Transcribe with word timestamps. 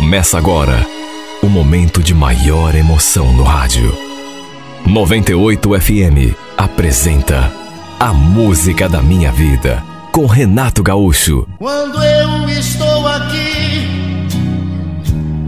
Começa 0.00 0.38
agora 0.38 0.86
o 1.42 1.46
momento 1.46 2.02
de 2.02 2.14
maior 2.14 2.74
emoção 2.74 3.34
no 3.34 3.42
rádio. 3.42 3.94
98 4.86 5.78
FM 5.78 6.34
apresenta 6.56 7.52
A 8.00 8.10
Música 8.10 8.88
da 8.88 9.02
Minha 9.02 9.30
Vida 9.30 9.84
com 10.10 10.24
Renato 10.24 10.82
Gaúcho. 10.82 11.46
Quando 11.58 12.02
eu 12.02 12.48
estou 12.48 13.06
aqui, 13.08 13.86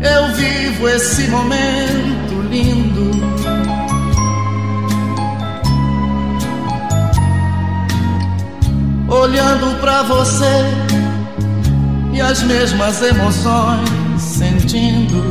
eu 0.02 0.34
vivo 0.34 0.86
esse 0.86 1.28
momento 1.28 2.42
lindo. 2.50 3.10
Olhando 9.08 9.80
pra 9.80 10.02
você 10.02 10.44
e 12.12 12.20
as 12.20 12.42
mesmas 12.42 13.00
emoções 13.00 14.01
sentindo. 14.22 15.22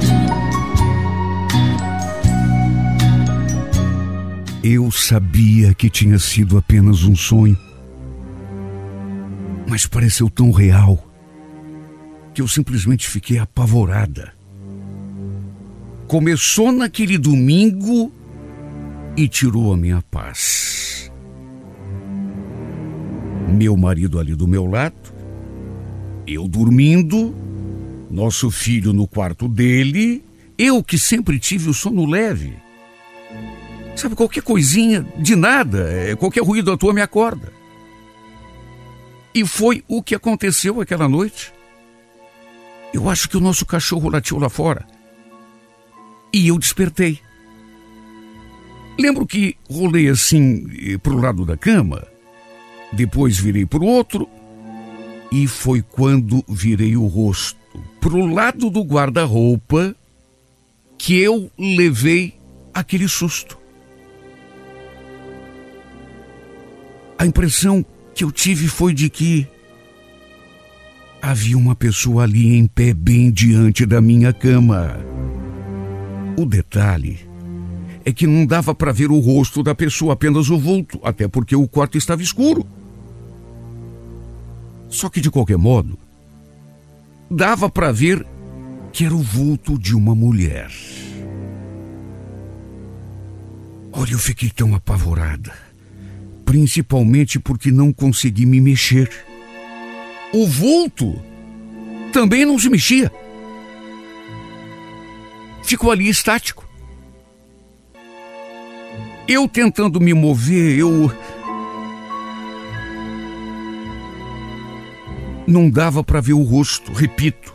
Eu 4.63 4.91
sabia 4.91 5.73
que 5.73 5.89
tinha 5.89 6.19
sido 6.19 6.57
apenas 6.57 7.03
um 7.03 7.15
sonho, 7.15 7.57
mas 9.67 9.87
pareceu 9.87 10.29
tão 10.29 10.51
real 10.51 11.03
que 12.33 12.41
eu 12.41 12.47
simplesmente 12.47 13.07
fiquei 13.09 13.39
apavorada. 13.39 14.33
Começou 16.07 16.71
naquele 16.71 17.17
domingo 17.17 18.11
e 19.15 19.27
tirou 19.27 19.73
a 19.73 19.77
minha 19.77 20.01
paz. 20.11 21.11
Meu 23.47 23.75
marido 23.75 24.19
ali 24.19 24.35
do 24.35 24.47
meu 24.47 24.65
lado, 24.65 25.11
eu 26.27 26.47
dormindo, 26.47 27.33
nosso 28.11 28.51
filho 28.51 28.93
no 28.93 29.07
quarto 29.07 29.47
dele, 29.47 30.23
eu 30.57 30.83
que 30.83 30.97
sempre 30.97 31.39
tive 31.39 31.69
o 31.69 31.73
sono 31.73 32.05
leve. 32.05 32.53
Sabe, 33.95 34.15
qualquer 34.15 34.43
coisinha, 34.43 35.05
de 35.17 35.35
nada, 35.35 35.89
é, 35.91 36.15
qualquer 36.15 36.43
ruído 36.43 36.71
à 36.71 36.77
toa 36.77 36.93
me 36.93 37.01
acorda. 37.01 37.51
E 39.33 39.45
foi 39.45 39.83
o 39.87 40.03
que 40.03 40.13
aconteceu 40.13 40.81
aquela 40.81 41.07
noite. 41.07 41.53
Eu 42.93 43.09
acho 43.09 43.29
que 43.29 43.37
o 43.37 43.41
nosso 43.41 43.65
cachorro 43.65 44.09
latiu 44.09 44.37
lá 44.37 44.49
fora. 44.49 44.85
E 46.33 46.49
eu 46.49 46.57
despertei. 46.57 47.19
Lembro 48.99 49.25
que 49.25 49.55
rolei 49.69 50.09
assim 50.09 50.67
eh, 50.79 50.97
pro 50.97 51.17
lado 51.17 51.45
da 51.45 51.55
cama, 51.55 52.05
depois 52.91 53.39
virei 53.39 53.65
pro 53.65 53.85
outro, 53.85 54.27
e 55.31 55.47
foi 55.47 55.81
quando 55.81 56.43
virei 56.47 56.97
o 56.97 57.07
rosto 57.07 57.60
pro 58.01 58.25
lado 58.25 58.71
do 58.71 58.81
guarda-roupa 58.81 59.95
que 60.97 61.17
eu 61.17 61.49
levei 61.57 62.33
aquele 62.73 63.07
susto. 63.07 63.57
A 67.17 67.25
impressão 67.25 67.85
que 68.15 68.23
eu 68.23 68.31
tive 68.31 68.67
foi 68.67 68.93
de 68.93 69.07
que 69.07 69.47
havia 71.21 71.55
uma 71.55 71.75
pessoa 71.75 72.23
ali 72.23 72.55
em 72.55 72.65
pé 72.65 72.93
bem 72.93 73.31
diante 73.31 73.85
da 73.85 74.01
minha 74.01 74.33
cama. 74.33 74.97
O 76.37 76.45
detalhe 76.45 77.19
é 78.03 78.11
que 78.11 78.25
não 78.25 78.47
dava 78.47 78.73
para 78.73 78.91
ver 78.91 79.11
o 79.11 79.19
rosto 79.19 79.61
da 79.61 79.75
pessoa, 79.75 80.13
apenas 80.13 80.49
o 80.49 80.57
vulto, 80.57 80.99
até 81.03 81.27
porque 81.27 81.55
o 81.55 81.67
quarto 81.67 81.99
estava 81.99 82.23
escuro. 82.23 82.65
Só 84.89 85.07
que 85.07 85.21
de 85.21 85.29
qualquer 85.29 85.57
modo, 85.57 85.97
dava 87.31 87.69
para 87.69 87.93
ver 87.93 88.27
que 88.91 89.05
era 89.05 89.15
o 89.15 89.21
vulto 89.21 89.79
de 89.79 89.95
uma 89.95 90.13
mulher. 90.13 90.69
Olha, 93.93 94.11
eu 94.11 94.19
fiquei 94.19 94.49
tão 94.49 94.75
apavorada, 94.75 95.53
principalmente 96.43 97.39
porque 97.39 97.71
não 97.71 97.93
consegui 97.93 98.45
me 98.45 98.59
mexer. 98.59 99.09
O 100.33 100.45
vulto 100.45 101.21
também 102.11 102.45
não 102.45 102.59
se 102.59 102.69
mexia. 102.69 103.09
Ficou 105.63 105.89
ali 105.89 106.09
estático. 106.09 106.67
Eu 109.25 109.47
tentando 109.47 110.01
me 110.01 110.13
mover, 110.13 110.77
eu. 110.77 111.09
Não 115.47 115.69
dava 115.69 116.03
para 116.03 116.21
ver 116.21 116.33
o 116.33 116.43
rosto, 116.43 116.93
repito. 116.93 117.53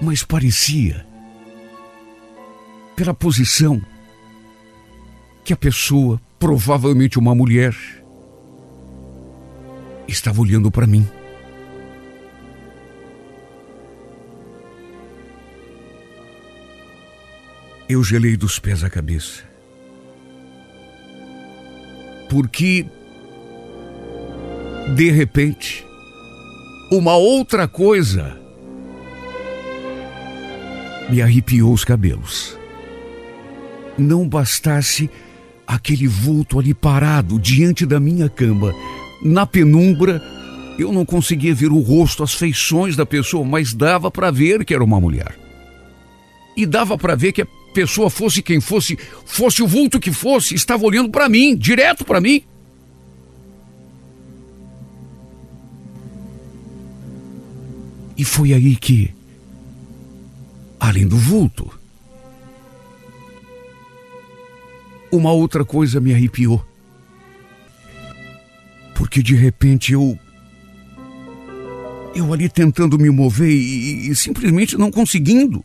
Mas 0.00 0.22
parecia, 0.22 1.04
pela 2.94 3.12
posição, 3.12 3.82
que 5.44 5.52
a 5.52 5.56
pessoa, 5.56 6.20
provavelmente 6.38 7.18
uma 7.18 7.34
mulher, 7.34 7.74
estava 10.06 10.40
olhando 10.40 10.70
para 10.70 10.86
mim. 10.86 11.06
Eu 17.88 18.04
gelei 18.04 18.36
dos 18.36 18.58
pés 18.58 18.84
à 18.84 18.90
cabeça. 18.90 19.42
Porque, 22.28 22.86
de 24.94 25.10
repente, 25.10 25.87
uma 26.90 27.16
outra 27.16 27.68
coisa 27.68 28.38
me 31.10 31.22
arrepiou 31.22 31.72
os 31.72 31.84
cabelos. 31.84 32.58
Não 33.96 34.28
bastasse 34.28 35.10
aquele 35.66 36.06
vulto 36.06 36.58
ali 36.58 36.72
parado 36.72 37.38
diante 37.38 37.84
da 37.84 38.00
minha 38.00 38.28
cama, 38.28 38.74
na 39.22 39.44
penumbra, 39.44 40.22
eu 40.78 40.92
não 40.92 41.04
conseguia 41.04 41.54
ver 41.54 41.70
o 41.72 41.80
rosto, 41.80 42.22
as 42.22 42.34
feições 42.34 42.96
da 42.96 43.04
pessoa, 43.04 43.44
mas 43.44 43.74
dava 43.74 44.10
para 44.10 44.30
ver 44.30 44.64
que 44.64 44.72
era 44.72 44.84
uma 44.84 45.00
mulher. 45.00 45.36
E 46.56 46.64
dava 46.64 46.96
para 46.96 47.14
ver 47.14 47.32
que 47.32 47.42
a 47.42 47.46
pessoa 47.74 48.08
fosse 48.08 48.40
quem 48.40 48.60
fosse, 48.60 48.98
fosse 49.26 49.62
o 49.62 49.66
vulto 49.66 50.00
que 50.00 50.12
fosse, 50.12 50.54
estava 50.54 50.84
olhando 50.84 51.10
para 51.10 51.28
mim, 51.28 51.56
direto 51.56 52.04
para 52.04 52.20
mim. 52.20 52.42
E 58.18 58.24
foi 58.24 58.52
aí 58.52 58.74
que, 58.74 59.14
além 60.80 61.06
do 61.06 61.16
vulto, 61.16 61.72
uma 65.12 65.30
outra 65.30 65.64
coisa 65.64 66.00
me 66.00 66.12
arrepiou. 66.12 66.66
Porque 68.96 69.22
de 69.22 69.36
repente 69.36 69.92
eu. 69.92 70.18
Eu 72.12 72.32
ali 72.32 72.48
tentando 72.48 72.98
me 72.98 73.08
mover 73.08 73.48
e, 73.48 74.08
e 74.08 74.16
simplesmente 74.16 74.76
não 74.76 74.90
conseguindo. 74.90 75.64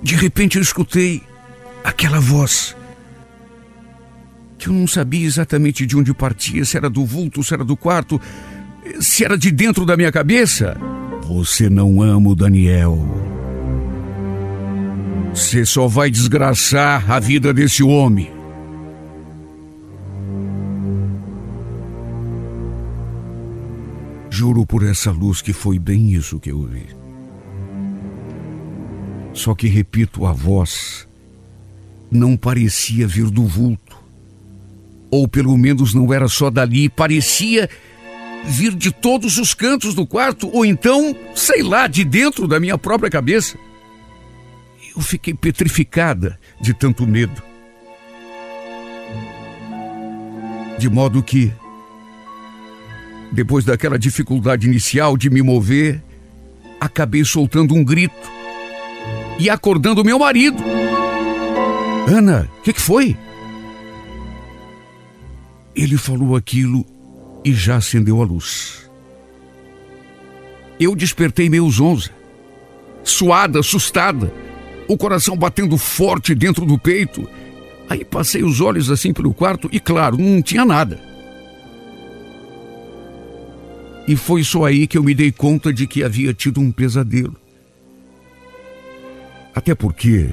De 0.00 0.14
repente 0.14 0.56
eu 0.56 0.62
escutei 0.62 1.20
aquela 1.82 2.20
voz 2.20 2.76
que 4.62 4.68
eu 4.68 4.72
não 4.72 4.86
sabia 4.86 5.26
exatamente 5.26 5.84
de 5.84 5.96
onde 5.96 6.14
partia, 6.14 6.64
se 6.64 6.76
era 6.76 6.88
do 6.88 7.04
vulto, 7.04 7.42
se 7.42 7.52
era 7.52 7.64
do 7.64 7.76
quarto, 7.76 8.20
se 9.00 9.24
era 9.24 9.36
de 9.36 9.50
dentro 9.50 9.84
da 9.86 9.96
minha 9.96 10.12
cabeça. 10.12 10.76
Você 11.26 11.70
não 11.70 12.02
ama 12.02 12.30
o 12.30 12.34
Daniel. 12.34 12.98
Você 15.34 15.64
só 15.64 15.88
vai 15.88 16.10
desgraçar 16.10 17.10
a 17.10 17.18
vida 17.18 17.54
desse 17.54 17.82
homem. 17.82 18.30
Juro 24.28 24.66
por 24.66 24.82
essa 24.82 25.10
luz 25.10 25.40
que 25.40 25.52
foi 25.52 25.78
bem 25.78 26.12
isso 26.12 26.40
que 26.40 26.50
eu 26.50 26.62
vi. 26.64 26.86
Só 29.32 29.54
que, 29.54 29.68
repito, 29.68 30.26
a 30.26 30.32
voz 30.32 31.08
não 32.10 32.36
parecia 32.36 33.06
vir 33.06 33.30
do 33.30 33.46
vulto. 33.46 33.96
Ou 35.10 35.26
pelo 35.26 35.56
menos 35.56 35.94
não 35.94 36.12
era 36.12 36.28
só 36.28 36.50
dali, 36.50 36.88
parecia 36.88 37.68
vir 38.44 38.74
de 38.74 38.90
todos 38.90 39.38
os 39.38 39.54
cantos 39.54 39.94
do 39.94 40.06
quarto, 40.06 40.48
ou 40.52 40.64
então, 40.64 41.14
sei 41.34 41.62
lá, 41.62 41.86
de 41.86 42.04
dentro 42.04 42.46
da 42.48 42.58
minha 42.58 42.76
própria 42.76 43.10
cabeça. 43.10 43.56
Eu 44.94 45.00
fiquei 45.00 45.32
petrificada 45.32 46.38
de 46.60 46.74
tanto 46.74 47.06
medo. 47.06 47.42
De 50.78 50.90
modo 50.90 51.22
que, 51.22 51.52
depois 53.30 53.64
daquela 53.64 53.98
dificuldade 53.98 54.66
inicial 54.66 55.16
de 55.16 55.30
me 55.30 55.40
mover, 55.40 56.02
acabei 56.80 57.24
soltando 57.24 57.74
um 57.74 57.84
grito 57.84 58.30
e 59.38 59.48
acordando 59.48 60.04
meu 60.04 60.18
marido. 60.18 60.62
Ana, 62.08 62.48
o 62.58 62.62
que, 62.62 62.72
que 62.72 62.80
foi? 62.80 63.16
Ele 65.74 65.96
falou 65.96 66.36
aquilo 66.36 66.84
e 67.44 67.52
já 67.52 67.76
acendeu 67.76 68.20
a 68.22 68.24
luz. 68.24 68.90
Eu 70.78 70.94
despertei 70.96 71.48
meio 71.48 71.68
zonza, 71.70 72.10
suada, 73.04 73.60
assustada, 73.60 74.32
o 74.88 74.96
coração 74.96 75.36
batendo 75.36 75.76
forte 75.76 76.34
dentro 76.34 76.64
do 76.64 76.78
peito. 76.78 77.28
Aí 77.88 78.04
passei 78.04 78.42
os 78.42 78.60
olhos 78.60 78.90
assim 78.90 79.12
pelo 79.12 79.34
quarto 79.34 79.68
e, 79.72 79.78
claro, 79.78 80.16
não 80.18 80.42
tinha 80.42 80.64
nada. 80.64 81.00
E 84.06 84.16
foi 84.16 84.42
só 84.42 84.64
aí 84.64 84.86
que 84.86 84.98
eu 84.98 85.02
me 85.02 85.14
dei 85.14 85.30
conta 85.30 85.72
de 85.72 85.86
que 85.86 86.02
havia 86.02 86.34
tido 86.34 86.60
um 86.60 86.72
pesadelo. 86.72 87.36
Até 89.54 89.74
porque, 89.74 90.30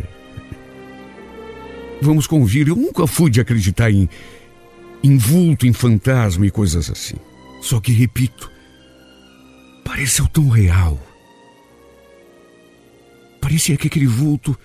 vamos 2.02 2.26
convir, 2.26 2.68
eu 2.68 2.76
nunca 2.76 3.06
fui 3.06 3.30
de 3.30 3.42
acreditar 3.42 3.92
em, 3.92 4.10
em 5.04 5.18
vulto, 5.18 5.66
em 5.66 5.74
fantasma 5.74 6.46
e 6.46 6.52
coisas 6.52 6.90
assim. 6.90 7.16
Só 7.62 7.80
que, 7.80 7.92
repito, 7.92 8.52
pareceu 9.84 10.28
tão 10.28 10.50
real. 10.50 11.00
Parecia 13.42 13.78
que 13.78 13.88
aquele 13.88 14.08
vulto 14.08 14.58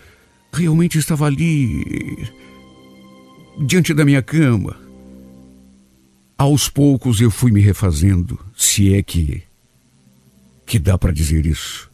realmente 0.52 0.98
estava 0.98 1.26
ali, 1.26 2.28
diante 3.58 3.94
da 3.94 4.04
minha 4.04 4.22
cama. 4.22 4.76
Aos 6.36 6.69
poucos 6.69 7.20
eu 7.20 7.31
fui 7.31 7.52
me 7.52 7.60
refazendo, 7.60 8.38
se 8.56 8.94
é 8.94 9.02
que 9.02 9.42
que 10.66 10.78
dá 10.78 10.96
para 10.96 11.12
dizer 11.12 11.46
isso. 11.46 11.90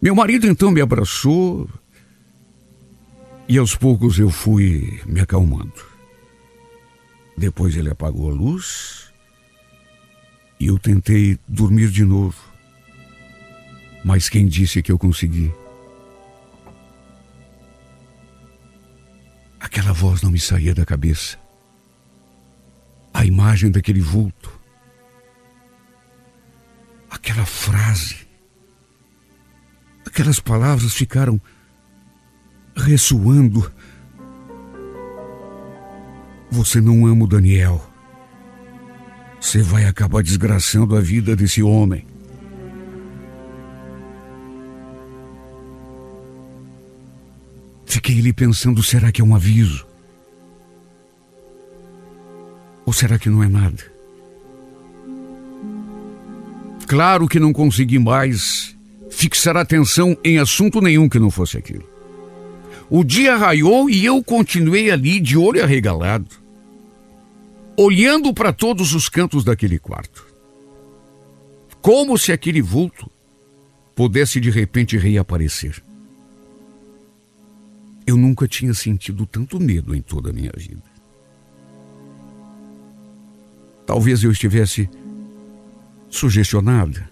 Meu 0.00 0.14
marido 0.14 0.46
então 0.46 0.70
me 0.70 0.80
abraçou 0.80 1.68
e 3.48 3.58
aos 3.58 3.74
poucos 3.74 4.18
eu 4.18 4.30
fui 4.30 5.00
me 5.06 5.20
acalmando. 5.20 5.89
Depois 7.40 7.74
ele 7.74 7.88
apagou 7.88 8.30
a 8.30 8.34
luz 8.34 9.10
e 10.60 10.66
eu 10.66 10.78
tentei 10.78 11.38
dormir 11.48 11.88
de 11.88 12.04
novo. 12.04 12.38
Mas 14.04 14.28
quem 14.28 14.46
disse 14.46 14.82
que 14.82 14.92
eu 14.92 14.98
consegui? 14.98 15.50
Aquela 19.58 19.94
voz 19.94 20.20
não 20.20 20.30
me 20.30 20.38
saía 20.38 20.74
da 20.74 20.84
cabeça. 20.84 21.38
A 23.14 23.24
imagem 23.24 23.70
daquele 23.70 24.02
vulto. 24.02 24.60
Aquela 27.10 27.46
frase 27.46 28.28
Aquelas 30.06 30.40
palavras 30.40 30.92
ficaram 30.92 31.40
ressoando. 32.76 33.72
Você 36.50 36.80
não 36.80 37.06
ama 37.06 37.24
o 37.24 37.28
Daniel. 37.28 37.80
Você 39.40 39.62
vai 39.62 39.84
acabar 39.84 40.22
desgraçando 40.22 40.96
a 40.96 41.00
vida 41.00 41.34
desse 41.34 41.62
homem. 41.62 42.04
Fiquei 47.86 48.18
ali 48.18 48.32
pensando: 48.32 48.82
será 48.82 49.10
que 49.10 49.20
é 49.20 49.24
um 49.24 49.34
aviso? 49.34 49.86
Ou 52.84 52.92
será 52.92 53.18
que 53.18 53.28
não 53.28 53.42
é 53.42 53.48
nada? 53.48 53.82
Claro 56.86 57.28
que 57.28 57.38
não 57.38 57.52
consegui 57.52 58.00
mais 58.00 58.76
fixar 59.10 59.56
atenção 59.56 60.16
em 60.24 60.38
assunto 60.38 60.80
nenhum 60.80 61.08
que 61.08 61.18
não 61.18 61.30
fosse 61.30 61.56
aquilo. 61.56 61.88
O 62.88 63.04
dia 63.04 63.36
raiou 63.36 63.88
e 63.88 64.04
eu 64.04 64.22
continuei 64.24 64.90
ali 64.90 65.20
de 65.20 65.36
olho 65.36 65.62
arregalado, 65.62 66.39
olhando 67.82 68.34
para 68.34 68.52
todos 68.52 68.92
os 68.92 69.08
cantos 69.08 69.42
daquele 69.42 69.78
quarto. 69.78 70.26
Como 71.80 72.18
se 72.18 72.30
aquele 72.30 72.60
vulto 72.60 73.10
pudesse 73.94 74.38
de 74.38 74.50
repente 74.50 74.98
reaparecer. 74.98 75.82
Eu 78.06 78.18
nunca 78.18 78.46
tinha 78.46 78.74
sentido 78.74 79.24
tanto 79.24 79.58
medo 79.58 79.94
em 79.94 80.02
toda 80.02 80.28
a 80.28 80.32
minha 80.32 80.52
vida. 80.54 80.82
Talvez 83.86 84.22
eu 84.22 84.30
estivesse 84.30 84.86
sugestionada, 86.10 87.10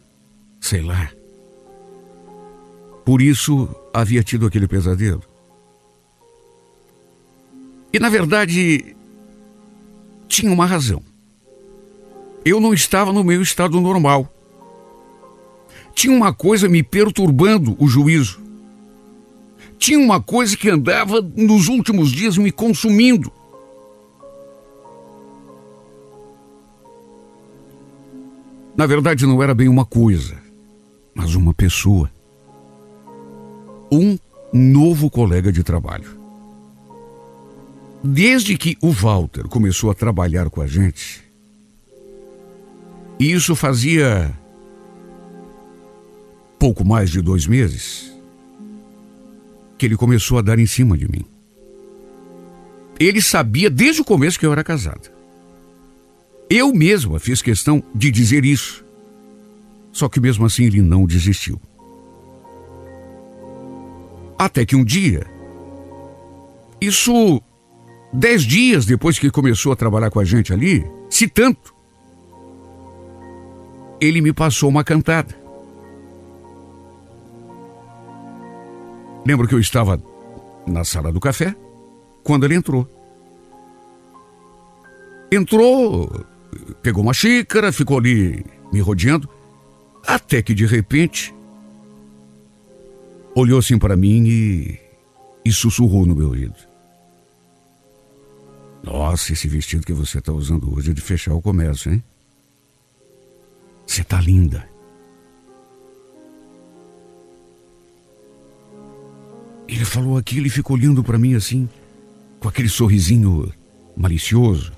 sei 0.61 0.83
lá. 0.83 1.11
Por 3.07 3.23
isso 3.23 3.75
havia 3.95 4.23
tido 4.23 4.45
aquele 4.45 4.69
pesadelo. 4.69 5.23
E 7.91 7.99
na 7.99 8.11
verdade, 8.11 8.98
tinha 10.29 10.53
uma 10.53 10.67
razão. 10.67 11.03
Eu 12.45 12.61
não 12.61 12.73
estava 12.73 13.13
no 13.13 13.25
meu 13.25 13.43
estado 13.43 13.81
normal. 13.81 14.33
Tinha 15.95 16.15
uma 16.17 16.33
coisa 16.33 16.69
me 16.69 16.83
perturbando 16.83 17.77
o 17.79 17.89
juízo. 17.89 18.41
Tinha 19.79 19.99
uma 19.99 20.21
coisa 20.21 20.57
que 20.57 20.69
andava 20.69 21.21
nos 21.21 21.69
últimos 21.69 22.11
dias 22.11 22.37
me 22.37 22.53
consumindo. 22.53 23.33
Na 28.77 28.87
verdade, 28.87 29.27
não 29.27 29.43
era 29.43 29.55
bem 29.55 29.69
uma 29.69 29.85
coisa, 29.85 30.37
mas 31.13 31.35
uma 31.35 31.53
pessoa 31.53 32.09
um 33.91 34.19
novo 34.53 35.11
colega 35.11 35.51
de 35.51 35.63
trabalho. 35.63 36.18
Desde 38.03 38.57
que 38.57 38.77
o 38.81 38.93
Walter 38.93 39.49
começou 39.49 39.91
a 39.91 39.95
trabalhar 39.95 40.49
com 40.51 40.61
a 40.61 40.67
gente, 40.67 41.23
e 43.19 43.33
isso 43.33 43.57
fazia 43.57 44.33
pouco 46.59 46.85
mais 46.85 47.11
de 47.11 47.21
dois 47.21 47.47
meses, 47.47 48.13
que 49.77 49.87
ele 49.87 49.97
começou 49.97 50.39
a 50.39 50.43
dar 50.43 50.59
em 50.59 50.67
cima 50.67 50.97
de 50.97 51.09
mim. 51.09 51.25
Ele 52.99 53.23
sabia 53.23 53.71
desde 53.71 54.03
o 54.03 54.05
começo 54.05 54.39
que 54.39 54.47
eu 54.47 54.53
era 54.53 54.65
casada. 54.65 55.13
Eu 56.51 56.73
mesma 56.73 57.19
fiz 57.19 57.43
questão 57.43 57.83
de 57.95 58.11
dizer 58.11 58.45
isso. 58.45 58.85
Só 59.93 60.09
que 60.09 60.21
mesmo 60.21 60.47
assim 60.47 60.65
ele 60.65 60.81
não 60.81 61.07
desistiu. 61.07 61.61
Até 64.39 64.65
que 64.65 64.77
um 64.77 64.85
dia, 64.85 65.27
isso 66.81 67.43
dez 68.13 68.43
dias 68.43 68.87
depois 68.87 69.19
que 69.19 69.31
começou 69.31 69.73
a 69.73 69.77
trabalhar 69.77 70.11
com 70.11 70.21
a 70.21 70.25
gente 70.25 70.53
ali, 70.53 70.85
se 71.11 71.29
tanto, 71.29 71.75
ele 74.01 74.21
me 74.21 74.33
passou 74.33 74.69
uma 74.69 74.85
cantada. 74.85 75.35
Lembro 79.27 79.47
que 79.47 79.55
eu 79.55 79.61
estava 79.61 80.03
na 80.67 80.85
sala 80.85 81.13
do 81.13 81.21
café 81.21 81.55
quando 82.23 82.45
ele 82.45 82.55
entrou. 82.55 82.89
Entrou, 85.31 86.25
pegou 86.83 87.03
uma 87.03 87.13
xícara, 87.13 87.73
ficou 87.73 87.99
ali 87.99 88.45
me 88.73 88.81
rodeando, 88.81 89.29
até 90.07 90.41
que 90.41 90.55
de 90.55 90.65
repente 90.65 91.35
olhou 93.35 93.59
assim 93.59 93.79
para 93.79 93.97
mim 93.97 94.25
e, 94.27 94.79
e 95.45 95.53
sussurrou 95.53 96.07
no 96.07 96.15
meu 96.15 96.29
ouvido. 96.29 96.68
Nossa, 98.83 99.33
esse 99.33 99.49
vestido 99.49 99.85
que 99.85 99.93
você 99.93 100.19
está 100.19 100.33
usando 100.33 100.75
hoje 100.75 100.91
é 100.91 100.95
de 100.95 101.01
fechar 101.01 101.35
o 101.35 101.43
comércio, 101.43 101.93
hein? 101.93 102.03
Você 103.87 104.05
tá 104.05 104.21
linda. 104.21 104.69
Ele 109.67 109.85
falou 109.85 110.17
aquilo 110.17 110.47
e 110.47 110.51
ficou 110.51 110.77
olhando 110.77 111.03
para 111.05 111.19
mim 111.19 111.35
assim, 111.35 111.69
com 112.41 112.49
aquele 112.49 112.69
sorrisinho 112.69 113.53
malicioso. 113.97 114.73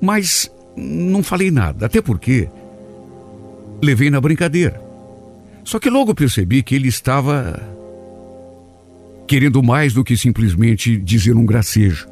Mas 0.00 0.50
não 0.76 1.22
falei 1.22 1.50
nada, 1.50 1.86
até 1.86 2.00
porque 2.02 2.48
levei 3.82 4.10
na 4.10 4.20
brincadeira. 4.20 4.80
Só 5.64 5.78
que 5.78 5.90
logo 5.90 6.14
percebi 6.14 6.62
que 6.62 6.74
ele 6.74 6.88
estava 6.88 7.75
querendo 9.26 9.62
mais 9.62 9.92
do 9.92 10.04
que 10.04 10.16
simplesmente 10.16 10.96
dizer 10.96 11.34
um 11.34 11.44
gracejo. 11.44 12.08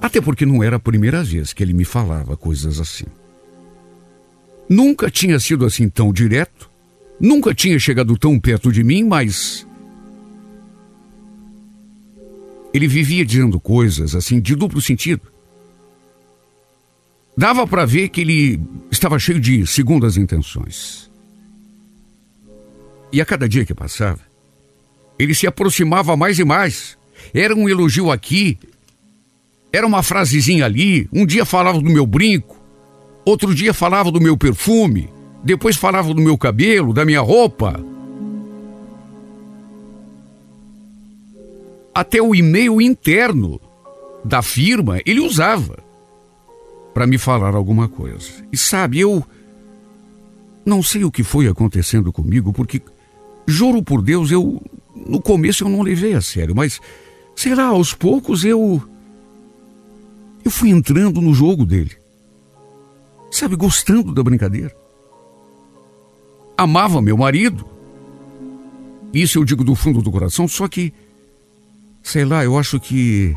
Até 0.00 0.20
porque 0.20 0.46
não 0.46 0.62
era 0.62 0.76
a 0.76 0.80
primeira 0.80 1.24
vez 1.24 1.52
que 1.52 1.62
ele 1.62 1.72
me 1.72 1.84
falava 1.84 2.36
coisas 2.36 2.78
assim. 2.78 3.06
Nunca 4.68 5.10
tinha 5.10 5.40
sido 5.40 5.64
assim 5.64 5.88
tão 5.88 6.12
direto, 6.12 6.70
nunca 7.18 7.54
tinha 7.54 7.78
chegado 7.78 8.16
tão 8.16 8.38
perto 8.38 8.70
de 8.70 8.84
mim, 8.84 9.02
mas. 9.02 9.66
Ele 12.72 12.86
vivia 12.86 13.24
dizendo 13.24 13.58
coisas 13.58 14.14
assim 14.14 14.40
de 14.40 14.54
duplo 14.54 14.80
sentido. 14.80 15.22
Dava 17.36 17.66
para 17.66 17.86
ver 17.86 18.08
que 18.10 18.20
ele 18.20 18.60
estava 18.90 19.18
cheio 19.18 19.40
de 19.40 19.66
segundas 19.66 20.16
intenções. 20.16 21.10
E 23.10 23.22
a 23.22 23.24
cada 23.24 23.48
dia 23.48 23.64
que 23.64 23.72
passava, 23.72 24.27
ele 25.18 25.34
se 25.34 25.46
aproximava 25.46 26.16
mais 26.16 26.38
e 26.38 26.44
mais. 26.44 26.96
Era 27.34 27.54
um 27.54 27.68
elogio 27.68 28.10
aqui, 28.10 28.58
era 29.72 29.86
uma 29.86 30.02
frasezinha 30.02 30.64
ali. 30.64 31.08
Um 31.12 31.26
dia 31.26 31.44
falava 31.44 31.78
do 31.80 31.90
meu 31.90 32.06
brinco, 32.06 32.58
Outro 33.28 33.54
dia 33.54 33.74
falava 33.74 34.10
do 34.10 34.22
meu 34.22 34.38
perfume, 34.38 35.10
depois 35.44 35.76
falava 35.76 36.14
do 36.14 36.22
meu 36.22 36.38
cabelo, 36.38 36.94
da 36.94 37.04
minha 37.04 37.20
roupa. 37.20 37.78
Até 41.94 42.22
o 42.22 42.34
e-mail 42.34 42.80
interno 42.80 43.60
da 44.24 44.40
firma 44.40 44.98
ele 45.04 45.20
usava 45.20 45.78
para 46.94 47.06
me 47.06 47.18
falar 47.18 47.54
alguma 47.54 47.86
coisa. 47.86 48.30
E 48.50 48.56
sabe, 48.56 49.00
eu 49.00 49.22
não 50.64 50.82
sei 50.82 51.04
o 51.04 51.10
que 51.10 51.22
foi 51.22 51.48
acontecendo 51.48 52.10
comigo, 52.10 52.50
porque 52.50 52.80
juro 53.46 53.82
por 53.82 54.00
Deus, 54.00 54.30
eu 54.30 54.58
no 55.06 55.20
começo 55.20 55.64
eu 55.64 55.68
não 55.68 55.82
levei 55.82 56.14
a 56.14 56.20
sério, 56.20 56.54
mas 56.54 56.80
sei 57.36 57.54
lá, 57.54 57.64
aos 57.64 57.92
poucos 57.94 58.44
eu 58.44 58.82
eu 60.44 60.50
fui 60.50 60.70
entrando 60.70 61.20
no 61.20 61.34
jogo 61.34 61.66
dele. 61.66 61.96
Sabe, 63.30 63.54
gostando 63.56 64.14
da 64.14 64.22
brincadeira. 64.22 64.74
Amava 66.56 67.02
meu 67.02 67.16
marido. 67.16 67.66
Isso 69.12 69.38
eu 69.38 69.44
digo 69.44 69.62
do 69.62 69.74
fundo 69.74 70.00
do 70.00 70.10
coração, 70.10 70.48
só 70.48 70.66
que 70.68 70.92
sei 72.02 72.24
lá, 72.24 72.44
eu 72.44 72.58
acho 72.58 72.80
que 72.80 73.36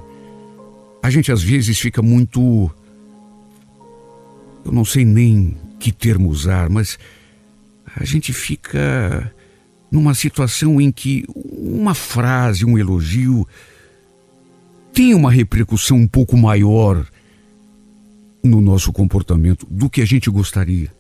a 1.04 1.10
gente 1.10 1.32
às 1.32 1.42
vezes 1.42 1.78
fica 1.80 2.02
muito 2.02 2.72
eu 4.64 4.72
não 4.72 4.86
sei 4.86 5.04
nem 5.04 5.58
que 5.80 5.92
termo 5.92 6.30
usar, 6.30 6.70
mas 6.70 6.98
a 7.96 8.06
gente 8.06 8.32
fica 8.32 9.34
numa 9.92 10.14
situação 10.16 10.80
em 10.80 10.92
que 10.92 11.26
uma 11.36 11.94
frase, 11.94 12.64
um 12.64 12.78
elogio, 12.78 13.46
tem 14.94 15.14
uma 15.14 15.30
repercussão 15.30 15.98
um 15.98 16.08
pouco 16.08 16.38
maior 16.38 17.06
no 18.44 18.62
nosso 18.62 18.94
comportamento 18.94 19.68
do 19.70 19.90
que 19.90 20.02
a 20.02 20.06
gente 20.06 20.30
gostaria. 20.30 20.92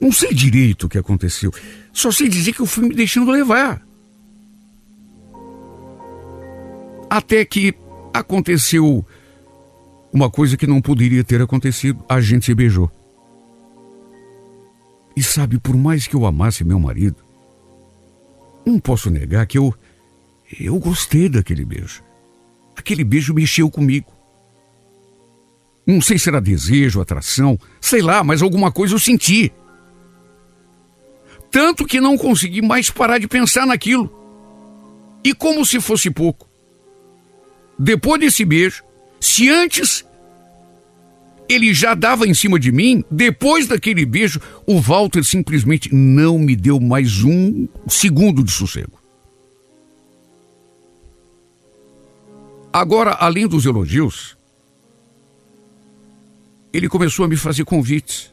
Não 0.00 0.10
sei 0.10 0.32
direito 0.32 0.86
o 0.86 0.88
que 0.88 0.98
aconteceu, 0.98 1.52
só 1.92 2.10
sei 2.10 2.28
dizer 2.28 2.52
que 2.52 2.60
eu 2.60 2.66
fui 2.66 2.88
me 2.88 2.94
deixando 2.94 3.30
levar. 3.30 3.82
Até 7.08 7.44
que 7.44 7.74
aconteceu 8.12 9.04
uma 10.12 10.30
coisa 10.30 10.56
que 10.56 10.66
não 10.66 10.82
poderia 10.82 11.22
ter 11.22 11.40
acontecido: 11.40 12.04
a 12.08 12.20
gente 12.20 12.46
se 12.46 12.54
beijou. 12.54 12.90
E 15.16 15.22
sabe, 15.22 15.58
por 15.58 15.74
mais 15.74 16.06
que 16.06 16.14
eu 16.14 16.26
amasse 16.26 16.62
meu 16.62 16.78
marido, 16.78 17.16
não 18.66 18.78
posso 18.78 19.08
negar 19.08 19.46
que 19.46 19.56
eu. 19.56 19.74
Eu 20.60 20.78
gostei 20.78 21.28
daquele 21.28 21.64
beijo. 21.64 22.02
Aquele 22.76 23.02
beijo 23.02 23.32
mexeu 23.32 23.70
comigo. 23.70 24.12
Não 25.86 26.00
sei 26.00 26.18
se 26.18 26.28
era 26.28 26.40
desejo, 26.40 27.00
atração, 27.00 27.58
sei 27.80 28.02
lá, 28.02 28.22
mas 28.22 28.42
alguma 28.42 28.70
coisa 28.70 28.94
eu 28.94 28.98
senti. 28.98 29.52
Tanto 31.50 31.86
que 31.86 32.00
não 32.00 32.18
consegui 32.18 32.60
mais 32.60 32.90
parar 32.90 33.18
de 33.18 33.28
pensar 33.28 33.66
naquilo. 33.66 34.12
E 35.24 35.32
como 35.32 35.64
se 35.64 35.80
fosse 35.80 36.10
pouco. 36.10 36.48
Depois 37.78 38.20
desse 38.20 38.44
beijo, 38.44 38.82
se 39.20 39.48
antes 39.48 40.04
ele 41.48 41.72
já 41.72 41.94
dava 41.94 42.26
em 42.26 42.34
cima 42.34 42.58
de 42.58 42.72
mim, 42.72 43.04
depois 43.10 43.68
daquele 43.68 44.04
beijo, 44.04 44.40
o 44.66 44.80
Walter 44.80 45.24
simplesmente 45.24 45.94
não 45.94 46.38
me 46.38 46.56
deu 46.56 46.80
mais 46.80 47.22
um 47.22 47.68
segundo 47.88 48.42
de 48.42 48.50
sossego. 48.50 48.98
Agora, 52.72 53.12
além 53.12 53.46
dos 53.46 53.64
elogios, 53.64 54.36
ele 56.72 56.88
começou 56.88 57.24
a 57.24 57.28
me 57.28 57.36
fazer 57.36 57.64
convites. 57.64 58.30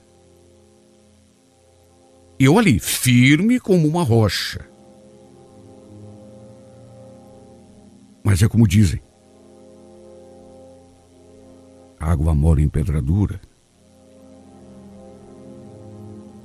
Eu 2.38 2.58
ali, 2.60 2.80
firme 2.80 3.60
como 3.60 3.88
uma 3.88 4.04
rocha. 4.04 4.68
Mas 8.24 8.42
é 8.42 8.48
como 8.48 8.68
dizem: 8.68 9.00
água 12.04 12.34
mora 12.36 12.62
em 12.62 12.68
pedradura. 12.68 13.40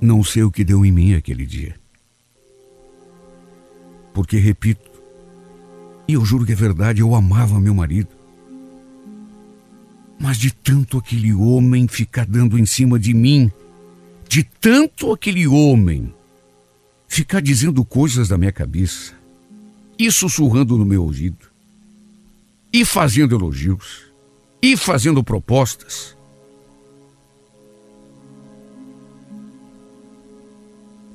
Não 0.01 0.23
sei 0.23 0.43
o 0.43 0.51
que 0.51 0.63
deu 0.63 0.85
em 0.85 0.91
mim 0.91 1.13
aquele 1.13 1.45
dia. 1.45 1.75
Porque, 4.13 4.37
repito, 4.37 4.89
e 6.07 6.13
eu 6.13 6.25
juro 6.25 6.45
que 6.45 6.53
é 6.53 6.55
verdade, 6.55 7.01
eu 7.01 7.13
amava 7.13 7.59
meu 7.59 7.73
marido. 7.73 8.09
Mas 10.19 10.37
de 10.37 10.51
tanto 10.51 10.97
aquele 10.97 11.33
homem 11.33 11.87
ficar 11.87 12.25
dando 12.25 12.57
em 12.57 12.65
cima 12.65 12.97
de 12.97 13.13
mim, 13.13 13.51
de 14.27 14.43
tanto 14.43 15.11
aquele 15.11 15.47
homem 15.47 16.13
ficar 17.07 17.41
dizendo 17.41 17.85
coisas 17.85 18.27
da 18.27 18.37
minha 18.37 18.51
cabeça, 18.51 19.13
e 19.97 20.11
sussurrando 20.11 20.77
no 20.77 20.85
meu 20.85 21.03
ouvido, 21.03 21.47
e 22.71 22.85
fazendo 22.85 23.35
elogios, 23.35 24.08
e 24.61 24.75
fazendo 24.75 25.23
propostas. 25.23 26.17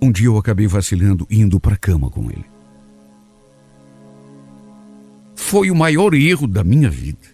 Um 0.01 0.13
dia 0.13 0.27
eu 0.27 0.37
acabei 0.37 0.67
vacilando 0.67 1.27
indo 1.31 1.59
para 1.59 1.75
a 1.75 1.79
cama 1.79 2.11
com 2.11 2.31
ele. 2.31 2.45
Foi 5.35 5.71
o 5.71 5.75
maior 5.75 6.15
erro 6.15 6.47
da 6.47 6.63
minha 6.63 6.91
vida. 6.91 7.29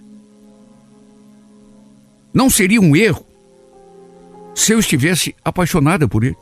Não 2.32 2.48
seria 2.48 2.80
um 2.80 2.94
erro 2.94 3.26
se 4.54 4.72
eu 4.72 4.78
estivesse 4.78 5.34
apaixonada 5.44 6.06
por 6.06 6.22
ele. 6.22 6.36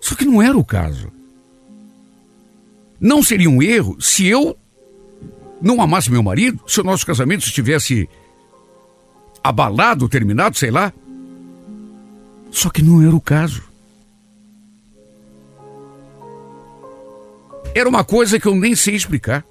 Só 0.00 0.14
que 0.14 0.24
não 0.24 0.42
era 0.42 0.56
o 0.56 0.64
caso. 0.64 1.10
Não 3.00 3.22
seria 3.22 3.50
um 3.50 3.62
erro 3.62 4.00
se 4.00 4.26
eu 4.26 4.56
não 5.62 5.80
amasse 5.80 6.10
meu 6.10 6.22
marido, 6.22 6.60
se 6.66 6.80
o 6.80 6.84
nosso 6.84 7.06
casamento 7.06 7.46
estivesse 7.46 8.08
abalado, 9.42 10.08
terminado, 10.08 10.58
sei 10.58 10.70
lá. 10.70 10.92
Só 12.50 12.68
que 12.68 12.82
não 12.82 13.00
era 13.00 13.14
o 13.14 13.20
caso. 13.20 13.62
Era 17.74 17.88
uma 17.88 18.04
coisa 18.04 18.38
que 18.38 18.46
eu 18.46 18.54
nem 18.54 18.74
sei 18.74 18.94
explicar. 18.94 19.44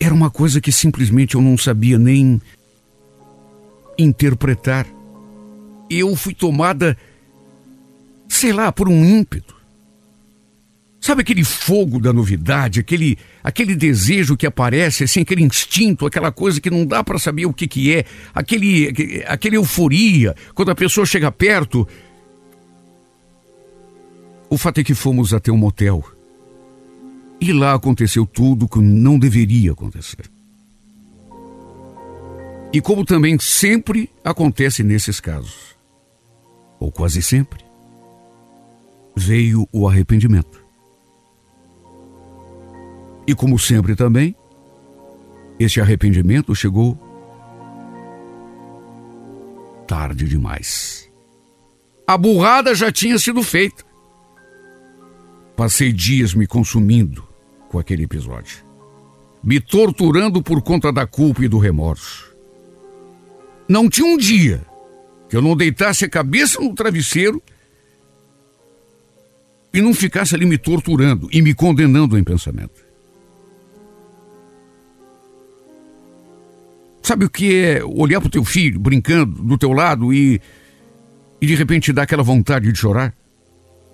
Era 0.00 0.14
uma 0.14 0.30
coisa 0.30 0.60
que 0.60 0.72
simplesmente 0.72 1.34
eu 1.34 1.42
não 1.42 1.58
sabia 1.58 1.98
nem 1.98 2.40
interpretar. 3.98 4.86
Eu 5.90 6.14
fui 6.16 6.34
tomada, 6.34 6.96
sei 8.28 8.52
lá, 8.52 8.72
por 8.72 8.88
um 8.88 9.04
ímpeto. 9.04 9.54
Sabe 11.04 11.20
aquele 11.20 11.44
fogo 11.44 12.00
da 12.00 12.14
novidade, 12.14 12.80
aquele, 12.80 13.18
aquele 13.42 13.76
desejo 13.76 14.38
que 14.38 14.46
aparece, 14.46 15.04
assim, 15.04 15.20
aquele 15.20 15.42
instinto, 15.42 16.06
aquela 16.06 16.32
coisa 16.32 16.58
que 16.58 16.70
não 16.70 16.86
dá 16.86 17.04
para 17.04 17.18
saber 17.18 17.44
o 17.44 17.52
que, 17.52 17.68
que 17.68 17.94
é, 17.94 18.06
aquele, 18.34 19.22
aquele 19.26 19.58
euforia, 19.58 20.34
quando 20.54 20.70
a 20.70 20.74
pessoa 20.74 21.04
chega 21.04 21.30
perto. 21.30 21.86
O 24.48 24.56
fato 24.56 24.80
é 24.80 24.82
que 24.82 24.94
fomos 24.94 25.34
até 25.34 25.52
um 25.52 25.58
motel. 25.58 26.02
E 27.38 27.52
lá 27.52 27.74
aconteceu 27.74 28.24
tudo 28.24 28.66
que 28.66 28.78
não 28.78 29.18
deveria 29.18 29.72
acontecer. 29.72 30.24
E 32.72 32.80
como 32.80 33.04
também 33.04 33.38
sempre 33.38 34.08
acontece 34.24 34.82
nesses 34.82 35.20
casos, 35.20 35.76
ou 36.80 36.90
quase 36.90 37.20
sempre, 37.20 37.62
veio 39.14 39.68
o 39.70 39.86
arrependimento. 39.86 40.63
E 43.26 43.34
como 43.34 43.58
sempre 43.58 43.96
também, 43.96 44.34
este 45.58 45.80
arrependimento 45.80 46.54
chegou 46.54 46.98
tarde 49.86 50.28
demais. 50.28 51.10
A 52.06 52.18
burrada 52.18 52.74
já 52.74 52.92
tinha 52.92 53.18
sido 53.18 53.42
feita. 53.42 53.84
Passei 55.56 55.92
dias 55.92 56.34
me 56.34 56.46
consumindo 56.46 57.26
com 57.68 57.78
aquele 57.78 58.04
episódio, 58.04 58.58
me 59.42 59.60
torturando 59.60 60.42
por 60.42 60.60
conta 60.62 60.92
da 60.92 61.06
culpa 61.06 61.44
e 61.44 61.48
do 61.48 61.58
remorso. 61.58 62.34
Não 63.68 63.88
tinha 63.88 64.06
um 64.06 64.18
dia 64.18 64.64
que 65.28 65.36
eu 65.36 65.40
não 65.40 65.56
deitasse 65.56 66.04
a 66.04 66.08
cabeça 66.08 66.60
no 66.60 66.74
travesseiro 66.74 67.42
e 69.72 69.80
não 69.80 69.94
ficasse 69.94 70.34
ali 70.34 70.44
me 70.44 70.58
torturando 70.58 71.28
e 71.32 71.40
me 71.40 71.54
condenando 71.54 72.18
em 72.18 72.24
pensamento. 72.24 72.83
Sabe 77.04 77.26
o 77.26 77.30
que 77.30 77.54
é 77.54 77.84
olhar 77.84 78.18
para 78.18 78.28
o 78.28 78.30
teu 78.30 78.42
filho 78.42 78.80
brincando 78.80 79.42
do 79.42 79.58
teu 79.58 79.72
lado 79.72 80.10
e, 80.10 80.40
e 81.38 81.46
de 81.46 81.54
repente 81.54 81.92
dar 81.92 82.04
aquela 82.04 82.22
vontade 82.22 82.72
de 82.72 82.78
chorar? 82.78 83.14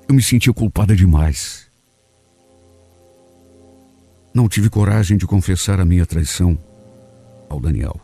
Eu 0.09 0.15
me 0.15 0.23
sentia 0.23 0.53
culpada 0.53 0.95
demais. 0.95 1.69
Não 4.33 4.49
tive 4.49 4.71
coragem 4.71 5.17
de 5.17 5.27
confessar 5.27 5.81
a 5.81 5.85
minha 5.85 6.07
traição 6.07 6.57
ao 7.49 7.59
Daniel. 7.59 8.01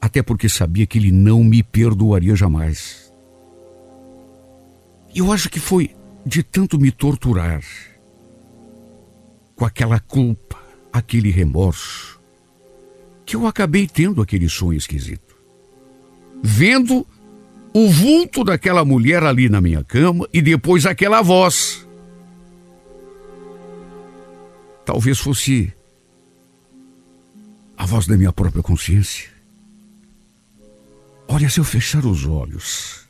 até 0.00 0.20
porque 0.20 0.48
sabia 0.48 0.84
que 0.84 0.98
ele 0.98 1.12
não 1.12 1.44
me 1.44 1.62
perdoaria 1.62 2.34
jamais. 2.34 3.12
Eu 5.14 5.30
acho 5.30 5.48
que 5.48 5.60
foi 5.60 5.94
de 6.26 6.42
tanto 6.42 6.76
me 6.76 6.90
torturar, 6.90 7.62
com 9.54 9.64
aquela 9.64 10.00
culpa, 10.00 10.60
aquele 10.92 11.30
remorso, 11.30 12.20
que 13.24 13.36
eu 13.36 13.46
acabei 13.46 13.86
tendo 13.86 14.20
aquele 14.20 14.48
sonho 14.48 14.76
esquisito. 14.76 15.36
Vendo 16.42 17.06
o 17.72 17.88
vulto 17.88 18.44
daquela 18.44 18.84
mulher 18.84 19.22
ali 19.22 19.48
na 19.48 19.60
minha 19.60 19.82
cama 19.82 20.28
e 20.32 20.42
depois 20.42 20.84
aquela 20.84 21.22
voz. 21.22 21.86
Talvez 24.84 25.18
fosse 25.18 25.72
a 27.76 27.86
voz 27.86 28.06
da 28.06 28.16
minha 28.16 28.32
própria 28.32 28.62
consciência. 28.62 29.30
Olha, 31.28 31.48
se 31.48 31.60
eu 31.60 31.64
fechar 31.64 32.04
os 32.04 32.26
olhos, 32.26 33.08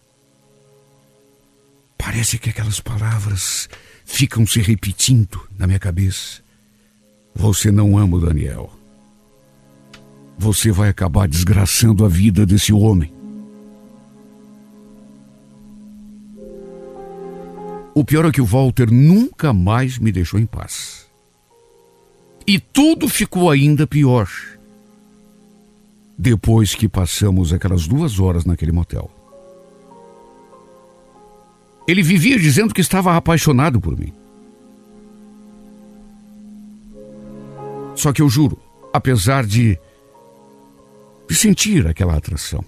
parece 1.99 2.39
que 2.39 2.51
aquelas 2.51 2.79
palavras 2.79 3.69
ficam 4.05 4.47
se 4.47 4.61
repetindo 4.61 5.41
na 5.59 5.67
minha 5.67 5.79
cabeça. 5.79 6.43
Você 7.35 7.71
não 7.73 7.99
ama 7.99 8.17
o 8.17 8.21
Daniel. 8.21 8.82
Você 10.39 10.73
vai 10.73 10.89
acabar 10.89 11.29
desgraçando 11.29 12.05
a 12.05 12.09
vida 12.09 12.45
desse 12.45 12.73
homem. 12.73 13.13
O 17.95 18.05
pior 18.05 18.25
é 18.25 18.33
que 18.33 18.41
o 18.41 18.47
Walter 18.47 18.91
nunca 18.91 19.53
mais 19.53 19.99
me 19.99 20.11
deixou 20.11 20.41
em 20.41 20.47
paz. 20.47 21.07
E 22.47 22.59
tudo 22.59 23.09
ficou 23.09 23.51
ainda 23.51 23.87
pior. 23.87 24.29
Depois 26.17 26.75
que 26.75 26.89
passamos 26.89 27.53
aquelas 27.53 27.87
duas 27.87 28.19
horas 28.19 28.45
naquele 28.45 28.73
motel. 28.73 29.11
Ele 31.87 32.03
vivia 32.03 32.39
dizendo 32.39 32.73
que 32.73 32.81
estava 32.81 33.17
apaixonado 33.17 33.81
por 33.81 33.99
mim. 33.99 34.13
Só 37.95 38.13
que 38.13 38.23
eu 38.23 38.29
juro, 38.29 38.59
apesar 38.93 39.45
de, 39.45 39.79
de 41.33 41.39
sentir 41.39 41.87
aquela 41.87 42.15
atração, 42.15 42.63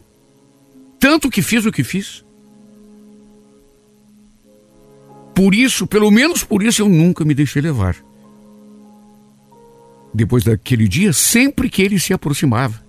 tanto 0.98 1.28
que 1.28 1.42
fiz 1.42 1.66
o 1.66 1.70
que 1.70 1.84
fiz, 1.84 2.24
por 5.34 5.54
isso, 5.54 5.86
pelo 5.86 6.10
menos 6.10 6.42
por 6.42 6.62
isso, 6.62 6.80
eu 6.80 6.88
nunca 6.88 7.26
me 7.26 7.34
deixei 7.34 7.60
levar. 7.60 7.94
Depois 10.14 10.44
daquele 10.44 10.88
dia, 10.88 11.12
sempre 11.12 11.68
que 11.68 11.82
ele 11.82 12.00
se 12.00 12.14
aproximava, 12.14 12.82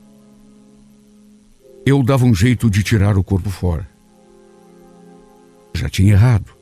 eu 1.85 2.01
dava 2.01 2.23
um 2.23 2.33
jeito 2.33 2.69
de 2.69 2.81
tirar 2.81 3.17
o 3.17 3.23
corpo 3.23 3.49
fora. 3.49 3.85
Já 5.73 5.89
tinha 5.89 6.13
errado, 6.13 6.53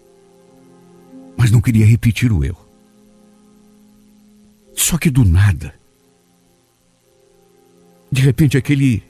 mas 1.37 1.51
não 1.51 1.61
queria 1.61 1.85
repetir 1.85 2.31
o 2.31 2.43
erro. 2.43 2.67
Só 4.73 4.97
que 4.97 5.11
do 5.11 5.23
nada, 5.23 5.82
de 8.13 8.21
repente 8.21 8.55
aquele 8.55 9.01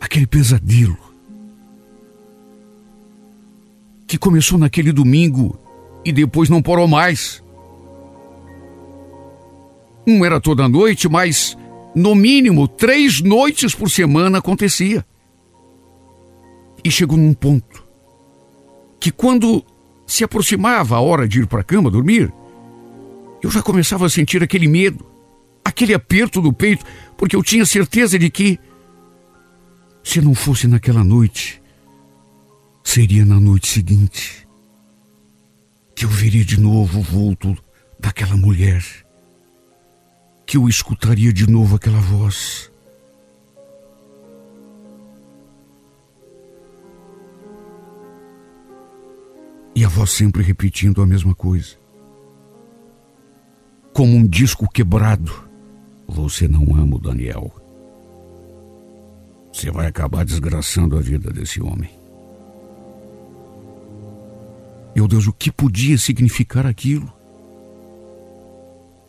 aquele 0.00 0.26
pesadelo 0.26 0.96
que 4.06 4.16
começou 4.16 4.58
naquele 4.58 4.92
domingo 4.92 5.58
e 6.04 6.10
depois 6.12 6.48
não 6.48 6.62
parou 6.62 6.88
mais. 6.88 7.42
Não 10.06 10.24
era 10.24 10.40
toda 10.40 10.68
noite, 10.68 11.08
mas 11.08 11.56
no 11.94 12.14
mínimo 12.14 12.68
três 12.68 13.20
noites 13.20 13.74
por 13.74 13.90
semana 13.90 14.38
acontecia. 14.38 15.04
E 16.82 16.90
chegou 16.90 17.16
num 17.16 17.32
ponto 17.32 17.84
que 19.00 19.10
quando 19.10 19.64
se 20.06 20.24
aproximava 20.24 20.96
a 20.96 21.00
hora 21.00 21.26
de 21.26 21.40
ir 21.40 21.46
para 21.46 21.60
a 21.60 21.64
cama 21.64 21.90
dormir, 21.90 22.32
eu 23.42 23.50
já 23.50 23.62
começava 23.62 24.06
a 24.06 24.10
sentir 24.10 24.42
aquele 24.42 24.68
medo, 24.68 25.13
aquele 25.64 25.94
aperto 25.94 26.40
do 26.40 26.52
peito, 26.52 26.84
porque 27.16 27.34
eu 27.34 27.42
tinha 27.42 27.64
certeza 27.64 28.18
de 28.18 28.30
que, 28.30 28.60
se 30.02 30.20
não 30.20 30.34
fosse 30.34 30.68
naquela 30.68 31.02
noite, 31.02 31.62
seria 32.82 33.24
na 33.24 33.40
noite 33.40 33.66
seguinte 33.66 34.46
que 35.94 36.04
eu 36.04 36.08
veria 36.08 36.44
de 36.44 36.60
novo 36.60 36.98
o 36.98 37.02
vulto 37.02 37.56
daquela 37.98 38.36
mulher, 38.36 38.84
que 40.44 40.56
eu 40.56 40.68
escutaria 40.68 41.32
de 41.32 41.48
novo 41.48 41.76
aquela 41.76 42.00
voz. 42.00 42.70
E 49.74 49.84
a 49.84 49.88
voz 49.88 50.10
sempre 50.10 50.42
repetindo 50.42 51.02
a 51.02 51.06
mesma 51.06 51.34
coisa. 51.34 51.76
Como 53.92 54.16
um 54.16 54.26
disco 54.26 54.68
quebrado. 54.70 55.48
Você 56.06 56.46
não 56.46 56.74
ama 56.74 56.96
o 56.96 57.00
Daniel. 57.00 57.52
Você 59.52 59.70
vai 59.70 59.86
acabar 59.86 60.24
desgraçando 60.24 60.96
a 60.96 61.00
vida 61.00 61.32
desse 61.32 61.62
homem. 61.62 61.90
Meu 64.94 65.08
Deus, 65.08 65.26
o 65.26 65.32
que 65.32 65.50
podia 65.50 65.98
significar 65.98 66.66
aquilo? 66.66 67.12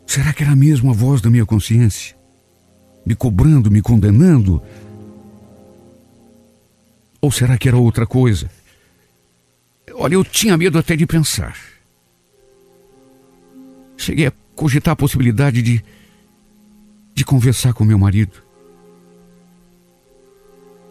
Será 0.05 0.33
que 0.33 0.43
era 0.43 0.55
mesmo 0.55 0.89
a 0.91 0.93
voz 0.93 1.21
da 1.21 1.29
minha 1.29 1.45
consciência? 1.45 2.15
Me 3.05 3.15
cobrando, 3.15 3.69
me 3.69 3.81
condenando? 3.81 4.61
Ou 7.21 7.31
será 7.31 7.57
que 7.57 7.67
era 7.67 7.77
outra 7.77 8.05
coisa? 8.05 8.49
Olha, 9.93 10.15
eu 10.15 10.23
tinha 10.23 10.57
medo 10.57 10.77
até 10.77 10.95
de 10.95 11.05
pensar. 11.05 11.57
Cheguei 13.97 14.27
a 14.27 14.33
cogitar 14.55 14.93
a 14.93 14.95
possibilidade 14.95 15.61
de, 15.61 15.83
de 17.15 17.25
conversar 17.25 17.73
com 17.73 17.83
meu 17.83 17.97
marido 17.97 18.45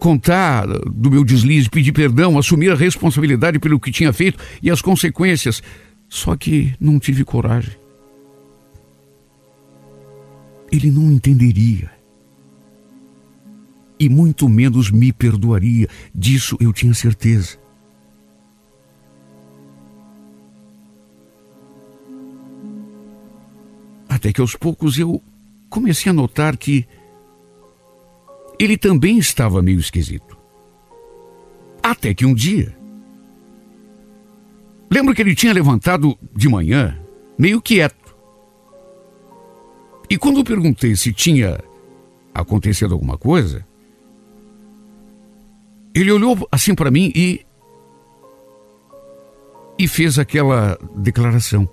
contar 0.05 0.67
do 0.67 1.09
meu 1.09 1.23
deslize, 1.23 1.67
pedir 1.67 1.91
perdão, 1.91 2.37
assumir 2.37 2.71
a 2.71 2.75
responsabilidade 2.75 3.57
pelo 3.57 3.79
que 3.79 3.91
tinha 3.91 4.13
feito 4.13 4.37
e 4.61 4.69
as 4.69 4.79
consequências. 4.79 5.63
Só 6.07 6.35
que 6.35 6.75
não 6.79 6.99
tive 6.99 7.25
coragem. 7.25 7.75
Ele 10.71 10.91
não 10.91 11.11
entenderia. 11.11 11.89
E 13.99 14.07
muito 14.07 14.47
menos 14.47 14.91
me 14.91 15.11
perdoaria. 15.11 15.87
Disso 16.13 16.55
eu 16.59 16.71
tinha 16.71 16.93
certeza. 16.93 17.57
Até 24.07 24.31
que 24.31 24.39
aos 24.39 24.55
poucos 24.55 24.99
eu 24.99 25.19
comecei 25.75 26.09
a 26.09 26.13
notar 26.13 26.55
que 26.55 26.87
ele 28.57 28.77
também 28.77 29.17
estava 29.17 29.61
meio 29.61 29.77
esquisito. 29.77 30.37
Até 31.83 32.13
que 32.13 32.25
um 32.25 32.33
dia. 32.33 32.73
Lembro 34.89 35.13
que 35.13 35.21
ele 35.21 35.35
tinha 35.35 35.51
levantado 35.51 36.17
de 36.33 36.47
manhã, 36.47 36.97
meio 37.37 37.61
quieto. 37.61 38.15
E 40.09 40.17
quando 40.17 40.37
eu 40.39 40.45
perguntei 40.45 40.95
se 40.95 41.11
tinha 41.11 41.59
acontecido 42.33 42.93
alguma 42.93 43.17
coisa, 43.17 43.65
ele 45.93 46.09
olhou 46.09 46.47
assim 46.49 46.73
para 46.73 46.89
mim 46.89 47.11
e. 47.13 47.45
e 49.77 49.89
fez 49.89 50.17
aquela 50.17 50.79
declaração. 50.95 51.67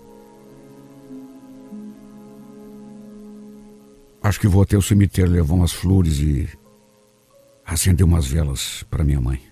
Acho 4.22 4.38
que 4.38 4.46
vou 4.46 4.62
até 4.62 4.76
o 4.76 4.82
cemitério 4.82 5.32
levar 5.32 5.54
umas 5.54 5.72
flores 5.72 6.20
e 6.20 6.48
acender 7.66 8.06
umas 8.06 8.26
velas 8.26 8.84
para 8.84 9.02
minha 9.02 9.20
mãe. 9.20 9.42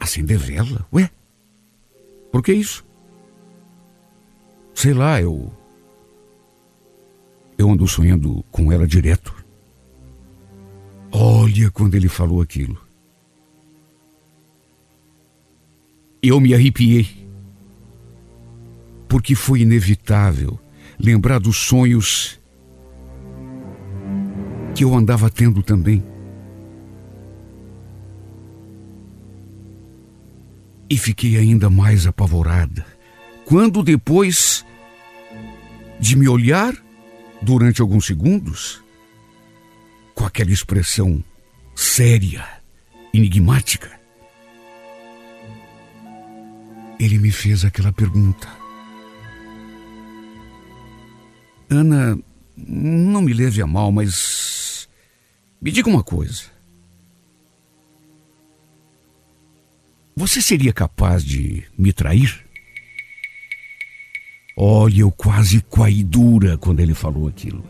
Acender 0.00 0.38
vela? 0.38 0.86
Ué? 0.92 1.10
Por 2.32 2.42
que 2.42 2.52
isso? 2.52 2.84
Sei 4.74 4.94
lá, 4.94 5.20
eu. 5.20 5.52
Eu 7.58 7.70
ando 7.70 7.86
sonhando 7.86 8.42
com 8.50 8.72
ela 8.72 8.86
direto. 8.86 9.34
Olha 11.12 11.70
quando 11.70 11.94
ele 11.94 12.08
falou 12.08 12.40
aquilo. 12.40 12.80
Eu 16.22 16.40
me 16.40 16.54
arrepiei. 16.54 17.28
Porque 19.08 19.34
foi 19.34 19.60
inevitável 19.60 20.58
lembrar 20.98 21.38
dos 21.38 21.56
sonhos 21.56 22.38
que 24.74 24.84
eu 24.84 24.94
andava 24.94 25.30
tendo 25.30 25.62
também. 25.62 26.02
E 30.90 30.96
fiquei 30.96 31.36
ainda 31.36 31.68
mais 31.68 32.06
apavorada 32.06 32.86
quando, 33.44 33.82
depois 33.82 34.64
de 35.98 36.16
me 36.16 36.28
olhar 36.28 36.74
durante 37.40 37.80
alguns 37.80 38.06
segundos, 38.06 38.82
com 40.14 40.24
aquela 40.24 40.50
expressão 40.50 41.24
séria, 41.74 42.46
enigmática. 43.12 43.98
Ele 47.00 47.18
me 47.18 47.30
fez 47.30 47.64
aquela 47.64 47.92
pergunta. 47.92 48.57
Ana, 51.70 52.18
não 52.56 53.22
me 53.22 53.32
leve 53.32 53.60
a 53.60 53.66
mal, 53.66 53.92
mas 53.92 54.88
me 55.60 55.70
diga 55.70 55.88
uma 55.88 56.02
coisa. 56.02 56.44
Você 60.16 60.42
seria 60.42 60.72
capaz 60.72 61.24
de 61.24 61.64
me 61.76 61.92
trair? 61.92 62.44
Olha, 64.56 65.02
eu 65.02 65.12
quase 65.12 65.60
coai 65.60 66.02
dura 66.02 66.58
quando 66.58 66.80
ele 66.80 66.94
falou 66.94 67.28
aquilo. 67.28 67.62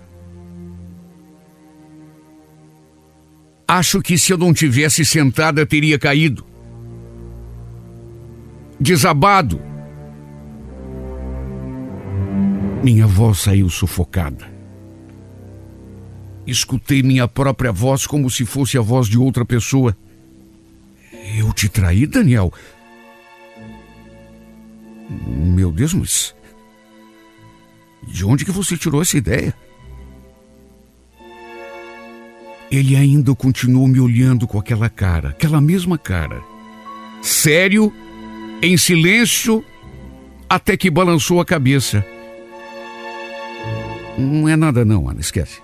Acho 3.66 4.00
que 4.00 4.16
se 4.16 4.32
eu 4.32 4.38
não 4.38 4.54
tivesse 4.54 5.04
sentada, 5.04 5.66
teria 5.66 5.98
caído. 5.98 6.46
Desabado. 8.80 9.61
Minha 12.82 13.06
voz 13.06 13.40
saiu 13.40 13.68
sufocada. 13.68 14.58
Escutei 16.46 17.02
minha 17.02 17.26
própria 17.26 17.72
voz 17.72 18.06
como 18.06 18.30
se 18.30 18.46
fosse 18.46 18.78
a 18.78 18.80
voz 18.80 19.06
de 19.08 19.18
outra 19.18 19.44
pessoa. 19.44 19.96
Eu 21.36 21.52
te 21.52 21.68
traí, 21.68 22.06
Daniel? 22.06 22.52
Meu 25.26 25.70
Deus, 25.72 25.92
mas. 25.92 26.34
De 28.06 28.24
onde 28.24 28.44
que 28.44 28.50
você 28.50 28.76
tirou 28.76 29.02
essa 29.02 29.18
ideia? 29.18 29.52
Ele 32.70 32.96
ainda 32.96 33.34
continuou 33.34 33.88
me 33.88 33.98
olhando 33.98 34.46
com 34.46 34.58
aquela 34.58 34.88
cara, 34.88 35.30
aquela 35.30 35.60
mesma 35.60 35.98
cara. 35.98 36.42
Sério, 37.20 37.92
em 38.62 38.76
silêncio, 38.76 39.64
até 40.48 40.76
que 40.76 40.90
balançou 40.90 41.40
a 41.40 41.44
cabeça. 41.44 42.06
Não 44.18 44.48
é 44.48 44.57
nada 44.57 44.85
não, 44.85 45.09
Ana, 45.09 45.20
esquece. 45.20 45.62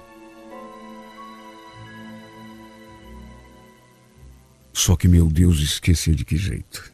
Só 4.73 4.95
que, 4.95 5.09
meu 5.09 5.27
Deus, 5.27 5.59
esquecer 5.59 6.15
de 6.15 6.25
que 6.25 6.37
jeito? 6.37 6.93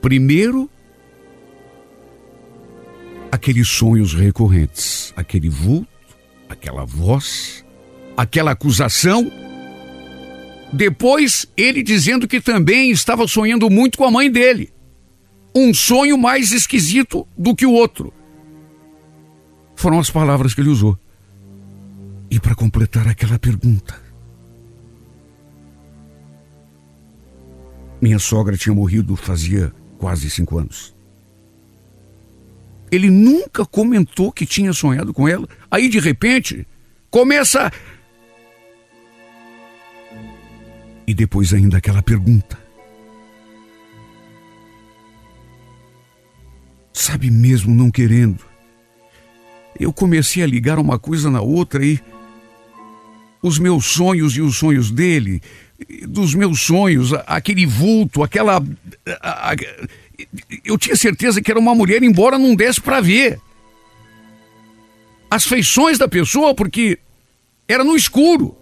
Primeiro, 0.00 0.70
aqueles 3.32 3.68
sonhos 3.68 4.14
recorrentes, 4.14 5.12
aquele 5.16 5.48
vulto, 5.48 5.88
aquela 6.48 6.84
voz, 6.84 7.64
aquela 8.16 8.52
acusação. 8.52 9.30
Depois, 10.72 11.46
ele 11.56 11.82
dizendo 11.82 12.28
que 12.28 12.40
também 12.40 12.92
estava 12.92 13.26
sonhando 13.26 13.68
muito 13.68 13.98
com 13.98 14.04
a 14.04 14.10
mãe 14.10 14.30
dele. 14.30 14.72
Um 15.52 15.74
sonho 15.74 16.16
mais 16.16 16.52
esquisito 16.52 17.26
do 17.36 17.56
que 17.56 17.66
o 17.66 17.72
outro. 17.72 18.12
Foram 19.82 19.98
as 19.98 20.10
palavras 20.10 20.54
que 20.54 20.60
ele 20.60 20.68
usou. 20.68 20.96
E 22.30 22.38
para 22.38 22.54
completar 22.54 23.08
aquela 23.08 23.36
pergunta: 23.36 24.00
Minha 28.00 28.20
sogra 28.20 28.56
tinha 28.56 28.72
morrido 28.72 29.16
fazia 29.16 29.74
quase 29.98 30.30
cinco 30.30 30.56
anos. 30.56 30.94
Ele 32.92 33.10
nunca 33.10 33.66
comentou 33.66 34.30
que 34.30 34.46
tinha 34.46 34.72
sonhado 34.72 35.12
com 35.12 35.26
ela. 35.26 35.48
Aí, 35.68 35.88
de 35.88 35.98
repente, 35.98 36.64
começa. 37.10 37.68
E 41.08 41.12
depois, 41.12 41.52
ainda 41.52 41.78
aquela 41.78 42.04
pergunta. 42.04 42.56
Sabe 46.92 47.32
mesmo 47.32 47.74
não 47.74 47.90
querendo. 47.90 48.51
Eu 49.78 49.92
comecei 49.92 50.42
a 50.42 50.46
ligar 50.46 50.78
uma 50.78 50.98
coisa 50.98 51.30
na 51.30 51.40
outra 51.40 51.84
e. 51.84 52.00
Os 53.42 53.58
meus 53.58 53.86
sonhos 53.86 54.36
e 54.36 54.40
os 54.40 54.56
sonhos 54.56 54.90
dele 54.90 55.42
dos 56.06 56.34
meus 56.34 56.60
sonhos, 56.60 57.12
aquele 57.26 57.66
vulto, 57.66 58.22
aquela. 58.22 58.62
eu 60.64 60.78
tinha 60.78 60.96
certeza 60.96 61.40
que 61.40 61.50
era 61.50 61.60
uma 61.60 61.74
mulher, 61.74 62.02
embora 62.02 62.38
não 62.38 62.54
desse 62.54 62.80
para 62.80 63.00
ver. 63.00 63.40
As 65.30 65.44
feições 65.44 65.98
da 65.98 66.08
pessoa, 66.08 66.54
porque 66.54 66.98
era 67.66 67.82
no 67.82 67.96
escuro. 67.96 68.56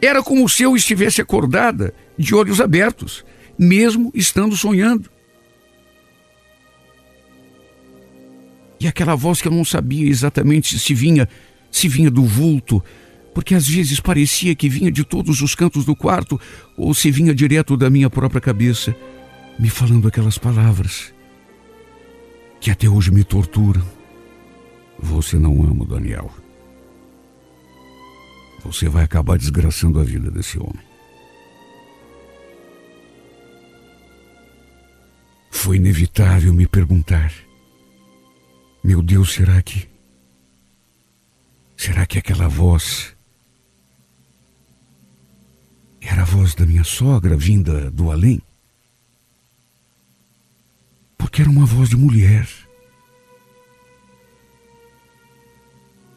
Era 0.00 0.22
como 0.22 0.48
se 0.48 0.62
eu 0.62 0.76
estivesse 0.76 1.20
acordada, 1.20 1.94
de 2.18 2.34
olhos 2.34 2.60
abertos, 2.60 3.24
mesmo 3.58 4.10
estando 4.14 4.56
sonhando. 4.56 5.10
E 8.78 8.86
aquela 8.86 9.14
voz 9.14 9.40
que 9.40 9.48
eu 9.48 9.52
não 9.52 9.64
sabia 9.64 10.08
exatamente 10.08 10.78
se 10.78 10.94
vinha, 10.94 11.28
se 11.70 11.88
vinha 11.88 12.10
do 12.10 12.24
vulto, 12.24 12.82
porque 13.34 13.54
às 13.54 13.66
vezes 13.66 14.00
parecia 14.00 14.54
que 14.54 14.68
vinha 14.68 14.90
de 14.90 15.04
todos 15.04 15.40
os 15.40 15.54
cantos 15.54 15.84
do 15.84 15.94
quarto 15.94 16.40
ou 16.76 16.94
se 16.94 17.10
vinha 17.10 17.34
direto 17.34 17.76
da 17.76 17.90
minha 17.90 18.10
própria 18.10 18.40
cabeça, 18.40 18.94
me 19.58 19.68
falando 19.70 20.08
aquelas 20.08 20.38
palavras 20.38 21.14
que 22.60 22.70
até 22.70 22.88
hoje 22.88 23.10
me 23.10 23.24
torturam. 23.24 23.84
Você 24.98 25.38
não 25.38 25.62
ama 25.62 25.84
o 25.84 25.86
Daniel. 25.86 26.30
Você 28.64 28.88
vai 28.88 29.04
acabar 29.04 29.38
desgraçando 29.38 30.00
a 30.00 30.02
vida 30.02 30.30
desse 30.30 30.58
homem. 30.58 30.84
Foi 35.50 35.76
inevitável 35.76 36.52
me 36.52 36.66
perguntar: 36.66 37.32
Meu 38.86 39.02
Deus, 39.02 39.32
será 39.32 39.60
que. 39.62 39.88
Será 41.76 42.06
que 42.06 42.20
aquela 42.20 42.46
voz 42.46 43.16
era 46.00 46.22
a 46.22 46.24
voz 46.24 46.54
da 46.54 46.64
minha 46.64 46.84
sogra 46.84 47.36
vinda 47.36 47.90
do 47.90 48.12
além. 48.12 48.40
Porque 51.18 51.42
era 51.42 51.50
uma 51.50 51.66
voz 51.66 51.88
de 51.88 51.96
mulher. 51.96 52.48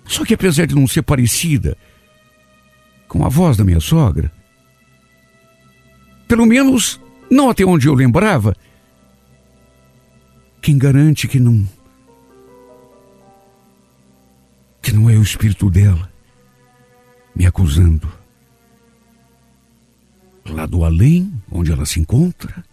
Só 0.06 0.24
que 0.24 0.36
apesar 0.36 0.68
de 0.68 0.76
não 0.76 0.86
ser 0.86 1.02
parecida 1.02 1.76
com 3.08 3.26
a 3.26 3.30
voz 3.30 3.58
da 3.58 3.66
minha 3.66 3.80
sogra, 3.80 4.32
pelo 6.28 6.46
menos 6.46 7.02
não 7.32 7.50
até 7.50 7.66
onde 7.66 7.88
eu 7.88 7.96
lembrava, 7.96 8.56
quem 10.62 10.78
garante 10.78 11.28
que 11.28 11.40
não 11.40 11.68
que 14.90 14.96
não 14.96 15.08
é 15.08 15.16
o 15.16 15.22
espírito 15.22 15.70
dela 15.70 16.12
me 17.36 17.46
acusando 17.46 18.12
lá 20.46 20.66
do 20.66 20.84
além, 20.84 21.32
onde 21.52 21.72
ela 21.72 21.86
se 21.86 22.00
encontra. 22.00 22.66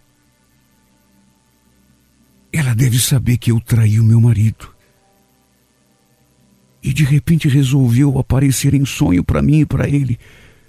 Ela 2.51 2.73
deve 2.73 2.97
saber 2.97 3.37
que 3.37 3.51
eu 3.51 3.61
traí 3.61 3.99
o 3.99 4.03
meu 4.03 4.19
marido. 4.19 4.67
E 6.81 6.91
de 6.91 7.03
repente 7.03 7.47
resolveu 7.47 8.17
aparecer 8.17 8.73
em 8.73 8.83
sonho 8.83 9.23
para 9.23 9.43
mim 9.43 9.59
e 9.59 9.65
para 9.65 9.87
ele. 9.87 10.17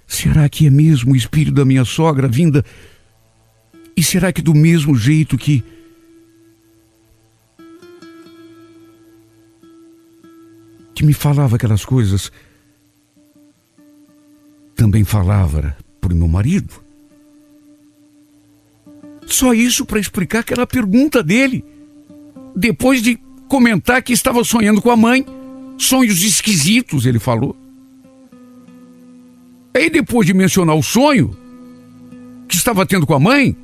Será 0.05 0.47
que 0.47 0.67
é 0.67 0.69
mesmo 0.69 1.13
o 1.13 1.15
espírito 1.15 1.55
da 1.55 1.65
minha 1.65 1.83
sogra 1.83 2.27
vinda? 2.27 2.63
E 3.97 4.03
será 4.03 4.31
que 4.31 4.43
do 4.43 4.53
mesmo 4.53 4.95
jeito 4.95 5.35
que. 5.35 5.63
Que 10.99 11.05
me 11.05 11.13
falava 11.13 11.55
aquelas 11.55 11.85
coisas, 11.85 12.29
também 14.75 15.05
falava 15.05 15.77
para 16.01 16.11
o 16.11 16.15
meu 16.15 16.27
marido? 16.27 16.73
Só 19.25 19.53
isso 19.53 19.85
para 19.85 19.97
explicar 19.97 20.39
aquela 20.39 20.67
pergunta 20.67 21.23
dele. 21.23 21.63
Depois 22.53 23.01
de 23.01 23.17
comentar 23.47 24.03
que 24.03 24.11
estava 24.11 24.43
sonhando 24.43 24.81
com 24.81 24.91
a 24.91 24.97
mãe, 24.97 25.25
sonhos 25.77 26.21
esquisitos, 26.21 27.05
ele 27.05 27.17
falou. 27.17 27.55
Aí 29.73 29.89
depois 29.89 30.27
de 30.27 30.33
mencionar 30.33 30.75
o 30.75 30.83
sonho 30.83 31.33
que 32.45 32.57
estava 32.57 32.85
tendo 32.85 33.07
com 33.07 33.13
a 33.13 33.19
mãe, 33.21 33.55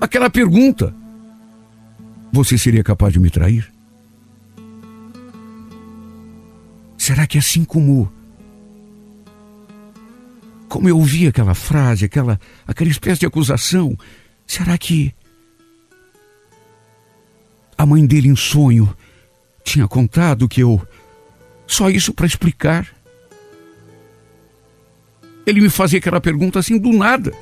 aquela 0.00 0.30
pergunta: 0.30 0.94
Você 2.32 2.56
seria 2.56 2.82
capaz 2.82 3.12
de 3.12 3.20
me 3.20 3.28
trair? 3.28 3.69
Será 7.00 7.26
que 7.26 7.38
assim 7.38 7.64
como 7.64 8.12
como 10.68 10.86
eu 10.86 10.98
ouvi 10.98 11.26
aquela 11.26 11.54
frase, 11.54 12.04
aquela 12.04 12.38
aquela 12.66 12.90
espécie 12.90 13.20
de 13.20 13.26
acusação, 13.26 13.96
Será 14.46 14.76
que 14.76 15.14
a 17.78 17.86
mãe 17.86 18.04
dele 18.04 18.28
em 18.28 18.36
sonho 18.36 18.94
tinha 19.64 19.88
contado 19.88 20.46
que 20.46 20.60
eu 20.60 20.86
Só 21.66 21.88
isso 21.88 22.12
para 22.12 22.26
explicar. 22.26 22.86
Ele 25.46 25.62
me 25.62 25.70
fazia 25.70 25.98
aquela 25.98 26.20
pergunta 26.20 26.58
assim 26.58 26.76
do 26.76 26.92
nada. 26.92 27.32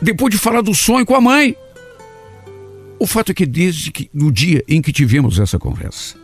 Depois 0.00 0.30
de 0.30 0.38
falar 0.38 0.60
do 0.60 0.72
sonho 0.72 1.04
com 1.04 1.16
a 1.16 1.20
mãe. 1.20 1.56
O 2.96 3.08
fato 3.08 3.32
é 3.32 3.34
que 3.34 3.44
desde 3.44 3.90
que, 3.90 4.08
no 4.14 4.30
dia 4.30 4.62
em 4.68 4.80
que 4.80 4.92
tivemos 4.92 5.40
essa 5.40 5.58
conversa, 5.58 6.16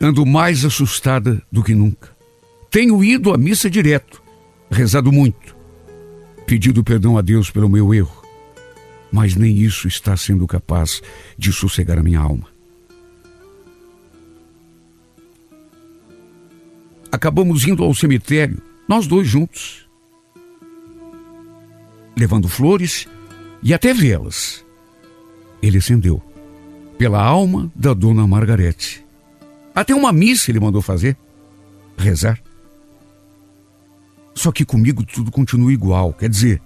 ando 0.00 0.24
mais 0.26 0.64
assustada 0.64 1.42
do 1.50 1.62
que 1.62 1.74
nunca. 1.74 2.14
Tenho 2.70 3.02
ido 3.02 3.32
à 3.32 3.38
missa 3.38 3.70
direto, 3.70 4.22
rezado 4.70 5.10
muito, 5.10 5.56
pedido 6.46 6.84
perdão 6.84 7.16
a 7.16 7.22
Deus 7.22 7.50
pelo 7.50 7.68
meu 7.68 7.94
erro, 7.94 8.22
mas 9.10 9.34
nem 9.34 9.56
isso 9.56 9.88
está 9.88 10.16
sendo 10.16 10.46
capaz 10.46 11.00
de 11.38 11.52
sossegar 11.52 11.98
a 11.98 12.02
minha 12.02 12.20
alma. 12.20 12.48
Acabamos 17.10 17.66
indo 17.66 17.82
ao 17.82 17.94
cemitério, 17.94 18.60
nós 18.86 19.06
dois 19.06 19.26
juntos, 19.26 19.88
levando 22.18 22.48
flores 22.48 23.08
e 23.62 23.72
até 23.72 23.94
velas. 23.94 24.64
Ele 25.62 25.78
acendeu, 25.78 26.22
pela 26.98 27.22
alma 27.22 27.72
da 27.74 27.94
dona 27.94 28.26
Margarete. 28.26 29.05
Até 29.76 29.94
uma 29.94 30.10
missa 30.10 30.50
ele 30.50 30.58
mandou 30.58 30.80
fazer, 30.80 31.18
rezar. 31.98 32.42
Só 34.34 34.50
que 34.50 34.64
comigo 34.64 35.04
tudo 35.04 35.30
continua 35.30 35.70
igual, 35.70 36.14
quer 36.14 36.30
dizer, 36.30 36.62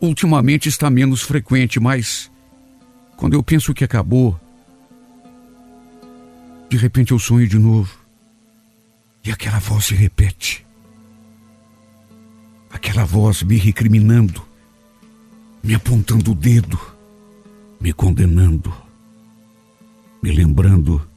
ultimamente 0.00 0.70
está 0.70 0.88
menos 0.88 1.20
frequente, 1.20 1.78
mas 1.78 2.30
quando 3.18 3.34
eu 3.34 3.42
penso 3.42 3.74
que 3.74 3.84
acabou, 3.84 4.40
de 6.70 6.78
repente 6.78 7.12
eu 7.12 7.18
sonho 7.18 7.46
de 7.46 7.58
novo. 7.58 7.94
E 9.22 9.30
aquela 9.30 9.58
voz 9.58 9.84
se 9.84 9.94
repete. 9.94 10.66
Aquela 12.70 13.04
voz 13.04 13.42
me 13.42 13.58
recriminando, 13.58 14.42
me 15.62 15.74
apontando 15.74 16.32
o 16.32 16.34
dedo, 16.34 16.80
me 17.78 17.92
condenando, 17.92 18.74
me 20.22 20.32
lembrando 20.32 21.13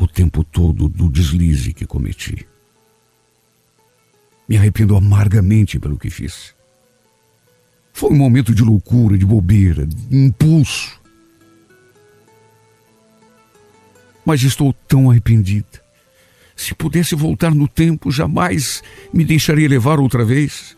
o 0.00 0.08
tempo 0.08 0.42
todo 0.42 0.88
do 0.88 1.10
deslize 1.10 1.74
que 1.74 1.84
cometi. 1.84 2.46
Me 4.48 4.56
arrependo 4.56 4.96
amargamente 4.96 5.78
pelo 5.78 5.98
que 5.98 6.08
fiz. 6.08 6.54
Foi 7.92 8.10
um 8.10 8.16
momento 8.16 8.54
de 8.54 8.62
loucura, 8.62 9.18
de 9.18 9.26
bobeira, 9.26 9.86
de 9.86 10.16
impulso. 10.16 10.98
Mas 14.24 14.42
estou 14.42 14.72
tão 14.88 15.10
arrependida. 15.10 15.84
Se 16.56 16.74
pudesse 16.74 17.14
voltar 17.14 17.54
no 17.54 17.68
tempo, 17.68 18.10
jamais 18.10 18.82
me 19.12 19.24
deixaria 19.24 19.68
levar 19.68 20.00
outra 20.00 20.24
vez. 20.24 20.76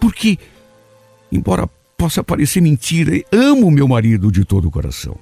Porque, 0.00 0.38
embora 1.30 1.68
possa 1.96 2.22
parecer 2.24 2.60
mentira, 2.60 3.12
amo 3.30 3.70
meu 3.70 3.86
marido 3.86 4.30
de 4.30 4.44
todo 4.44 4.66
o 4.66 4.70
coração. 4.70 5.16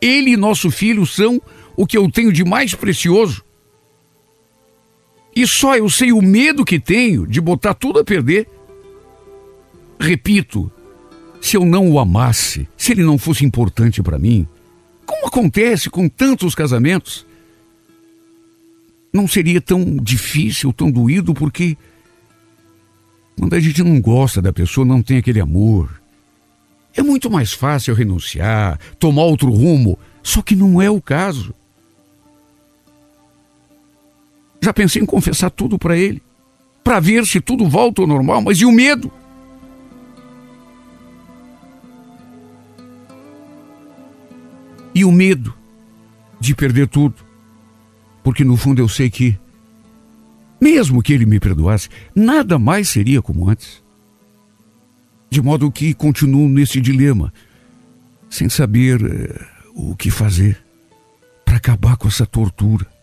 Ele 0.00 0.32
e 0.32 0.36
nosso 0.36 0.70
filho 0.70 1.06
são 1.06 1.40
o 1.76 1.86
que 1.86 1.96
eu 1.96 2.10
tenho 2.10 2.32
de 2.32 2.44
mais 2.44 2.74
precioso. 2.74 3.44
E 5.34 5.46
só 5.46 5.76
eu 5.76 5.90
sei 5.90 6.12
o 6.12 6.22
medo 6.22 6.64
que 6.64 6.78
tenho 6.78 7.26
de 7.26 7.40
botar 7.40 7.74
tudo 7.74 7.98
a 7.98 8.04
perder. 8.04 8.48
Repito, 9.98 10.70
se 11.40 11.56
eu 11.56 11.64
não 11.64 11.90
o 11.90 11.98
amasse, 11.98 12.68
se 12.76 12.92
ele 12.92 13.02
não 13.02 13.18
fosse 13.18 13.44
importante 13.44 14.02
para 14.02 14.18
mim, 14.18 14.46
como 15.04 15.26
acontece 15.26 15.90
com 15.90 16.08
tantos 16.08 16.54
casamentos, 16.54 17.26
não 19.12 19.28
seria 19.28 19.60
tão 19.60 19.96
difícil, 19.96 20.72
tão 20.72 20.90
doído, 20.90 21.34
porque 21.34 21.76
quando 23.38 23.54
a 23.54 23.60
gente 23.60 23.82
não 23.82 24.00
gosta 24.00 24.40
da 24.40 24.52
pessoa, 24.52 24.86
não 24.86 25.02
tem 25.02 25.18
aquele 25.18 25.40
amor. 25.40 26.00
É 26.96 27.02
muito 27.02 27.30
mais 27.30 27.52
fácil 27.52 27.94
renunciar, 27.94 28.78
tomar 28.98 29.24
outro 29.24 29.50
rumo, 29.50 29.98
só 30.22 30.40
que 30.40 30.54
não 30.54 30.80
é 30.80 30.88
o 30.88 31.00
caso. 31.00 31.54
Já 34.64 34.72
pensei 34.72 35.02
em 35.02 35.04
confessar 35.04 35.50
tudo 35.50 35.78
para 35.78 35.94
ele, 35.94 36.22
para 36.82 36.98
ver 36.98 37.26
se 37.26 37.38
tudo 37.38 37.68
volta 37.68 38.00
ao 38.00 38.08
normal, 38.08 38.40
mas 38.40 38.58
e 38.58 38.64
o 38.64 38.72
medo? 38.72 39.12
E 44.94 45.04
o 45.04 45.12
medo 45.12 45.52
de 46.40 46.54
perder 46.54 46.88
tudo. 46.88 47.16
Porque 48.22 48.42
no 48.42 48.56
fundo 48.56 48.80
eu 48.80 48.88
sei 48.88 49.10
que, 49.10 49.38
mesmo 50.58 51.02
que 51.02 51.12
ele 51.12 51.26
me 51.26 51.38
perdoasse, 51.38 51.90
nada 52.16 52.58
mais 52.58 52.88
seria 52.88 53.20
como 53.20 53.50
antes. 53.50 53.84
De 55.28 55.42
modo 55.42 55.70
que 55.70 55.92
continuo 55.92 56.48
nesse 56.48 56.80
dilema, 56.80 57.34
sem 58.30 58.48
saber 58.48 59.02
uh, 59.02 59.90
o 59.90 59.94
que 59.94 60.10
fazer 60.10 60.56
para 61.44 61.58
acabar 61.58 61.98
com 61.98 62.08
essa 62.08 62.24
tortura 62.24 62.93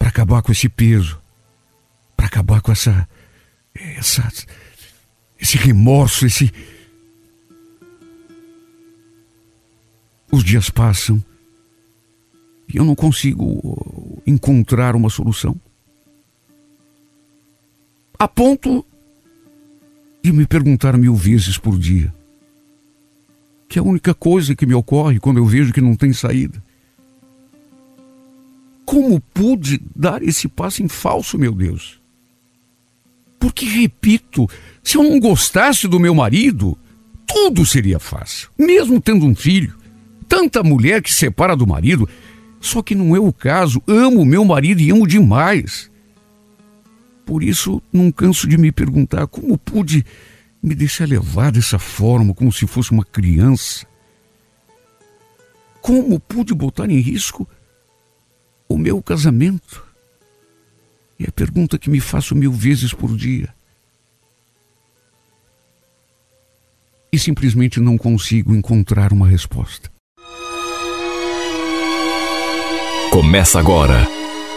para 0.00 0.08
acabar 0.08 0.40
com 0.40 0.50
esse 0.50 0.66
peso, 0.66 1.20
para 2.16 2.24
acabar 2.24 2.62
com 2.62 2.72
essa, 2.72 3.06
essa, 3.74 4.26
esse 5.38 5.58
remorso, 5.58 6.24
esse. 6.24 6.50
Os 10.32 10.42
dias 10.42 10.70
passam 10.70 11.22
e 12.66 12.78
eu 12.78 12.84
não 12.84 12.94
consigo 12.94 14.22
encontrar 14.26 14.96
uma 14.96 15.10
solução. 15.10 15.54
A 18.18 18.26
ponto 18.26 18.86
de 20.22 20.32
me 20.32 20.46
perguntar 20.46 20.96
mil 20.96 21.14
vezes 21.14 21.58
por 21.58 21.78
dia. 21.78 22.14
Que 23.68 23.78
é 23.78 23.82
a 23.82 23.84
única 23.84 24.14
coisa 24.14 24.54
que 24.54 24.64
me 24.64 24.74
ocorre 24.74 25.20
quando 25.20 25.36
eu 25.36 25.44
vejo 25.44 25.74
que 25.74 25.80
não 25.80 25.94
tem 25.94 26.12
saída. 26.14 26.62
Como 28.90 29.20
pude 29.20 29.80
dar 29.94 30.20
esse 30.20 30.48
passo 30.48 30.82
em 30.82 30.88
falso, 30.88 31.38
meu 31.38 31.52
Deus? 31.52 32.00
Porque, 33.38 33.64
repito, 33.64 34.48
se 34.82 34.96
eu 34.96 35.04
não 35.04 35.20
gostasse 35.20 35.86
do 35.86 36.00
meu 36.00 36.12
marido, 36.12 36.76
tudo 37.24 37.64
seria 37.64 38.00
fácil, 38.00 38.50
mesmo 38.58 39.00
tendo 39.00 39.24
um 39.24 39.32
filho. 39.32 39.78
Tanta 40.28 40.64
mulher 40.64 41.00
que 41.02 41.14
separa 41.14 41.54
do 41.54 41.68
marido, 41.68 42.08
só 42.60 42.82
que 42.82 42.96
não 42.96 43.14
é 43.14 43.20
o 43.20 43.32
caso. 43.32 43.80
Amo 43.86 44.24
meu 44.24 44.44
marido 44.44 44.80
e 44.80 44.90
amo 44.90 45.06
demais. 45.06 45.88
Por 47.24 47.44
isso, 47.44 47.80
não 47.92 48.10
canso 48.10 48.48
de 48.48 48.58
me 48.58 48.72
perguntar 48.72 49.28
como 49.28 49.56
pude 49.56 50.04
me 50.60 50.74
deixar 50.74 51.06
levar 51.06 51.52
dessa 51.52 51.78
forma, 51.78 52.34
como 52.34 52.52
se 52.52 52.66
fosse 52.66 52.90
uma 52.90 53.04
criança. 53.04 53.86
Como 55.80 56.18
pude 56.18 56.52
botar 56.52 56.90
em 56.90 56.98
risco 56.98 57.48
o 58.70 58.78
meu 58.78 59.02
casamento? 59.02 59.84
É 61.18 61.24
a 61.28 61.32
pergunta 61.32 61.76
que 61.76 61.90
me 61.90 62.00
faço 62.00 62.36
mil 62.36 62.52
vezes 62.52 62.94
por 62.94 63.14
dia. 63.16 63.52
E 67.12 67.18
simplesmente 67.18 67.80
não 67.80 67.98
consigo 67.98 68.54
encontrar 68.54 69.12
uma 69.12 69.26
resposta. 69.26 69.90
Começa 73.10 73.58
agora 73.58 74.06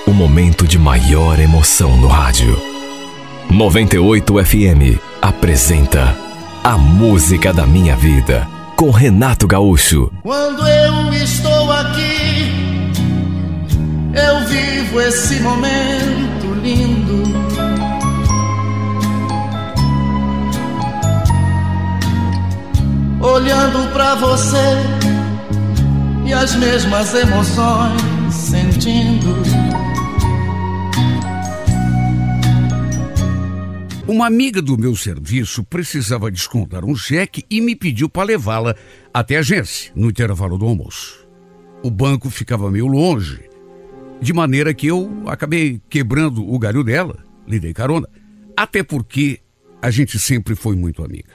o 0.05 0.11
momento 0.11 0.67
de 0.67 0.77
maior 0.77 1.39
emoção 1.39 1.97
no 1.97 2.07
rádio. 2.07 2.55
98 3.49 4.45
FM 4.45 5.01
apresenta 5.21 6.15
A 6.63 6.77
Música 6.77 7.51
da 7.51 7.65
Minha 7.65 7.95
Vida 7.95 8.47
com 8.75 8.91
Renato 8.91 9.47
Gaúcho. 9.47 10.11
Quando 10.21 10.67
eu 10.67 11.13
estou 11.13 11.71
aqui 11.71 12.72
eu 14.13 14.47
vivo 14.47 15.01
esse 15.01 15.39
momento 15.39 16.53
lindo. 16.61 17.23
Olhando 23.19 23.91
para 23.91 24.15
você 24.15 24.57
e 26.25 26.33
as 26.33 26.55
mesmas 26.55 27.13
emoções 27.15 28.33
sentindo. 28.33 29.41
Uma 34.05 34.27
amiga 34.27 34.61
do 34.61 34.77
meu 34.77 34.95
serviço 34.95 35.63
precisava 35.63 36.29
descontar 36.29 36.85
um 36.85 36.95
cheque 36.95 37.43
e 37.49 37.59
me 37.61 37.75
pediu 37.75 38.07
para 38.07 38.27
levá-la 38.27 38.75
até 39.13 39.37
a 39.37 39.39
agência, 39.39 39.91
no 39.95 40.09
intervalo 40.09 40.57
do 40.57 40.65
almoço. 40.65 41.25
O 41.81 41.89
banco 41.89 42.29
ficava 42.29 42.69
meio 42.69 42.85
longe 42.85 43.52
de 44.23 44.31
maneira 44.31 44.73
que 44.73 44.87
eu 44.87 45.23
acabei 45.27 45.81
quebrando 45.89 46.49
o 46.49 46.57
galho 46.57 46.81
dela, 46.81 47.23
lhe 47.45 47.59
dei 47.59 47.73
carona. 47.73 48.07
Até 48.55 48.81
porque 48.81 49.41
a 49.81 49.91
gente 49.91 50.17
sempre 50.17 50.55
foi 50.55 50.77
muito 50.77 51.03
amiga. 51.03 51.33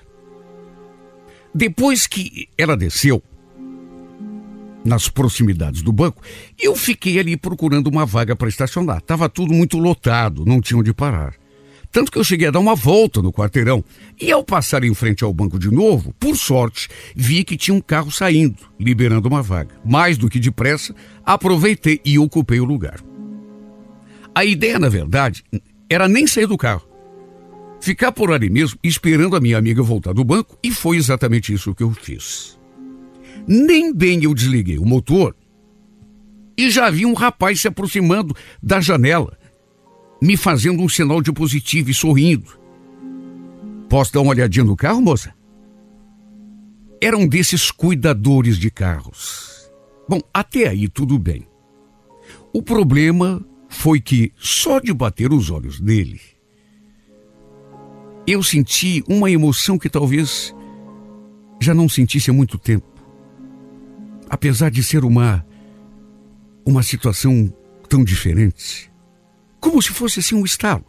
Depois 1.54 2.06
que 2.06 2.48
ela 2.56 2.76
desceu, 2.76 3.22
nas 4.82 5.06
proximidades 5.08 5.82
do 5.82 5.92
banco, 5.92 6.22
eu 6.58 6.74
fiquei 6.74 7.18
ali 7.18 7.36
procurando 7.36 7.88
uma 7.88 8.06
vaga 8.06 8.34
para 8.34 8.48
estacionar. 8.48 9.02
Tava 9.02 9.28
tudo 9.28 9.52
muito 9.52 9.76
lotado, 9.76 10.46
não 10.46 10.58
tinha 10.58 10.80
onde 10.80 10.94
parar. 10.94 11.34
Tanto 11.90 12.12
que 12.12 12.18
eu 12.18 12.24
cheguei 12.24 12.48
a 12.48 12.50
dar 12.50 12.58
uma 12.58 12.74
volta 12.74 13.22
no 13.22 13.32
quarteirão. 13.32 13.82
E 14.20 14.30
ao 14.30 14.44
passar 14.44 14.84
em 14.84 14.92
frente 14.94 15.24
ao 15.24 15.32
banco 15.32 15.58
de 15.58 15.70
novo, 15.70 16.14
por 16.18 16.36
sorte, 16.36 16.88
vi 17.16 17.42
que 17.44 17.56
tinha 17.56 17.74
um 17.74 17.80
carro 17.80 18.10
saindo, 18.10 18.58
liberando 18.78 19.28
uma 19.28 19.42
vaga. 19.42 19.74
Mais 19.84 20.18
do 20.18 20.28
que 20.28 20.38
depressa, 20.38 20.94
aproveitei 21.24 22.00
e 22.04 22.18
ocupei 22.18 22.60
o 22.60 22.64
lugar. 22.64 23.00
A 24.34 24.44
ideia, 24.44 24.78
na 24.78 24.88
verdade, 24.88 25.42
era 25.88 26.06
nem 26.06 26.26
sair 26.26 26.46
do 26.46 26.58
carro. 26.58 26.86
Ficar 27.80 28.12
por 28.12 28.32
ali 28.32 28.50
mesmo, 28.50 28.78
esperando 28.82 29.36
a 29.36 29.40
minha 29.40 29.56
amiga 29.56 29.82
voltar 29.82 30.12
do 30.12 30.24
banco, 30.24 30.58
e 30.62 30.70
foi 30.70 30.96
exatamente 30.96 31.52
isso 31.52 31.74
que 31.74 31.82
eu 31.82 31.92
fiz. 31.92 32.58
Nem 33.46 33.94
bem 33.94 34.22
eu 34.24 34.34
desliguei 34.34 34.78
o 34.78 34.84
motor 34.84 35.34
e 36.58 36.70
já 36.70 36.90
vi 36.90 37.06
um 37.06 37.14
rapaz 37.14 37.60
se 37.60 37.68
aproximando 37.68 38.34
da 38.60 38.80
janela 38.80 39.38
me 40.20 40.36
fazendo 40.36 40.82
um 40.82 40.88
sinal 40.88 41.22
de 41.22 41.32
positivo 41.32 41.90
e 41.90 41.94
sorrindo. 41.94 42.58
Posso 43.88 44.12
dar 44.12 44.20
uma 44.20 44.30
olhadinha 44.30 44.64
no 44.64 44.76
carro, 44.76 45.00
moça? 45.00 45.34
Era 47.00 47.16
um 47.16 47.26
desses 47.26 47.70
cuidadores 47.70 48.58
de 48.58 48.70
carros. 48.70 49.70
Bom, 50.08 50.20
até 50.32 50.68
aí 50.68 50.88
tudo 50.88 51.18
bem. 51.18 51.46
O 52.52 52.62
problema 52.62 53.44
foi 53.68 54.00
que, 54.00 54.32
só 54.36 54.80
de 54.80 54.92
bater 54.92 55.32
os 55.32 55.50
olhos 55.50 55.80
nele, 55.80 56.20
eu 58.26 58.42
senti 58.42 59.02
uma 59.08 59.30
emoção 59.30 59.78
que 59.78 59.88
talvez 59.88 60.54
já 61.60 61.72
não 61.72 61.88
sentisse 61.88 62.30
há 62.30 62.32
muito 62.32 62.58
tempo. 62.58 62.86
Apesar 64.28 64.70
de 64.70 64.82
ser 64.82 65.04
uma 65.04 65.46
uma 66.68 66.82
situação 66.82 67.50
tão 67.88 68.04
diferente. 68.04 68.87
Como 69.60 69.82
se 69.82 69.90
fosse 69.90 70.20
assim 70.20 70.34
um 70.34 70.44
estalo. 70.44 70.84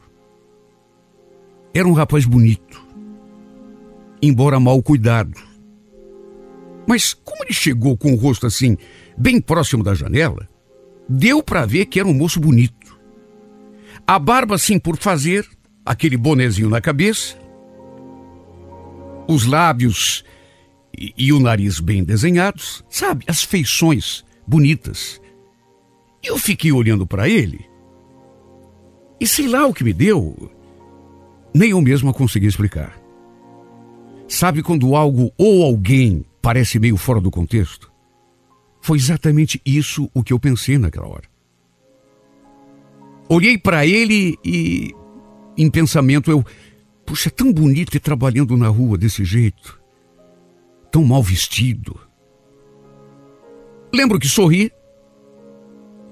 Era 1.73 1.88
um 1.88 1.93
rapaz 1.93 2.25
bonito, 2.25 2.84
embora 4.21 4.60
mal 4.60 4.82
cuidado. 4.82 5.39
Mas 6.88 7.13
como 7.13 7.43
ele 7.43 7.53
chegou 7.53 7.95
com 7.95 8.13
o 8.13 8.15
rosto 8.15 8.47
assim, 8.47 8.75
bem 9.15 9.39
próximo 9.39 9.84
da 9.84 9.93
janela, 9.93 10.49
deu 11.08 11.43
para 11.43 11.65
ver 11.65 11.86
que 11.86 11.99
era 11.99 12.10
um 12.10 12.13
moço 12.13 12.39
bonito. 12.39 12.99
A 14.08 14.17
barba 14.17 14.55
assim 14.55 14.79
por 14.79 14.97
fazer, 14.97 15.47
aquele 15.86 16.17
bonezinho 16.17 16.69
na 16.69 16.82
cabeça, 16.82 17.38
os 19.27 19.45
lábios 19.45 20.23
e, 20.97 21.13
e 21.15 21.32
o 21.32 21.39
nariz 21.39 21.79
bem 21.79 22.03
desenhados, 22.03 22.84
sabe, 22.89 23.23
as 23.27 23.43
feições 23.43 24.25
bonitas. 24.47 25.21
Eu 26.23 26.39
fiquei 26.39 26.71
olhando 26.71 27.05
para 27.05 27.29
ele 27.29 27.68
e 29.19 29.27
sei 29.27 29.47
lá 29.47 29.65
o 29.67 29.73
que 29.73 29.84
me 29.84 29.91
deu, 29.91 30.49
nem 31.53 31.71
eu 31.71 31.82
mesmo 31.82 32.13
consegui 32.13 32.47
explicar. 32.47 32.97
Sabe 34.27 34.63
quando 34.63 34.95
algo 34.95 35.34
ou 35.38 35.63
alguém 35.63 36.23
parece 36.41 36.79
meio 36.79 36.95
fora 36.95 37.19
do 37.19 37.29
contexto? 37.29 37.91
Foi 38.79 38.97
exatamente 38.97 39.62
isso 39.65 40.10
o 40.13 40.23
que 40.23 40.32
eu 40.32 40.39
pensei 40.39 40.77
naquela 40.77 41.08
hora. 41.08 41.27
Olhei 43.27 43.58
para 43.58 43.86
ele 43.86 44.38
e, 44.43 44.93
em 45.58 45.69
pensamento, 45.69 46.32
eu. 46.32 46.45
Puxa, 47.05 47.29
é 47.29 47.32
tão 47.32 47.51
bonito 47.51 47.95
ir 47.95 47.99
trabalhando 47.99 48.55
na 48.55 48.67
rua 48.67 48.97
desse 48.97 49.25
jeito. 49.25 49.79
Tão 50.91 51.03
mal 51.03 51.21
vestido. 51.21 51.99
Lembro 53.93 54.19
que 54.19 54.27
sorri 54.27 54.71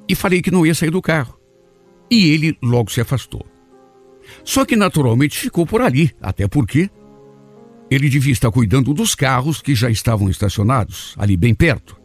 e 0.10 0.16
falei 0.16 0.42
que 0.42 0.52
não 0.52 0.66
ia 0.66 0.76
sair 0.76 0.90
do 0.90 1.02
carro 1.02 1.37
e 2.10 2.30
ele 2.30 2.58
logo 2.62 2.92
se 2.92 3.02
afastou. 3.02 3.46
Só 4.44 4.66
que 4.66 4.76
naturalmente 4.76 5.38
ficou 5.38 5.66
por 5.66 5.82
ali, 5.82 6.14
até 6.22 6.48
porque 6.48 6.90
ele 7.90 8.10
devia 8.10 8.34
estar 8.34 8.52
cuidando 8.52 8.94
dos 8.94 9.16
carros 9.16 9.62
que 9.62 9.74
já 9.74 9.90
estavam 9.90 10.30
estacionados 10.30 11.16
ali 11.18 11.38
bem 11.38 11.54
perto. 11.54 12.00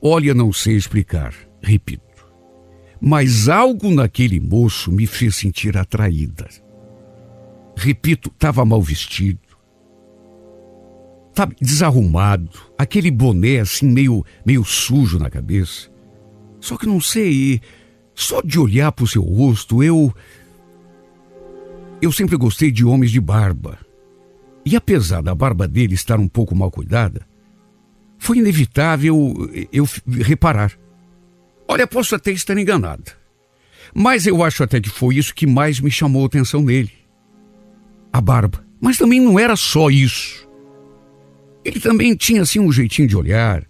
Olha, 0.00 0.32
não 0.32 0.52
sei 0.52 0.76
explicar, 0.76 1.34
repito. 1.62 2.02
Mas 3.00 3.48
algo 3.48 3.90
naquele 3.90 4.40
moço 4.40 4.90
me 4.90 5.06
fez 5.06 5.36
sentir 5.36 5.76
atraída. 5.76 6.48
Repito, 7.76 8.30
estava 8.30 8.64
mal 8.64 8.80
vestido. 8.80 9.40
Sabe, 11.36 11.54
desarrumado, 11.60 12.48
aquele 12.78 13.10
boné 13.10 13.58
assim 13.58 13.86
meio, 13.86 14.24
meio 14.46 14.64
sujo 14.64 15.18
na 15.18 15.28
cabeça. 15.28 15.90
Só 16.58 16.78
que 16.78 16.86
não 16.86 16.98
sei, 16.98 17.60
só 18.16 18.40
de 18.40 18.58
olhar 18.58 18.90
para 18.90 19.04
o 19.04 19.06
seu 19.06 19.22
rosto, 19.22 19.84
eu. 19.84 20.12
Eu 22.00 22.10
sempre 22.10 22.36
gostei 22.36 22.72
de 22.72 22.84
homens 22.84 23.12
de 23.12 23.20
barba. 23.20 23.78
E 24.64 24.74
apesar 24.74 25.22
da 25.22 25.34
barba 25.34 25.68
dele 25.68 25.94
estar 25.94 26.18
um 26.18 26.26
pouco 26.26 26.54
mal 26.54 26.70
cuidada, 26.70 27.26
foi 28.18 28.38
inevitável 28.38 29.50
eu 29.70 29.86
reparar. 30.22 30.72
Olha, 31.68 31.86
posso 31.86 32.14
até 32.14 32.32
estar 32.32 32.56
enganada. 32.56 33.12
Mas 33.94 34.26
eu 34.26 34.42
acho 34.42 34.62
até 34.62 34.80
que 34.80 34.88
foi 34.88 35.16
isso 35.16 35.34
que 35.34 35.46
mais 35.46 35.78
me 35.78 35.90
chamou 35.90 36.24
a 36.24 36.26
atenção 36.26 36.62
nele. 36.62 36.92
A 38.12 38.20
barba. 38.20 38.64
Mas 38.80 38.96
também 38.96 39.20
não 39.20 39.38
era 39.38 39.56
só 39.56 39.90
isso. 39.90 40.48
Ele 41.64 41.80
também 41.80 42.14
tinha 42.16 42.42
assim 42.42 42.60
um 42.60 42.72
jeitinho 42.72 43.08
de 43.08 43.16
olhar, 43.16 43.64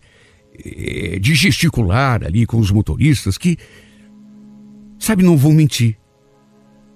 eh, 0.64 1.18
de 1.18 1.35
gesticular 1.35 2.24
ali 2.24 2.46
com 2.46 2.59
os 2.59 2.70
motoristas 2.70 3.37
que 3.38 3.59
Sabe, 4.98 5.22
não 5.22 5.37
vou 5.37 5.52
mentir. 5.52 5.98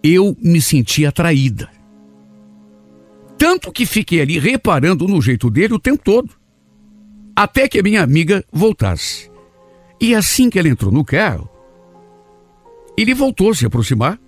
Eu 0.02 0.36
me 0.42 0.60
senti 0.60 1.04
atraída. 1.04 1.68
Tanto 3.36 3.72
que 3.72 3.86
fiquei 3.86 4.20
ali 4.20 4.38
reparando 4.38 5.06
no 5.08 5.20
jeito 5.20 5.50
dele 5.50 5.74
o 5.74 5.78
tempo 5.78 6.02
todo. 6.02 6.30
Até 7.34 7.68
que 7.68 7.78
a 7.78 7.82
minha 7.82 8.02
amiga 8.02 8.44
voltasse. 8.52 9.30
E 10.00 10.14
assim 10.14 10.50
que 10.50 10.58
ela 10.58 10.68
entrou 10.68 10.92
no 10.92 11.04
carro, 11.04 11.48
ele 12.96 13.14
voltou 13.14 13.50
a 13.50 13.54
se 13.54 13.64
aproximar, 13.64 14.18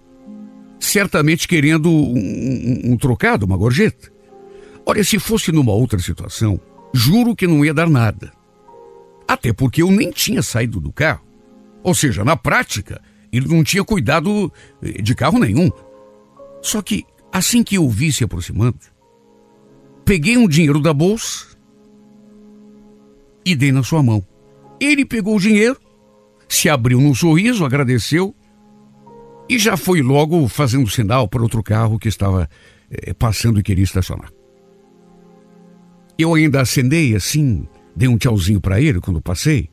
certamente 0.80 1.46
querendo 1.46 1.90
um, 1.90 2.18
um, 2.18 2.92
um 2.92 2.96
trocado, 2.96 3.44
uma 3.44 3.56
gorjeta. 3.56 4.10
Olha, 4.84 5.04
se 5.04 5.18
fosse 5.18 5.52
numa 5.52 5.72
outra 5.72 5.98
situação, 5.98 6.60
juro 6.92 7.36
que 7.36 7.46
não 7.46 7.64
ia 7.64 7.74
dar 7.74 7.88
nada. 7.88 8.32
Até 9.28 9.52
porque 9.52 9.82
eu 9.82 9.90
nem 9.90 10.10
tinha 10.10 10.42
saído 10.42 10.80
do 10.80 10.92
carro. 10.92 11.24
Ou 11.82 11.94
seja, 11.94 12.24
na 12.24 12.36
prática, 12.36 13.00
ele 13.32 13.48
não 13.48 13.64
tinha 13.64 13.82
cuidado 13.82 14.52
eh, 14.82 15.00
de 15.00 15.14
carro 15.14 15.38
nenhum. 15.38 15.70
Só 16.60 16.82
que, 16.82 17.04
assim 17.32 17.64
que 17.64 17.76
eu 17.76 17.88
vi 17.88 18.12
se 18.12 18.22
aproximando, 18.22 18.78
peguei 20.04 20.36
um 20.36 20.46
dinheiro 20.46 20.80
da 20.80 20.92
bolsa 20.92 21.46
e 23.44 23.56
dei 23.56 23.72
na 23.72 23.82
sua 23.82 24.02
mão. 24.02 24.24
Ele 24.78 25.04
pegou 25.04 25.36
o 25.36 25.40
dinheiro, 25.40 25.80
se 26.48 26.68
abriu 26.68 27.00
num 27.00 27.14
sorriso, 27.14 27.64
agradeceu 27.64 28.34
e 29.48 29.58
já 29.58 29.76
foi 29.76 30.02
logo 30.02 30.46
fazendo 30.48 30.88
sinal 30.88 31.26
para 31.26 31.42
outro 31.42 31.62
carro 31.62 31.98
que 31.98 32.08
estava 32.08 32.48
eh, 32.90 33.14
passando 33.14 33.58
e 33.58 33.62
queria 33.62 33.84
estacionar. 33.84 34.30
Eu 36.18 36.34
ainda 36.34 36.60
acendei 36.60 37.16
assim, 37.16 37.66
dei 37.96 38.08
um 38.08 38.18
tchauzinho 38.18 38.60
para 38.60 38.80
ele 38.80 39.00
quando 39.00 39.20
passei 39.20 39.70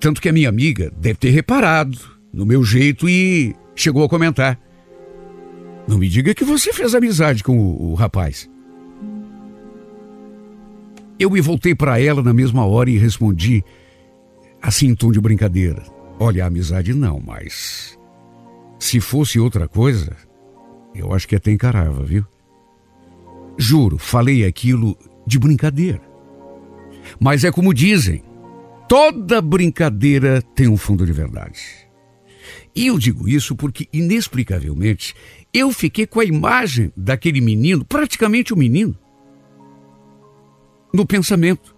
tanto 0.00 0.20
que 0.20 0.28
a 0.28 0.32
minha 0.32 0.48
amiga 0.48 0.90
deve 0.98 1.18
ter 1.18 1.30
reparado 1.30 1.96
no 2.32 2.46
meu 2.46 2.64
jeito 2.64 3.08
e 3.08 3.54
chegou 3.76 4.02
a 4.02 4.08
comentar. 4.08 4.58
Não 5.86 5.98
me 5.98 6.08
diga 6.08 6.34
que 6.34 6.44
você 6.44 6.72
fez 6.72 6.94
amizade 6.94 7.44
com 7.44 7.58
o, 7.58 7.90
o 7.90 7.94
rapaz. 7.94 8.48
Eu 11.18 11.30
me 11.30 11.40
voltei 11.40 11.74
para 11.74 12.00
ela 12.00 12.22
na 12.22 12.32
mesma 12.32 12.64
hora 12.64 12.88
e 12.88 12.96
respondi, 12.96 13.62
assim 14.62 14.88
em 14.88 14.94
tom 14.94 15.12
de 15.12 15.20
brincadeira: 15.20 15.82
Olha, 16.18 16.46
amizade 16.46 16.94
não, 16.94 17.20
mas. 17.20 17.98
Se 18.78 19.00
fosse 19.00 19.38
outra 19.38 19.68
coisa, 19.68 20.16
eu 20.94 21.12
acho 21.12 21.28
que 21.28 21.36
até 21.36 21.50
encarava, 21.50 22.02
viu? 22.02 22.24
Juro, 23.58 23.98
falei 23.98 24.46
aquilo 24.46 24.96
de 25.26 25.38
brincadeira. 25.38 26.00
Mas 27.18 27.44
é 27.44 27.52
como 27.52 27.74
dizem: 27.74 28.22
Toda 28.90 29.40
brincadeira 29.40 30.42
tem 30.42 30.66
um 30.66 30.76
fundo 30.76 31.06
de 31.06 31.12
verdade. 31.12 31.60
E 32.74 32.88
eu 32.88 32.98
digo 32.98 33.28
isso 33.28 33.54
porque, 33.54 33.88
inexplicavelmente, 33.92 35.14
eu 35.54 35.70
fiquei 35.70 36.08
com 36.08 36.18
a 36.18 36.24
imagem 36.24 36.92
daquele 36.96 37.40
menino, 37.40 37.84
praticamente 37.84 38.52
o 38.52 38.56
um 38.56 38.58
menino, 38.58 38.98
no 40.92 41.06
pensamento. 41.06 41.72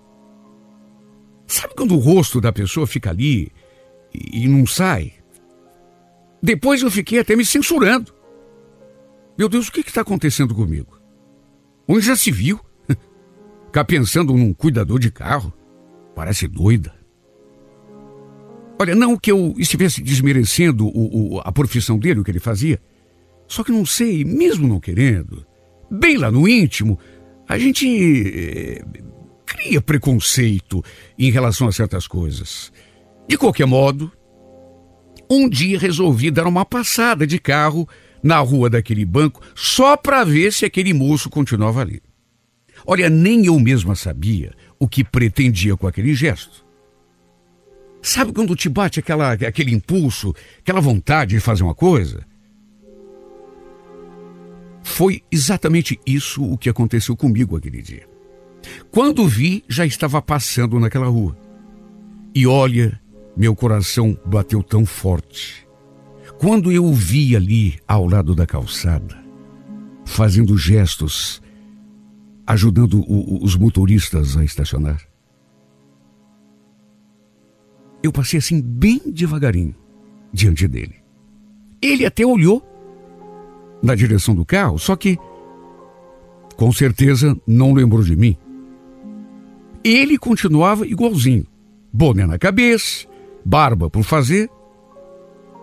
Sabe 1.46 1.74
quando 1.74 1.94
o 1.94 1.98
rosto 1.98 2.40
da 2.40 2.50
pessoa 2.50 2.86
fica 2.86 3.10
ali 3.10 3.52
e, 4.14 4.44
e 4.44 4.48
não 4.48 4.66
sai? 4.66 5.12
Depois 6.42 6.80
eu 6.80 6.90
fiquei 6.90 7.18
até 7.18 7.36
me 7.36 7.44
censurando. 7.44 8.14
Meu 9.36 9.50
Deus, 9.50 9.68
o 9.68 9.72
que 9.72 9.80
está 9.80 10.00
acontecendo 10.00 10.54
comigo? 10.54 10.98
Onde 11.86 12.06
já 12.06 12.16
se 12.16 12.30
viu? 12.30 12.58
Ficar 13.66 13.84
pensando 13.84 14.32
num 14.32 14.54
cuidador 14.54 14.98
de 14.98 15.10
carro? 15.10 15.52
Parece 16.14 16.48
doida. 16.48 17.01
Olha, 18.78 18.94
não 18.94 19.16
que 19.16 19.30
eu 19.30 19.54
estivesse 19.58 20.02
desmerecendo 20.02 20.86
o, 20.86 21.34
o, 21.34 21.40
a 21.40 21.52
profissão 21.52 21.98
dele, 21.98 22.20
o 22.20 22.24
que 22.24 22.30
ele 22.30 22.40
fazia. 22.40 22.80
Só 23.46 23.62
que 23.62 23.70
não 23.70 23.84
sei, 23.84 24.24
mesmo 24.24 24.66
não 24.66 24.80
querendo, 24.80 25.46
bem 25.90 26.16
lá 26.16 26.30
no 26.30 26.48
íntimo, 26.48 26.98
a 27.48 27.58
gente 27.58 27.86
eh, 27.86 28.84
cria 29.44 29.80
preconceito 29.80 30.82
em 31.18 31.30
relação 31.30 31.68
a 31.68 31.72
certas 31.72 32.06
coisas. 32.06 32.72
De 33.28 33.36
qualquer 33.36 33.66
modo, 33.66 34.10
um 35.30 35.48
dia 35.48 35.78
resolvi 35.78 36.30
dar 36.30 36.46
uma 36.46 36.64
passada 36.64 37.26
de 37.26 37.38
carro 37.38 37.88
na 38.22 38.38
rua 38.38 38.70
daquele 38.70 39.04
banco 39.04 39.40
só 39.54 39.96
para 39.96 40.24
ver 40.24 40.52
se 40.52 40.64
aquele 40.64 40.94
moço 40.94 41.28
continuava 41.28 41.80
ali. 41.80 42.00
Olha, 42.86 43.08
nem 43.08 43.46
eu 43.46 43.58
mesma 43.60 43.94
sabia 43.94 44.52
o 44.78 44.88
que 44.88 45.04
pretendia 45.04 45.76
com 45.76 45.86
aquele 45.86 46.14
gesto. 46.14 46.61
Sabe 48.02 48.32
quando 48.32 48.56
te 48.56 48.68
bate 48.68 48.98
aquela, 48.98 49.32
aquele 49.32 49.72
impulso, 49.72 50.34
aquela 50.58 50.80
vontade 50.80 51.36
de 51.36 51.40
fazer 51.40 51.62
uma 51.62 51.74
coisa? 51.74 52.26
Foi 54.82 55.22
exatamente 55.30 55.98
isso 56.04 56.42
o 56.42 56.58
que 56.58 56.68
aconteceu 56.68 57.16
comigo 57.16 57.56
aquele 57.56 57.80
dia. 57.80 58.08
Quando 58.90 59.26
vi, 59.28 59.64
já 59.68 59.86
estava 59.86 60.20
passando 60.20 60.80
naquela 60.80 61.06
rua. 61.06 61.38
E 62.34 62.44
olha, 62.44 63.00
meu 63.36 63.54
coração 63.54 64.18
bateu 64.26 64.64
tão 64.64 64.84
forte. 64.84 65.66
Quando 66.38 66.72
eu 66.72 66.84
o 66.84 66.92
vi 66.92 67.36
ali 67.36 67.78
ao 67.86 68.08
lado 68.08 68.34
da 68.34 68.46
calçada, 68.46 69.16
fazendo 70.04 70.58
gestos, 70.58 71.40
ajudando 72.44 73.00
o, 73.06 73.44
os 73.44 73.54
motoristas 73.54 74.36
a 74.36 74.42
estacionar, 74.42 75.00
eu 78.02 78.12
passei 78.12 78.38
assim 78.38 78.60
bem 78.60 79.00
devagarinho 79.06 79.74
diante 80.32 80.66
dele. 80.66 80.94
Ele 81.80 82.06
até 82.06 82.24
olhou 82.24 82.62
na 83.82 83.94
direção 83.94 84.34
do 84.34 84.44
carro, 84.44 84.78
só 84.78 84.94
que 84.96 85.18
com 86.56 86.72
certeza 86.72 87.36
não 87.46 87.72
lembrou 87.72 88.02
de 88.02 88.14
mim. 88.14 88.36
Ele 89.84 90.16
continuava 90.16 90.86
igualzinho, 90.86 91.44
boné 91.92 92.24
na 92.24 92.38
cabeça, 92.38 93.06
barba 93.44 93.90
por 93.90 94.04
fazer, 94.04 94.48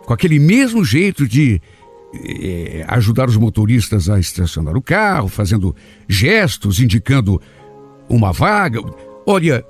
com 0.05 0.13
aquele 0.13 0.39
mesmo 0.39 0.83
jeito 0.83 1.27
de 1.27 1.61
eh, 2.13 2.83
ajudar 2.87 3.29
os 3.29 3.37
motoristas 3.37 4.09
a 4.09 4.19
estacionar 4.19 4.75
o 4.75 4.81
carro, 4.81 5.29
fazendo 5.29 5.75
gestos, 6.07 6.79
indicando 6.79 7.41
uma 8.09 8.33
vaga. 8.33 8.81
Olha, 9.25 9.63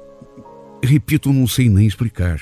repito, 0.84 1.34
não 1.34 1.48
sei 1.48 1.70
nem 1.70 1.86
explicar. 1.86 2.42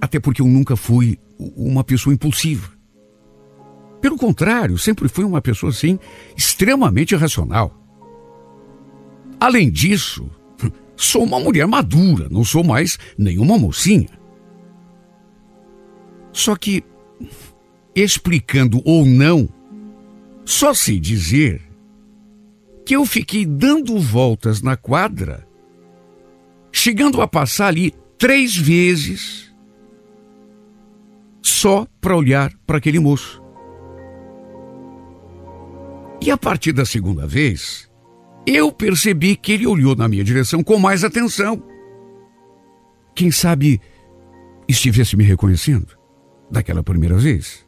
Até 0.00 0.18
porque 0.18 0.40
eu 0.40 0.46
nunca 0.46 0.76
fui 0.76 1.18
uma 1.56 1.84
pessoa 1.84 2.14
impulsiva. 2.14 2.70
Pelo 4.00 4.16
contrário, 4.16 4.78
sempre 4.78 5.08
fui 5.08 5.24
uma 5.24 5.42
pessoa 5.42 5.70
assim, 5.70 5.98
extremamente 6.36 7.14
racional. 7.14 7.76
Além 9.38 9.70
disso, 9.70 10.30
sou 10.96 11.24
uma 11.24 11.38
mulher 11.38 11.66
madura, 11.66 12.28
não 12.30 12.44
sou 12.44 12.64
mais 12.64 12.98
nenhuma 13.18 13.58
mocinha. 13.58 14.08
Só 16.32 16.56
que, 16.56 16.82
explicando 17.94 18.80
ou 18.84 19.04
não, 19.04 19.48
só 20.44 20.72
sei 20.72 20.98
dizer 20.98 21.60
que 22.86 22.96
eu 22.96 23.04
fiquei 23.04 23.44
dando 23.44 23.98
voltas 23.98 24.62
na 24.62 24.76
quadra, 24.76 25.46
chegando 26.82 27.20
a 27.20 27.28
passar 27.28 27.66
ali 27.66 27.92
três 28.16 28.56
vezes 28.56 29.54
só 31.42 31.86
para 32.00 32.16
olhar 32.16 32.50
para 32.66 32.78
aquele 32.78 32.98
moço. 32.98 33.42
E 36.22 36.30
a 36.30 36.38
partir 36.38 36.72
da 36.72 36.86
segunda 36.86 37.26
vez, 37.26 37.86
eu 38.46 38.72
percebi 38.72 39.36
que 39.36 39.52
ele 39.52 39.66
olhou 39.66 39.94
na 39.94 40.08
minha 40.08 40.24
direção 40.24 40.62
com 40.62 40.78
mais 40.78 41.04
atenção. 41.04 41.62
Quem 43.14 43.30
sabe 43.30 43.78
estivesse 44.66 45.18
me 45.18 45.24
reconhecendo 45.24 45.98
daquela 46.50 46.82
primeira 46.82 47.18
vez? 47.18 47.66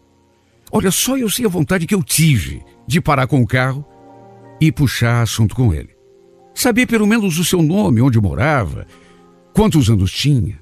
Olha, 0.70 0.90
só 0.90 1.18
eu 1.18 1.28
sei 1.28 1.44
a 1.44 1.50
vontade 1.50 1.86
que 1.86 1.94
eu 1.94 2.02
tive 2.02 2.62
de 2.86 2.98
parar 2.98 3.26
com 3.26 3.42
o 3.42 3.46
carro 3.46 3.84
e 4.58 4.72
puxar 4.72 5.20
assunto 5.20 5.54
com 5.54 5.74
ele. 5.74 5.94
Saber 6.54 6.86
pelo 6.86 7.06
menos 7.06 7.38
o 7.38 7.44
seu 7.44 7.62
nome, 7.62 8.00
onde 8.00 8.18
morava, 8.18 8.86
quantos 9.52 9.90
anos 9.90 10.10
tinha. 10.12 10.58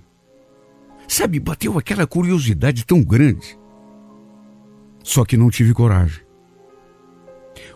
Sabe, 1.08 1.40
bateu 1.40 1.78
aquela 1.78 2.06
curiosidade 2.06 2.84
tão 2.84 3.02
grande. 3.02 3.58
Só 5.02 5.24
que 5.24 5.36
não 5.36 5.50
tive 5.50 5.74
coragem. 5.74 6.22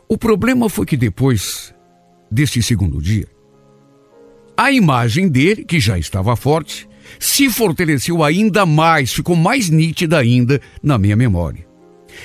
O 0.08 0.16
problema 0.16 0.68
foi 0.68 0.86
que 0.86 0.96
depois 0.96 1.74
desse 2.30 2.62
segundo 2.62 3.00
dia, 3.00 3.26
a 4.56 4.70
imagem 4.70 5.28
dele, 5.28 5.64
que 5.64 5.80
já 5.80 5.98
estava 5.98 6.36
forte, 6.36 6.88
se 7.18 7.50
fortaleceu 7.50 8.22
ainda 8.22 8.64
mais, 8.64 9.12
ficou 9.12 9.34
mais 9.34 9.68
nítida 9.68 10.18
ainda 10.18 10.60
na 10.82 10.96
minha 10.96 11.16
memória. 11.16 11.66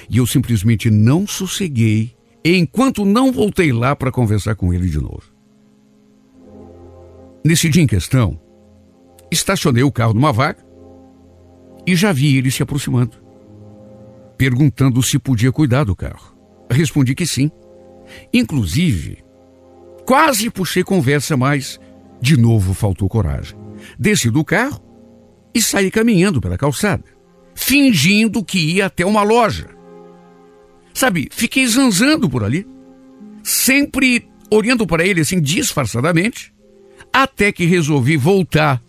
E 0.10 0.18
eu 0.18 0.28
simplesmente 0.28 0.90
não 0.90 1.26
sosseguei 1.26 2.16
enquanto 2.44 3.04
não 3.04 3.32
voltei 3.32 3.72
lá 3.72 3.96
para 3.96 4.12
conversar 4.12 4.56
com 4.56 4.74
ele 4.74 4.88
de 4.88 5.00
novo. 5.00 5.24
Nesse 7.44 7.70
dia 7.70 7.82
em 7.82 7.88
questão, 7.88 8.40
estacionei 9.32 9.84
o 9.84 9.92
carro 9.92 10.14
numa 10.14 10.32
vaga 10.32 10.64
e 11.86 11.96
já 11.96 12.12
vi 12.12 12.38
ele 12.38 12.52
se 12.52 12.62
aproximando, 12.62 13.18
perguntando 14.38 15.02
se 15.02 15.18
podia 15.18 15.52
cuidar 15.52 15.84
do 15.84 15.96
carro. 15.96 16.38
Respondi 16.70 17.16
que 17.16 17.26
sim. 17.26 17.50
Inclusive, 18.34 19.24
quase 20.06 20.50
puxei 20.50 20.84
conversa, 20.84 21.36
mas 21.36 21.80
de 22.22 22.38
novo 22.38 22.74
faltou 22.74 23.08
coragem. 23.10 23.58
Desci 23.98 24.30
do 24.30 24.44
carro 24.44 24.82
e 25.54 25.62
saí 25.62 25.90
caminhando 25.90 26.42
pela 26.42 26.58
calçada, 26.58 27.04
fingindo 27.56 28.44
que 28.44 28.76
ia 28.76 28.86
até 28.86 29.06
uma 29.06 29.24
loja. 29.24 29.68
Sabe, 30.94 31.30
fiquei 31.32 31.66
zanzando 31.66 32.30
por 32.30 32.44
ali, 32.44 32.68
sempre 33.44 34.28
olhando 34.52 34.86
para 34.86 35.06
ele 35.06 35.22
assim 35.22 35.40
disfarçadamente, 35.42 36.54
até 37.14 37.52
que 37.52 37.66
resolvi 37.66 38.18
voltar 38.18 38.82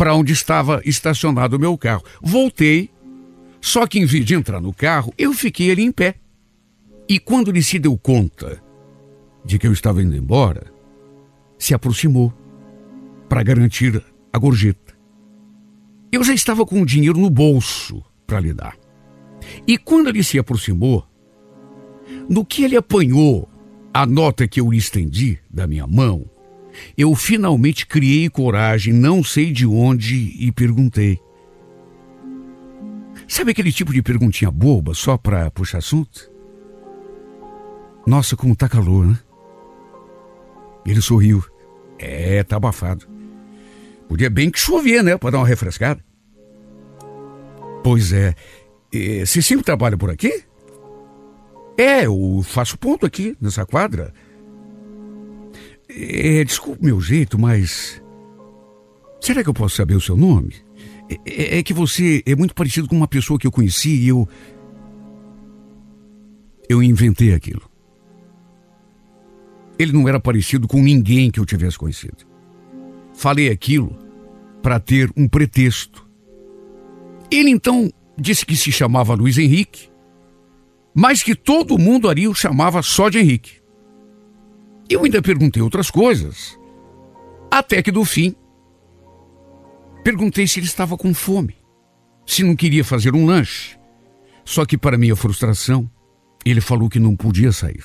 para 0.00 0.14
onde 0.14 0.32
estava 0.32 0.80
estacionado 0.86 1.58
o 1.58 1.60
meu 1.60 1.76
carro. 1.76 2.02
Voltei, 2.22 2.88
só 3.60 3.86
que 3.86 3.98
em 3.98 4.06
vez 4.06 4.24
de 4.24 4.34
entrar 4.34 4.58
no 4.58 4.72
carro, 4.72 5.12
eu 5.18 5.34
fiquei 5.34 5.70
ali 5.70 5.82
em 5.82 5.92
pé. 5.92 6.14
E 7.06 7.18
quando 7.18 7.50
ele 7.50 7.62
se 7.62 7.78
deu 7.78 7.98
conta 7.98 8.62
de 9.44 9.58
que 9.58 9.66
eu 9.66 9.74
estava 9.74 10.02
indo 10.02 10.16
embora, 10.16 10.72
se 11.58 11.74
aproximou 11.74 12.32
para 13.28 13.42
garantir 13.42 14.02
a 14.32 14.38
gorjeta. 14.38 14.94
Eu 16.10 16.24
já 16.24 16.32
estava 16.32 16.64
com 16.64 16.80
o 16.80 16.86
dinheiro 16.86 17.18
no 17.18 17.28
bolso 17.28 18.02
para 18.26 18.40
lhe 18.40 18.54
dar. 18.54 18.78
E 19.66 19.76
quando 19.76 20.08
ele 20.08 20.24
se 20.24 20.38
aproximou, 20.38 21.06
no 22.26 22.42
que 22.42 22.64
ele 22.64 22.74
apanhou 22.74 23.46
a 23.92 24.06
nota 24.06 24.48
que 24.48 24.62
eu 24.62 24.70
lhe 24.70 24.78
estendi 24.78 25.38
da 25.50 25.66
minha 25.66 25.86
mão, 25.86 26.24
eu 26.96 27.14
finalmente 27.14 27.86
criei 27.86 28.28
coragem, 28.28 28.92
não 28.92 29.22
sei 29.22 29.52
de 29.52 29.66
onde, 29.66 30.34
e 30.38 30.52
perguntei. 30.52 31.20
Sabe 33.26 33.52
aquele 33.52 33.72
tipo 33.72 33.92
de 33.92 34.02
perguntinha 34.02 34.50
boba 34.50 34.92
só 34.94 35.16
para 35.16 35.50
puxar 35.50 35.78
assunto? 35.78 36.30
Nossa, 38.06 38.36
como 38.36 38.56
tá 38.56 38.68
calor, 38.68 39.06
né? 39.06 39.18
Ele 40.84 41.00
sorriu. 41.00 41.44
É, 41.98 42.42
tá 42.42 42.56
abafado. 42.56 43.06
Podia 44.08 44.28
bem 44.28 44.50
que 44.50 44.58
chover, 44.58 45.04
né? 45.04 45.16
Para 45.16 45.30
dar 45.30 45.38
uma 45.38 45.46
refrescada. 45.46 46.02
Pois 47.84 48.12
é. 48.12 48.34
Você 49.24 49.40
sempre 49.40 49.64
trabalha 49.64 49.96
por 49.96 50.10
aqui? 50.10 50.42
É, 51.78 52.06
eu 52.06 52.42
faço 52.44 52.76
ponto 52.76 53.06
aqui, 53.06 53.36
nessa 53.40 53.64
quadra. 53.64 54.12
É, 55.96 56.44
desculpe 56.44 56.84
meu 56.84 57.00
jeito, 57.00 57.38
mas. 57.38 58.02
Será 59.20 59.42
que 59.42 59.48
eu 59.48 59.54
posso 59.54 59.76
saber 59.76 59.94
o 59.94 60.00
seu 60.00 60.16
nome? 60.16 60.54
É, 61.08 61.16
é, 61.26 61.58
é, 61.58 61.62
que 61.62 61.74
você 61.74 62.22
é 62.24 62.36
muito 62.36 62.54
parecido 62.54 62.88
com 62.88 62.96
uma 62.96 63.08
pessoa 63.08 63.38
que 63.38 63.46
eu 63.46 63.52
conheci 63.52 63.90
e 63.90 64.08
eu. 64.08 64.28
Eu 66.68 66.82
inventei 66.82 67.34
aquilo. 67.34 67.68
Ele 69.78 69.92
não 69.92 70.08
era 70.08 70.20
parecido 70.20 70.68
com 70.68 70.80
ninguém 70.80 71.30
que 71.30 71.40
eu 71.40 71.46
tivesse 71.46 71.76
conhecido. 71.76 72.18
Falei 73.14 73.50
aquilo 73.50 73.98
para 74.62 74.78
ter 74.78 75.10
um 75.16 75.26
pretexto. 75.26 76.06
Ele 77.30 77.50
então 77.50 77.90
disse 78.16 78.46
que 78.46 78.56
se 78.56 78.70
chamava 78.70 79.14
Luiz 79.14 79.38
Henrique, 79.38 79.88
mas 80.94 81.22
que 81.22 81.34
todo 81.34 81.78
mundo 81.78 82.08
ali 82.08 82.28
o 82.28 82.34
chamava 82.34 82.82
só 82.82 83.08
de 83.08 83.18
Henrique. 83.18 83.59
Eu 84.90 85.04
ainda 85.04 85.22
perguntei 85.22 85.62
outras 85.62 85.90
coisas. 85.90 86.58
Até 87.50 87.82
que, 87.82 87.90
do 87.90 88.04
fim, 88.04 88.34
Perguntei 90.02 90.46
se 90.46 90.58
ele 90.58 90.66
estava 90.66 90.96
com 90.96 91.12
fome, 91.12 91.56
se 92.26 92.42
não 92.42 92.56
queria 92.56 92.84
fazer 92.84 93.14
um 93.14 93.26
lanche. 93.26 93.78
Só 94.44 94.64
que, 94.64 94.78
para 94.78 94.98
minha 94.98 95.14
frustração, 95.14 95.90
ele 96.44 96.60
falou 96.60 96.88
que 96.88 96.98
não 96.98 97.14
podia 97.14 97.52
sair. 97.52 97.84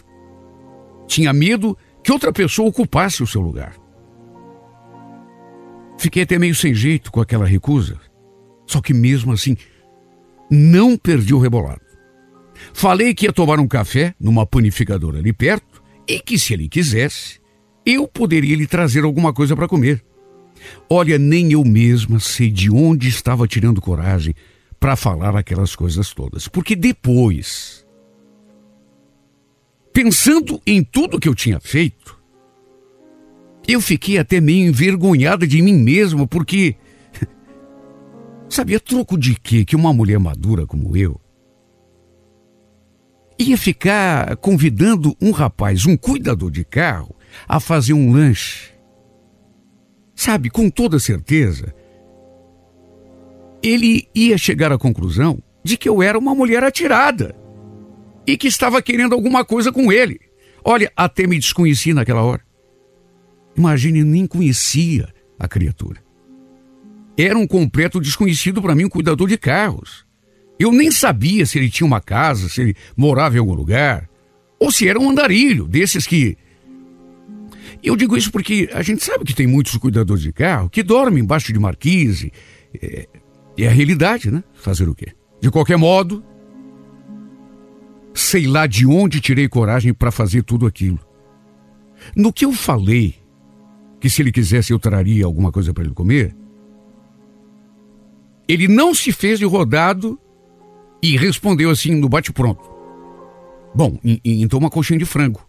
Tinha 1.07 1.33
medo 1.33 1.77
que 2.01 2.11
outra 2.11 2.31
pessoa 2.31 2.69
ocupasse 2.69 3.21
o 3.21 3.27
seu 3.27 3.41
lugar. 3.41 3.75
Fiquei 5.97 6.23
até 6.23 6.39
meio 6.39 6.55
sem 6.55 6.73
jeito 6.73 7.11
com 7.11 7.19
aquela 7.19 7.45
recusa, 7.45 7.99
só 8.65 8.81
que 8.81 8.93
mesmo 8.93 9.31
assim, 9.31 9.57
não 10.49 10.97
perdi 10.97 11.33
o 11.33 11.39
rebolado. 11.39 11.81
Falei 12.73 13.13
que 13.13 13.25
ia 13.25 13.33
tomar 13.33 13.59
um 13.59 13.67
café 13.67 14.15
numa 14.19 14.45
panificadora 14.45 15.19
ali 15.19 15.33
perto 15.33 15.74
e 16.07 16.19
que, 16.19 16.37
se 16.37 16.53
ele 16.53 16.69
quisesse, 16.69 17.39
eu 17.85 18.07
poderia 18.07 18.55
lhe 18.55 18.67
trazer 18.67 19.03
alguma 19.03 19.33
coisa 19.33 19.55
para 19.55 19.67
comer. 19.67 20.03
Olha, 20.89 21.17
nem 21.17 21.51
eu 21.51 21.63
mesma 21.63 22.19
sei 22.19 22.49
de 22.49 22.71
onde 22.71 23.07
estava 23.07 23.47
tirando 23.47 23.81
coragem 23.81 24.33
para 24.79 24.95
falar 24.95 25.35
aquelas 25.35 25.75
coisas 25.75 26.13
todas. 26.13 26.47
Porque 26.47 26.75
depois, 26.75 27.85
pensando 29.93 30.61
em 30.65 30.83
tudo 30.83 31.19
que 31.19 31.27
eu 31.27 31.35
tinha 31.35 31.59
feito, 31.59 32.19
eu 33.67 33.81
fiquei 33.81 34.17
até 34.17 34.39
meio 34.39 34.67
envergonhada 34.67 35.47
de 35.47 35.61
mim 35.61 35.73
mesma, 35.73 36.27
porque. 36.27 36.75
Sabia 38.49 38.79
troco 38.79 39.17
de 39.17 39.35
quê 39.35 39.65
que 39.65 39.75
uma 39.75 39.91
mulher 39.91 40.19
madura 40.19 40.67
como 40.67 40.95
eu 40.95 41.19
ia 43.37 43.57
ficar 43.57 44.35
convidando 44.37 45.15
um 45.21 45.31
rapaz, 45.31 45.85
um 45.85 45.97
cuidador 45.97 46.49
de 46.51 46.63
carro, 46.63 47.15
a 47.47 47.59
fazer 47.59 47.93
um 47.93 48.11
lanche. 48.11 48.73
Sabe, 50.15 50.49
com 50.49 50.69
toda 50.69 50.99
certeza, 50.99 51.73
ele 53.61 54.07
ia 54.15 54.37
chegar 54.37 54.71
à 54.71 54.77
conclusão 54.77 55.41
de 55.63 55.77
que 55.77 55.89
eu 55.89 56.01
era 56.01 56.17
uma 56.17 56.33
mulher 56.33 56.63
atirada 56.63 57.35
e 58.25 58.37
que 58.37 58.47
estava 58.47 58.81
querendo 58.81 59.13
alguma 59.13 59.43
coisa 59.43 59.71
com 59.71 59.91
ele. 59.91 60.19
Olha, 60.63 60.91
até 60.95 61.27
me 61.27 61.37
desconheci 61.37 61.93
naquela 61.93 62.23
hora. 62.23 62.41
Imagine, 63.57 64.03
nem 64.03 64.25
conhecia 64.25 65.07
a 65.37 65.47
criatura. 65.47 66.03
Era 67.17 67.37
um 67.37 67.47
completo 67.47 67.99
desconhecido 67.99 68.61
para 68.61 68.75
mim, 68.75 68.85
um 68.85 68.89
cuidador 68.89 69.27
de 69.27 69.37
carros. 69.37 70.04
Eu 70.57 70.71
nem 70.71 70.89
sabia 70.91 71.45
se 71.45 71.57
ele 71.57 71.69
tinha 71.69 71.85
uma 71.85 71.99
casa, 71.99 72.47
se 72.47 72.61
ele 72.61 72.75
morava 72.95 73.35
em 73.35 73.39
algum 73.39 73.53
lugar, 73.53 74.09
ou 74.59 74.71
se 74.71 74.87
era 74.87 74.99
um 74.99 75.09
andarilho, 75.09 75.67
desses 75.67 76.07
que. 76.07 76.37
Eu 77.83 77.95
digo 77.95 78.17
isso 78.17 78.31
porque 78.31 78.69
a 78.73 78.81
gente 78.81 79.03
sabe 79.03 79.25
que 79.25 79.35
tem 79.35 79.45
muitos 79.45 79.75
cuidadores 79.77 80.23
de 80.23 80.31
carro 80.31 80.69
que 80.69 80.81
dormem 80.81 81.23
embaixo 81.23 81.51
de 81.51 81.59
marquise. 81.59 82.31
É, 82.81 83.07
é 83.57 83.67
a 83.67 83.71
realidade, 83.71 84.31
né? 84.31 84.43
Fazer 84.53 84.87
o 84.89 84.95
quê? 84.95 85.07
De 85.41 85.51
qualquer 85.51 85.77
modo, 85.77 86.23
sei 88.13 88.47
lá 88.47 88.65
de 88.65 88.85
onde 88.85 89.19
tirei 89.19 89.47
coragem 89.47 89.93
para 89.93 90.11
fazer 90.11 90.43
tudo 90.43 90.65
aquilo. 90.65 90.99
No 92.15 92.33
que 92.33 92.45
eu 92.45 92.53
falei 92.53 93.15
que 93.99 94.09
se 94.09 94.21
ele 94.21 94.31
quisesse 94.31 94.71
eu 94.71 94.79
traria 94.79 95.25
alguma 95.25 95.51
coisa 95.51 95.73
para 95.73 95.83
ele 95.83 95.93
comer, 95.93 96.35
ele 98.47 98.67
não 98.67 98.93
se 98.93 99.11
fez 99.11 99.39
de 99.39 99.45
rodado 99.45 100.19
e 101.05 101.17
respondeu 101.17 101.69
assim 101.69 101.93
no 101.93 102.09
bate-pronto. 102.09 102.67
Bom, 103.75 103.99
então 104.23 104.57
uma 104.57 104.71
coxinha 104.71 104.97
de 104.97 105.05
frango. 105.05 105.47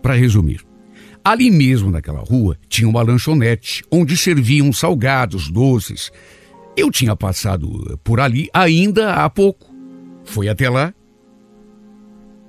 Para 0.00 0.14
resumir, 0.14 0.64
ali 1.22 1.50
mesmo 1.50 1.90
naquela 1.90 2.20
rua 2.20 2.56
tinha 2.66 2.88
uma 2.88 3.02
lanchonete 3.02 3.84
onde 3.90 4.16
serviam 4.16 4.72
salgados, 4.72 5.50
doces. 5.50 6.10
Eu 6.74 6.90
tinha 6.90 7.14
passado 7.14 7.98
por 8.02 8.20
ali 8.20 8.48
ainda 8.54 9.12
há 9.12 9.28
pouco. 9.28 9.70
Fui 10.24 10.48
até 10.48 10.70
lá, 10.70 10.94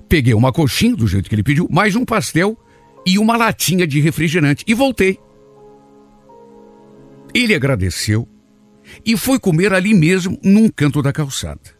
peguei 0.08 0.32
uma 0.32 0.52
coxinha 0.52 0.96
do 0.96 1.06
jeito 1.06 1.28
que 1.28 1.34
ele 1.34 1.42
pediu, 1.42 1.68
mais 1.70 1.96
um 1.96 2.04
pastel 2.06 2.58
e 3.04 3.18
uma 3.18 3.36
latinha 3.36 3.86
de 3.86 4.00
refrigerante 4.00 4.64
e 4.66 4.72
voltei. 4.72 5.18
Ele 7.34 7.54
agradeceu 7.54 8.26
e 9.04 9.18
foi 9.18 9.38
comer 9.38 9.74
ali 9.74 9.92
mesmo, 9.92 10.38
num 10.42 10.70
canto 10.70 11.02
da 11.02 11.12
calçada. 11.12 11.75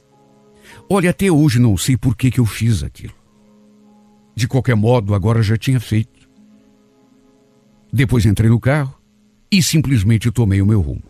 Olha, 0.89 1.11
até 1.11 1.30
hoje 1.30 1.59
não 1.59 1.76
sei 1.76 1.97
por 1.97 2.16
que, 2.16 2.30
que 2.30 2.39
eu 2.39 2.47
fiz 2.47 2.82
aquilo. 2.82 3.14
De 4.34 4.47
qualquer 4.47 4.76
modo, 4.76 5.14
agora 5.14 5.43
já 5.43 5.57
tinha 5.57 5.80
feito. 5.80 6.28
Depois 7.93 8.26
entrei 8.26 8.51
no 8.51 8.61
carro 8.61 8.95
e 9.51 9.62
simplesmente 9.62 10.30
tomei 10.30 10.61
o 10.61 10.66
meu 10.66 10.80
rumo. 10.80 11.03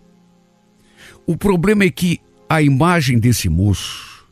O 1.26 1.36
problema 1.36 1.84
é 1.84 1.90
que 1.90 2.20
a 2.48 2.62
imagem 2.62 3.18
desse 3.18 3.48
moço, 3.48 4.26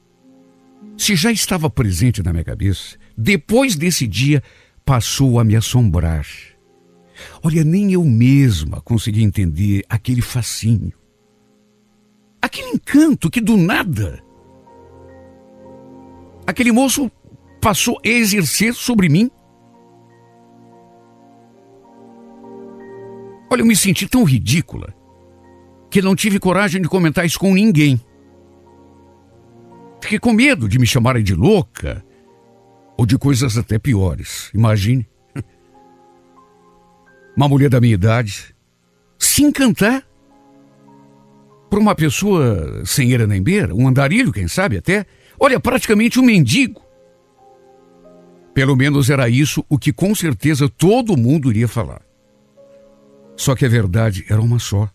se 0.97 1.17
já 1.17 1.33
estava 1.33 1.69
presente 1.69 2.23
na 2.23 2.33
minha 2.33 2.45
cabeça, 2.45 2.97
depois 3.17 3.75
desse 3.77 4.07
dia 4.07 4.43
passou 4.85 5.39
a 5.39 5.45
me 5.45 5.57
assombrar. 5.57 6.27
Olha, 7.43 7.65
nem 7.65 7.93
eu 7.93 8.05
mesma 8.05 8.81
consegui 8.81 9.23
entender 9.23 9.85
aquele 9.89 10.23
fascínio. 10.23 10.97
Aquele 12.41 12.69
encanto 12.69 13.31
que 13.31 13.41
do 13.41 13.57
nada 13.57 14.23
aquele 16.47 16.73
moço 16.73 17.11
passou 17.61 17.99
a 18.05 18.09
exercer 18.09 18.75
sobre 18.75 19.09
mim. 19.09 19.31
Olha, 23.51 23.63
eu 23.63 23.67
me 23.67 23.77
senti 23.77 24.09
tão 24.09 24.25
ridícula 24.25 24.95
que 25.91 26.03
não 26.03 26.17
tive 26.17 26.41
coragem 26.41 26.83
de 26.83 26.89
comentar 26.89 27.25
isso 27.25 27.39
com 27.39 27.55
ninguém. 27.55 28.01
Fiquei 30.01 30.19
com 30.19 30.33
medo 30.33 30.69
de 30.69 30.79
me 30.79 30.87
chamarem 30.87 31.23
de 31.23 31.35
louca 31.35 32.05
ou 32.97 33.07
de 33.07 33.17
coisas 33.17 33.57
até 33.57 33.79
piores. 33.79 34.51
Imagine. 34.53 35.09
Uma 37.37 37.49
mulher 37.49 37.71
da 37.71 37.81
minha 37.81 37.95
idade 37.95 38.55
se 39.19 39.43
encantar 39.43 40.07
por 41.71 41.79
uma 41.81 41.95
pessoa 41.95 42.85
sem 42.85 43.13
era 43.13 43.27
nem 43.27 43.43
beira, 43.43 43.75
um 43.75 43.89
andarilho, 43.89 44.33
quem 44.33 44.47
sabe 44.47 44.77
até, 44.77 45.07
Olha, 45.45 45.61
praticamente 45.61 46.19
um 46.19 46.23
mendigo. 46.23 46.81
Pelo 48.55 48.75
menos 48.75 49.11
era 49.11 49.29
isso 49.29 49.63
o 49.69 49.79
que 49.79 49.93
com 49.93 50.15
certeza 50.15 50.71
todo 50.71 51.19
mundo 51.19 51.51
iria 51.51 51.69
falar. 51.69 52.01
Só 53.37 53.55
que 53.55 53.67
a 53.67 53.69
verdade 53.69 54.25
era 54.31 54.41
uma 54.41 54.59
só. 54.59 54.89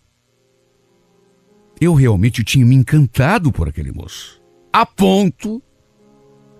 Eu 1.79 1.93
realmente 1.93 2.43
tinha 2.43 2.65
me 2.65 2.73
encantado 2.73 3.51
por 3.51 3.69
aquele 3.69 3.91
moço, 3.91 4.41
a 4.73 4.87
ponto 4.87 5.61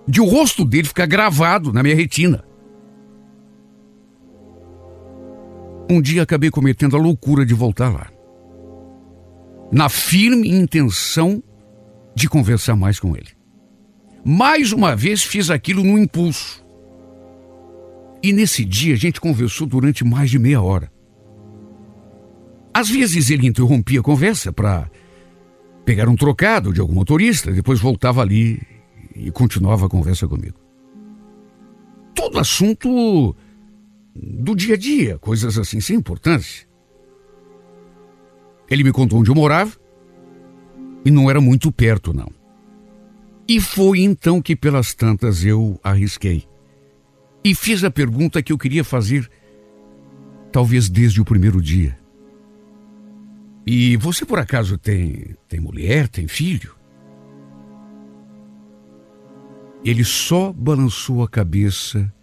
de 0.08 0.22
o 0.22 0.26
rosto 0.26 0.64
dele 0.64 0.88
ficar 0.88 1.08
gravado 1.08 1.74
na 1.74 1.82
minha 1.82 1.96
retina. 1.96 2.46
Um 5.90 6.00
dia 6.00 6.22
acabei 6.22 6.52
cometendo 6.52 6.96
a 6.96 7.00
loucura 7.00 7.44
de 7.44 7.56
voltar 7.56 7.90
lá, 7.92 8.12
na 9.72 9.90
firme 9.90 10.48
intenção 10.48 11.42
de 12.16 12.30
conversar 12.30 12.76
mais 12.76 13.00
com 13.00 13.18
ele. 13.18 13.39
Mais 14.24 14.72
uma 14.72 14.96
vez 14.96 15.24
fiz 15.24 15.50
aquilo 15.50 15.84
no 15.84 15.98
impulso. 15.98 16.64
E 18.22 18.34
nesse 18.34 18.66
dia 18.66 18.94
a 18.94 18.98
gente 18.98 19.22
conversou 19.22 19.66
durante 19.66 20.04
mais 20.04 20.30
de 20.30 20.38
meia 20.38 20.62
hora. 20.62 20.92
Às 22.74 22.90
vezes 22.90 23.30
ele 23.30 23.48
interrompia 23.48 24.00
a 24.00 24.04
conversa 24.04 24.52
para 24.52 24.90
pegar 25.86 26.08
um 26.08 26.16
trocado 26.16 26.72
de 26.72 26.80
algum 26.80 26.94
motorista, 26.94 27.52
depois 27.52 27.80
voltava 27.80 28.22
ali 28.22 28.62
e 29.16 29.32
continuava 29.32 29.86
a 29.86 29.90
conversa 29.90 30.28
comigo. 30.28 30.60
Todo 32.14 32.40
assunto 32.40 33.36
do 34.16 34.56
dia 34.56 34.76
a 34.76 34.78
dia, 34.78 35.18
coisas 35.18 35.58
assim 35.58 35.80
sem 35.80 35.96
importância. 35.96 36.68
Ele 38.70 38.84
me 38.84 38.92
contou 38.92 39.20
onde 39.20 39.32
eu 39.32 39.36
morava 39.36 39.72
e 41.04 41.10
não 41.10 41.30
era 41.30 41.42
muito 41.42 41.72
perto, 41.72 42.14
não. 42.14 42.39
E 43.50 43.60
foi 43.60 44.02
então 44.02 44.40
que, 44.44 44.56
pelas 44.56 44.94
tantas, 44.94 45.44
eu 45.44 45.80
arrisquei. 45.84 46.48
E 47.44 47.56
fiz 47.56 47.84
a 47.84 47.90
pergunta 47.90 48.44
que 48.44 48.54
eu 48.54 48.60
queria 48.60 48.84
fazer, 48.84 49.28
talvez 50.52 50.88
desde 50.88 51.20
o 51.20 51.26
primeiro 51.26 51.60
dia. 51.60 51.98
E 53.66 53.98
você 53.98 54.24
por 54.24 54.38
acaso 54.38 54.78
tem, 54.78 55.36
tem 55.48 55.60
mulher, 55.60 56.08
tem 56.08 56.28
filho? 56.28 56.76
Ele 59.84 60.04
só 60.04 60.54
balançou 60.54 61.24
a 61.24 61.28
cabeça 61.28 62.14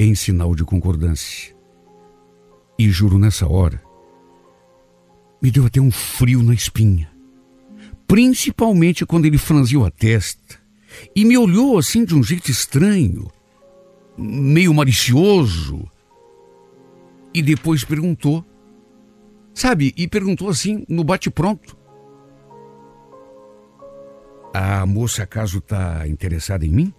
em 0.00 0.14
sinal 0.14 0.54
de 0.54 0.64
concordância. 0.64 1.54
E 2.78 2.88
juro 2.88 3.18
nessa 3.18 3.46
hora, 3.46 3.82
me 5.42 5.50
deu 5.50 5.66
até 5.66 5.78
um 5.78 5.90
frio 5.90 6.42
na 6.42 6.54
espinha 6.54 7.13
principalmente 8.14 9.04
quando 9.04 9.24
ele 9.24 9.36
franziu 9.36 9.84
a 9.84 9.90
testa 9.90 10.60
e 11.16 11.24
me 11.24 11.36
olhou 11.36 11.76
assim 11.76 12.04
de 12.04 12.14
um 12.14 12.22
jeito 12.22 12.48
estranho, 12.48 13.28
meio 14.16 14.72
malicioso, 14.72 15.84
e 17.34 17.42
depois 17.42 17.82
perguntou 17.82 18.46
Sabe? 19.52 19.92
E 19.96 20.06
perguntou 20.06 20.48
assim, 20.48 20.84
no 20.88 21.02
bate-pronto. 21.02 21.76
A 24.52 24.86
moça 24.86 25.24
acaso 25.24 25.58
está 25.58 26.06
interessada 26.06 26.64
em 26.64 26.70
mim? 26.70 26.94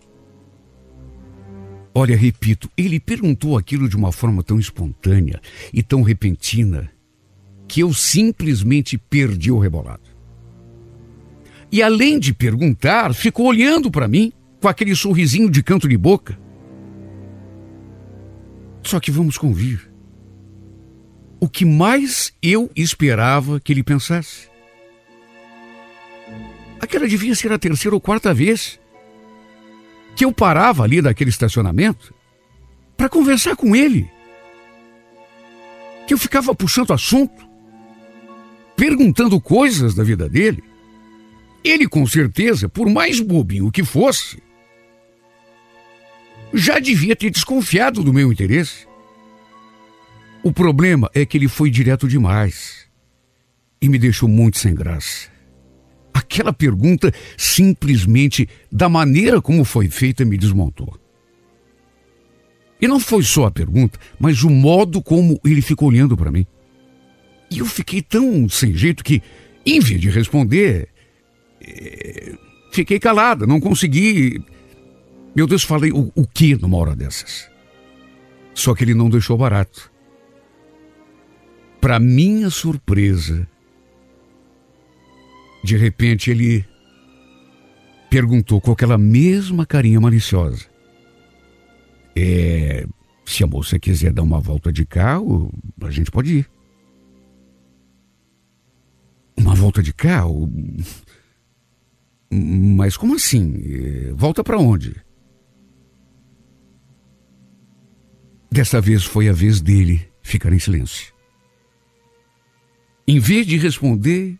Olha, 1.93 2.17
repito, 2.17 2.69
ele 2.75 2.99
perguntou 2.99 3.57
aquilo 3.57 3.87
de 3.87 3.95
uma 3.95 4.11
forma 4.11 4.43
tão 4.43 4.59
espontânea 4.59 5.41
e 5.73 5.81
tão 5.81 6.01
repentina 6.01 6.91
que 7.69 7.79
eu 7.79 7.93
simplesmente 7.93 8.97
perdi 8.97 9.49
o 9.49 9.59
rebolado. 9.59 10.14
E 11.75 11.83
além 11.83 12.17
de 12.17 12.33
perguntar, 12.33 13.13
ficou 13.13 13.47
olhando 13.47 13.91
para 13.91 14.07
mim 14.07 14.31
com 14.61 14.67
aquele 14.69 14.95
sorrisinho 14.95 15.49
de 15.49 15.61
canto 15.61 15.89
de 15.89 15.97
boca. 15.97 16.39
Só 18.81 18.97
que 18.97 19.11
vamos 19.11 19.37
convir. 19.37 19.91
O 21.37 21.49
que 21.49 21.65
mais 21.65 22.33
eu 22.41 22.71
esperava 22.77 23.59
que 23.59 23.73
ele 23.73 23.83
pensasse? 23.83 24.47
Aquela 26.79 27.09
devia 27.09 27.35
ser 27.35 27.51
a 27.51 27.59
terceira 27.59 27.93
ou 27.93 27.99
quarta 27.99 28.33
vez 28.33 28.79
que 30.15 30.23
eu 30.23 30.31
parava 30.31 30.81
ali 30.81 31.01
daquele 31.01 31.29
estacionamento 31.29 32.13
para 32.95 33.09
conversar 33.09 33.57
com 33.57 33.75
ele. 33.75 34.09
Que 36.07 36.13
eu 36.13 36.17
ficava 36.17 36.55
puxando 36.55 36.93
assunto, 36.93 37.45
perguntando 38.77 39.41
coisas 39.41 39.93
da 39.93 40.05
vida 40.05 40.29
dele. 40.29 40.63
Ele, 41.65 41.87
com 41.87 42.05
certeza, 42.05 42.69
por 42.69 42.87
mais 42.87 43.19
bobinho 43.19 43.71
que 43.71 43.83
fosse, 43.83 44.37
já 46.53 46.77
devia 46.77 47.15
ter 47.15 47.31
desconfiado 47.31 48.03
do 48.03 48.13
meu 48.13 48.31
interesse. 48.31 48.87
O 50.43 50.53
problema 50.53 51.09
é 51.11 51.25
que 51.25 51.35
ele 51.35 51.47
foi 51.47 51.71
direto 51.71 52.07
demais 52.07 52.85
e 53.81 53.89
me 53.89 53.97
deixou 53.97 54.29
muito 54.29 54.59
sem 54.59 54.75
graça. 54.75 55.27
Aquela 56.13 56.53
pergunta, 56.53 57.11
simplesmente 57.35 58.47
da 58.71 58.87
maneira 58.87 59.41
como 59.41 59.65
foi 59.65 59.89
feita, 59.89 60.23
me 60.23 60.37
desmontou. 60.37 60.95
E 62.79 62.87
não 62.87 62.99
foi 62.99 63.23
só 63.23 63.47
a 63.47 63.51
pergunta, 63.51 63.99
mas 64.19 64.43
o 64.43 64.51
modo 64.51 65.01
como 65.01 65.39
ele 65.43 65.63
ficou 65.63 65.87
olhando 65.87 66.15
para 66.15 66.31
mim. 66.31 66.45
E 67.49 67.57
eu 67.57 67.65
fiquei 67.65 68.03
tão 68.03 68.47
sem 68.47 68.75
jeito 68.75 69.03
que, 69.03 69.19
em 69.65 69.79
vez 69.79 69.99
de 69.99 70.11
responder, 70.11 70.89
fiquei 72.71 72.99
calada, 72.99 73.47
não 73.47 73.59
consegui. 73.59 74.43
Meu 75.35 75.47
Deus, 75.47 75.63
falei 75.63 75.91
o, 75.91 76.11
o 76.15 76.27
que 76.27 76.55
numa 76.55 76.77
hora 76.77 76.95
dessas? 76.95 77.49
Só 78.53 78.73
que 78.73 78.83
ele 78.83 78.93
não 78.93 79.09
deixou 79.09 79.37
barato. 79.37 79.91
Para 81.81 81.99
minha 81.99 82.49
surpresa, 82.49 83.47
de 85.63 85.75
repente 85.75 86.31
ele 86.31 86.65
perguntou 88.09 88.61
com 88.61 88.71
aquela 88.71 88.97
mesma 88.97 89.65
carinha 89.65 89.99
maliciosa: 89.99 90.65
É, 92.15 92.87
se 93.25 93.43
a 93.43 93.47
moça 93.47 93.77
quiser 93.77 94.13
dar 94.13 94.23
uma 94.23 94.39
volta 94.39 94.71
de 94.71 94.85
carro, 94.85 95.51
a 95.81 95.91
gente 95.91 96.09
pode 96.09 96.39
ir. 96.39 96.49
Uma 99.37 99.53
volta 99.53 99.83
de 99.83 99.93
carro? 99.93 100.49
Mas 102.31 102.97
como 102.97 103.15
assim? 103.15 104.13
Volta 104.15 104.43
para 104.43 104.57
onde? 104.57 104.95
Dessa 108.51 108.79
vez 108.79 109.03
foi 109.03 109.27
a 109.27 109.33
vez 109.33 109.61
dele 109.61 110.07
ficar 110.21 110.53
em 110.53 110.59
silêncio. 110.59 111.13
Em 113.07 113.19
vez 113.19 113.45
de 113.45 113.57
responder, 113.57 114.39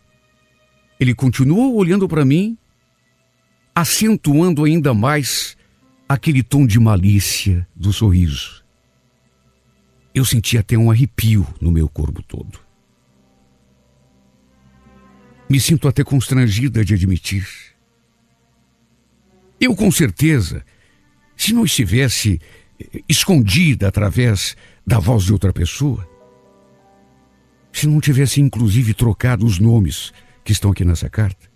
ele 0.98 1.14
continuou 1.14 1.76
olhando 1.76 2.08
para 2.08 2.24
mim, 2.24 2.58
acentuando 3.74 4.64
ainda 4.64 4.92
mais 4.94 5.56
aquele 6.08 6.42
tom 6.42 6.66
de 6.66 6.80
malícia 6.80 7.68
do 7.76 7.92
sorriso. 7.92 8.64
Eu 10.14 10.24
senti 10.24 10.56
até 10.56 10.76
um 10.78 10.90
arrepio 10.90 11.46
no 11.60 11.70
meu 11.70 11.88
corpo 11.88 12.22
todo. 12.22 12.58
Me 15.48 15.60
sinto 15.60 15.86
até 15.86 16.02
constrangida 16.02 16.84
de 16.84 16.94
admitir. 16.94 17.75
Eu, 19.60 19.74
com 19.74 19.90
certeza, 19.90 20.64
se 21.36 21.52
não 21.52 21.64
estivesse 21.64 22.40
escondida 23.08 23.88
através 23.88 24.56
da 24.86 24.98
voz 24.98 25.24
de 25.24 25.32
outra 25.32 25.52
pessoa, 25.52 26.08
se 27.72 27.86
não 27.86 28.00
tivesse 28.00 28.40
inclusive 28.40 28.94
trocado 28.94 29.44
os 29.44 29.58
nomes 29.58 30.12
que 30.44 30.52
estão 30.52 30.70
aqui 30.70 30.84
nessa 30.84 31.08
carta, 31.08 31.50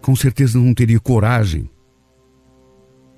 com 0.00 0.14
certeza 0.16 0.58
não 0.58 0.72
teria 0.72 0.98
coragem 0.98 1.68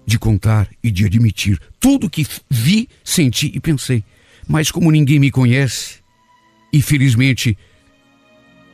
de 0.05 0.19
contar 0.19 0.69
e 0.83 0.91
de 0.91 1.05
admitir 1.05 1.61
tudo 1.79 2.07
o 2.07 2.11
que 2.11 2.27
vi, 2.49 2.89
senti 3.05 3.53
e 3.55 3.61
pensei. 3.61 4.03
Mas 4.49 4.71
como 4.71 4.91
ninguém 4.91 5.19
me 5.19 5.31
conhece, 5.31 6.01
e 6.73 6.83
felizmente, 6.83 7.57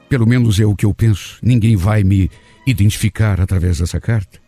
pelo 0.09 0.27
menos 0.27 0.59
é 0.59 0.65
o 0.65 0.75
que 0.75 0.87
eu 0.87 0.95
penso, 0.95 1.39
ninguém 1.43 1.77
vai 1.77 2.03
me 2.03 2.31
identificar 2.67 3.41
através 3.41 3.79
dessa 3.79 4.01
carta. 4.01 4.41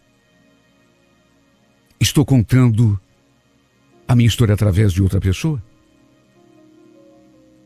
Estou 2.01 2.25
contando 2.25 3.01
a 4.07 4.15
minha 4.15 4.29
história 4.29 4.55
através 4.55 4.93
de 4.93 5.03
outra 5.03 5.21
pessoa. 5.21 5.63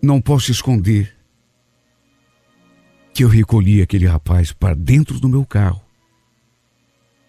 Não 0.02 0.20
posso 0.20 0.50
esconder 0.50 1.16
que 3.14 3.24
eu 3.24 3.28
recolhi 3.28 3.82
aquele 3.82 4.06
rapaz 4.06 4.52
para 4.52 4.74
dentro 4.74 5.20
do 5.20 5.28
meu 5.28 5.44
carro. 5.44 5.82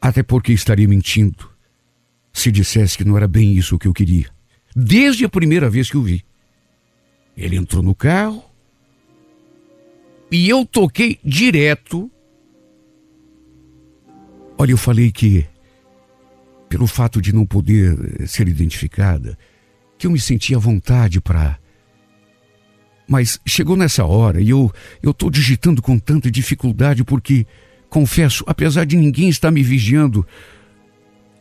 Até 0.01 0.23
porque 0.23 0.51
estaria 0.51 0.87
mentindo 0.87 1.53
se 2.33 2.51
dissesse 2.51 2.97
que 2.97 3.05
não 3.05 3.15
era 3.15 3.27
bem 3.27 3.53
isso 3.53 3.77
que 3.77 3.87
eu 3.87 3.93
queria. 3.93 4.27
Desde 4.75 5.23
a 5.23 5.29
primeira 5.29 5.69
vez 5.69 5.89
que 5.89 5.97
o 5.97 6.01
vi. 6.01 6.25
Ele 7.37 7.55
entrou 7.55 7.83
no 7.83 7.93
carro 7.93 8.43
e 10.31 10.49
eu 10.49 10.65
toquei 10.65 11.19
direto. 11.23 12.11
Olha, 14.57 14.71
eu 14.71 14.77
falei 14.77 15.11
que, 15.11 15.45
pelo 16.69 16.87
fato 16.87 17.21
de 17.21 17.33
não 17.33 17.45
poder 17.45 18.27
ser 18.27 18.47
identificada, 18.47 19.37
que 19.97 20.07
eu 20.07 20.11
me 20.11 20.19
sentia 20.19 20.57
à 20.57 20.59
vontade 20.59 21.19
para 21.19 21.59
mas 23.07 23.39
chegou 23.45 23.75
nessa 23.75 24.05
hora 24.05 24.41
e 24.41 24.49
eu 24.49 24.71
estou 25.03 25.29
digitando 25.29 25.81
com 25.81 25.99
tanta 25.99 26.31
dificuldade 26.31 27.03
porque, 27.03 27.45
confesso, 27.89 28.43
apesar 28.47 28.85
de 28.85 28.95
ninguém 28.95 29.29
estar 29.29 29.51
me 29.51 29.61
vigiando, 29.61 30.25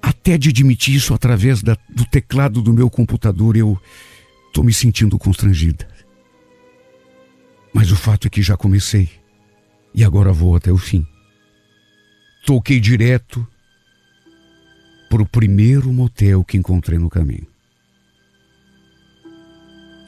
até 0.00 0.36
de 0.36 0.48
admitir 0.48 0.94
isso 0.94 1.14
através 1.14 1.62
da, 1.62 1.76
do 1.88 2.04
teclado 2.04 2.60
do 2.60 2.72
meu 2.72 2.90
computador, 2.90 3.56
eu 3.56 3.80
estou 4.48 4.64
me 4.64 4.72
sentindo 4.72 5.18
constrangida. 5.18 5.88
Mas 7.72 7.90
o 7.90 7.96
fato 7.96 8.26
é 8.26 8.30
que 8.30 8.42
já 8.42 8.56
comecei 8.56 9.08
e 9.94 10.04
agora 10.04 10.32
vou 10.32 10.56
até 10.56 10.70
o 10.70 10.76
fim. 10.76 11.06
Toquei 12.44 12.80
direto 12.80 13.46
para 15.08 15.22
o 15.22 15.26
primeiro 15.26 15.92
motel 15.92 16.42
que 16.42 16.56
encontrei 16.56 16.98
no 16.98 17.10
caminho. 17.10 17.46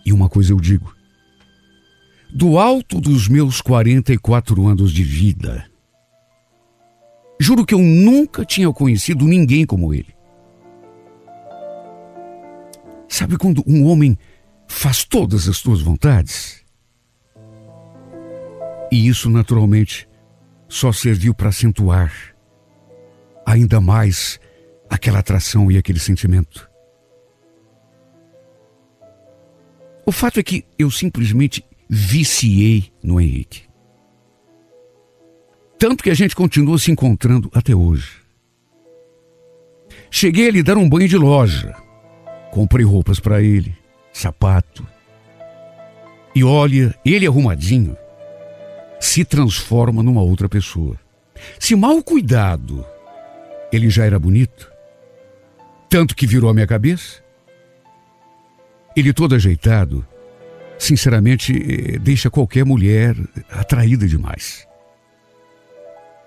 E 0.04 0.12
uma 0.12 0.28
coisa 0.28 0.52
eu 0.52 0.60
digo: 0.60 0.94
do 2.30 2.58
alto 2.58 3.00
dos 3.00 3.28
meus 3.28 3.60
44 3.60 4.66
anos 4.66 4.92
de 4.92 5.04
vida. 5.04 5.64
Juro 7.38 7.64
que 7.64 7.74
eu 7.74 7.78
nunca 7.78 8.44
tinha 8.44 8.72
conhecido 8.72 9.24
ninguém 9.26 9.66
como 9.66 9.92
ele. 9.92 10.14
Sabe 13.08 13.36
quando 13.36 13.62
um 13.66 13.86
homem 13.86 14.18
faz 14.66 15.04
todas 15.04 15.48
as 15.48 15.56
suas 15.56 15.80
vontades? 15.80 16.64
E 18.90 19.06
isso, 19.06 19.30
naturalmente, 19.30 20.08
só 20.74 20.90
serviu 20.90 21.32
para 21.32 21.50
acentuar 21.50 22.12
ainda 23.46 23.80
mais 23.80 24.40
aquela 24.90 25.20
atração 25.20 25.70
e 25.70 25.78
aquele 25.78 26.00
sentimento. 26.00 26.68
O 30.04 30.10
fato 30.10 30.40
é 30.40 30.42
que 30.42 30.64
eu 30.76 30.90
simplesmente 30.90 31.64
viciei 31.88 32.92
no 33.00 33.20
Henrique. 33.20 33.62
Tanto 35.78 36.02
que 36.02 36.10
a 36.10 36.14
gente 36.14 36.34
continua 36.34 36.76
se 36.76 36.90
encontrando 36.90 37.48
até 37.54 37.72
hoje. 37.72 38.10
Cheguei 40.10 40.48
a 40.48 40.50
lhe 40.50 40.62
dar 40.62 40.76
um 40.76 40.88
banho 40.88 41.06
de 41.06 41.16
loja. 41.16 41.72
Comprei 42.50 42.84
roupas 42.84 43.20
para 43.20 43.40
ele, 43.40 43.76
sapato. 44.12 44.84
E 46.34 46.42
olha, 46.42 46.98
ele 47.04 47.28
arrumadinho 47.28 47.96
se 49.06 49.24
transforma 49.24 50.02
numa 50.02 50.22
outra 50.22 50.48
pessoa. 50.48 50.98
Se 51.58 51.74
mal 51.74 52.02
cuidado, 52.02 52.84
ele 53.72 53.90
já 53.90 54.04
era 54.04 54.18
bonito. 54.18 54.70
Tanto 55.88 56.14
que 56.14 56.26
virou 56.26 56.50
a 56.50 56.54
minha 56.54 56.66
cabeça. 56.66 57.22
Ele 58.96 59.12
todo 59.12 59.34
ajeitado 59.34 60.06
sinceramente, 60.78 61.52
eh, 61.52 61.98
deixa 61.98 62.30
qualquer 62.30 62.64
mulher 62.64 63.16
atraída 63.50 64.06
demais. 64.06 64.66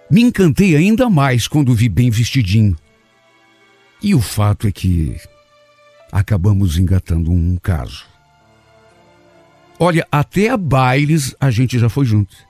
Me 0.10 0.22
encantei 0.22 0.76
ainda 0.76 1.10
mais 1.10 1.48
quando 1.48 1.74
vi 1.74 1.90
bem 1.90 2.10
vestidinho. 2.10 2.76
E 4.02 4.16
o 4.16 4.22
fato 4.22 4.68
é 4.68 4.72
que 4.72 5.18
acabamos 6.12 6.78
engatando 6.78 7.32
um 7.32 7.58
caso. 7.58 8.06
Olha, 9.80 10.08
até 10.12 10.50
a 10.50 10.58
bailes 10.58 11.36
a 11.40 11.52
gente 11.52 11.78
já 11.78 11.90
foi 11.90 12.06
junto. 12.06 12.47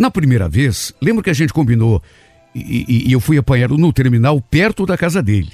Na 0.00 0.10
primeira 0.10 0.48
vez, 0.48 0.94
lembro 0.98 1.22
que 1.22 1.28
a 1.28 1.34
gente 1.34 1.52
combinou 1.52 2.02
e, 2.54 2.86
e, 2.88 3.08
e 3.10 3.12
eu 3.12 3.20
fui 3.20 3.36
apanhado 3.36 3.76
no 3.76 3.92
terminal 3.92 4.40
perto 4.40 4.86
da 4.86 4.96
casa 4.96 5.22
dele. 5.22 5.52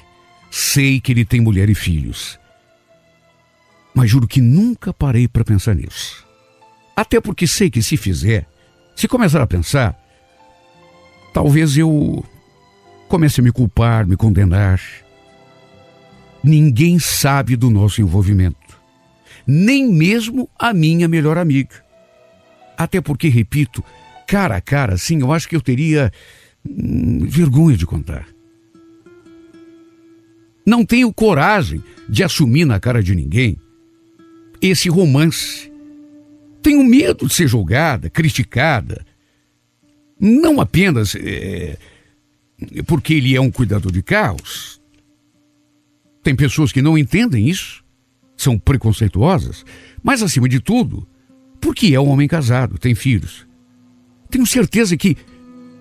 Sei 0.52 1.00
que 1.00 1.10
ele 1.10 1.24
tem 1.24 1.40
mulher 1.40 1.68
e 1.68 1.74
filhos. 1.74 2.38
Mas 3.92 4.08
juro 4.08 4.28
que 4.28 4.40
nunca 4.40 4.92
parei 4.92 5.26
para 5.26 5.44
pensar 5.44 5.74
nisso. 5.74 6.24
Até 6.94 7.20
porque 7.20 7.44
sei 7.44 7.68
que 7.68 7.82
se 7.82 7.96
fizer, 7.96 8.46
se 8.94 9.08
começar 9.08 9.42
a 9.42 9.48
pensar, 9.48 9.98
talvez 11.34 11.76
eu 11.76 12.24
comece 13.08 13.40
a 13.40 13.42
me 13.42 13.50
culpar, 13.50 14.06
me 14.06 14.16
condenar. 14.16 14.80
Ninguém 16.40 17.00
sabe 17.00 17.56
do 17.56 17.68
nosso 17.68 18.00
envolvimento, 18.00 18.80
nem 19.44 19.92
mesmo 19.92 20.48
a 20.56 20.72
minha 20.72 21.08
melhor 21.08 21.36
amiga. 21.36 21.84
Até 22.78 23.00
porque, 23.00 23.28
repito, 23.28 23.82
cara 24.26 24.56
a 24.56 24.60
cara, 24.60 24.96
sim, 24.96 25.20
eu 25.20 25.32
acho 25.32 25.48
que 25.48 25.56
eu 25.56 25.60
teria 25.60 26.12
hum, 26.64 27.20
vergonha 27.26 27.76
de 27.76 27.86
contar. 27.86 28.26
Não 30.66 30.84
tenho 30.84 31.12
coragem 31.12 31.82
de 32.08 32.24
assumir 32.24 32.64
na 32.64 32.80
cara 32.80 33.02
de 33.02 33.14
ninguém 33.14 33.56
esse 34.60 34.88
romance. 34.88 35.70
Tenho 36.60 36.82
medo 36.82 37.28
de 37.28 37.34
ser 37.34 37.46
julgada, 37.46 38.10
criticada. 38.10 39.06
Não 40.18 40.60
apenas 40.60 41.14
é, 41.14 41.78
porque 42.86 43.14
ele 43.14 43.36
é 43.36 43.40
um 43.40 43.50
cuidador 43.50 43.92
de 43.92 44.02
carros. 44.02 44.80
Tem 46.22 46.34
pessoas 46.34 46.72
que 46.72 46.82
não 46.82 46.98
entendem 46.98 47.48
isso, 47.48 47.84
são 48.36 48.58
preconceituosas, 48.58 49.64
mas 50.02 50.22
acima 50.22 50.48
de 50.48 50.58
tudo, 50.58 51.06
porque 51.60 51.94
é 51.94 52.00
um 52.00 52.08
homem 52.08 52.26
casado, 52.26 52.78
tem 52.78 52.94
filhos. 52.94 53.46
Tenho 54.30 54.46
certeza 54.46 54.96
que, 54.96 55.16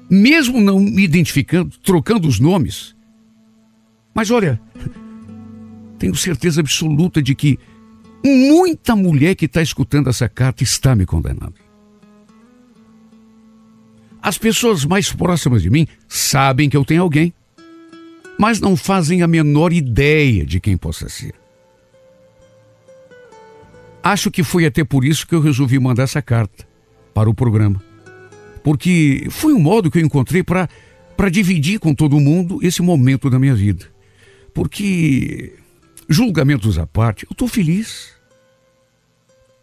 mesmo 0.10 0.62
não 0.62 0.80
me 0.80 1.04
identificando, 1.04 1.76
trocando 1.80 2.28
os 2.28 2.39
nomes, 2.39 2.96
mas 4.14 4.32
olha, 4.32 4.62
tenho 6.00 6.16
certeza 6.16 6.62
absoluta 6.62 7.22
de 7.22 7.36
que 7.36 7.60
muita 8.24 8.96
mulher 8.96 9.36
que 9.36 9.46
está 9.46 9.62
escutando 9.62 10.10
essa 10.10 10.30
carta 10.30 10.64
está 10.64 10.96
me 10.96 11.06
condenando. 11.06 11.56
As 14.22 14.38
pessoas 14.38 14.86
mais 14.86 15.12
próximas 15.12 15.62
de 15.62 15.70
mim 15.70 15.88
sabem 16.08 16.70
que 16.70 16.76
eu 16.76 16.84
tenho 16.84 17.04
alguém, 17.04 17.34
mas 18.39 18.60
não 18.60 18.76
fazem 18.76 19.22
a 19.22 19.28
menor 19.28 19.72
ideia 19.72 20.46
de 20.46 20.60
quem 20.60 20.76
possa 20.76 21.08
ser. 21.08 21.36
Acho 24.02 24.32
que 24.32 24.43
foi 24.43 24.66
até 24.66 24.84
por 24.84 25.04
isso 25.04 25.28
que 25.28 25.36
eu 25.36 25.41
resolvi 25.41 25.80
mandar 25.80 26.04
essa 26.04 26.22
carta 26.22 26.68
para 27.14 27.30
o 27.30 27.34
programa. 27.34 27.82
Porque 28.66 29.28
foi 29.30 29.53
um 29.53 29.59
modo 29.59 29.91
que 29.91 29.99
eu 29.99 30.03
encontrei 30.03 30.43
para 30.43 31.30
dividir 31.30 31.80
com 31.80 31.93
todo 31.93 32.20
mundo 32.20 32.57
esse 32.63 32.82
momento 32.82 33.30
da 33.30 33.38
minha 33.38 33.53
vida. 33.53 33.86
Porque, 34.55 35.53
julgamentos 36.09 36.80
à 36.80 36.88
parte, 36.88 37.26
eu 37.26 37.30
estou 37.32 37.47
feliz. 37.47 38.16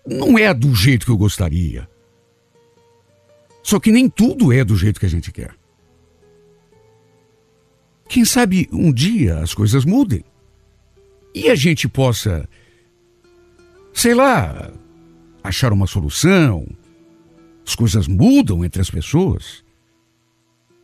Não 0.06 0.38
é 0.38 0.54
do 0.54 0.72
jeito 0.72 1.04
que 1.04 1.10
eu 1.10 1.16
gostaria. 1.16 1.88
Só 3.60 3.80
que 3.80 3.90
nem 3.90 4.08
tudo 4.08 4.52
é 4.52 4.64
do 4.64 4.76
jeito 4.76 5.00
que 5.00 5.06
a 5.06 5.10
gente 5.10 5.32
quer. 5.32 5.52
Quem 8.08 8.24
sabe 8.24 8.68
um 8.70 8.92
dia 8.92 9.40
as 9.40 9.52
coisas 9.52 9.84
mudem 9.84 10.24
e 11.34 11.50
a 11.50 11.56
gente 11.56 11.88
possa, 11.88 12.48
sei 13.92 14.14
lá, 14.14 14.70
achar 15.42 15.72
uma 15.72 15.88
solução. 15.88 16.64
As 17.66 17.74
coisas 17.74 18.08
mudam 18.08 18.64
entre 18.64 18.80
as 18.80 18.90
pessoas. 18.90 19.64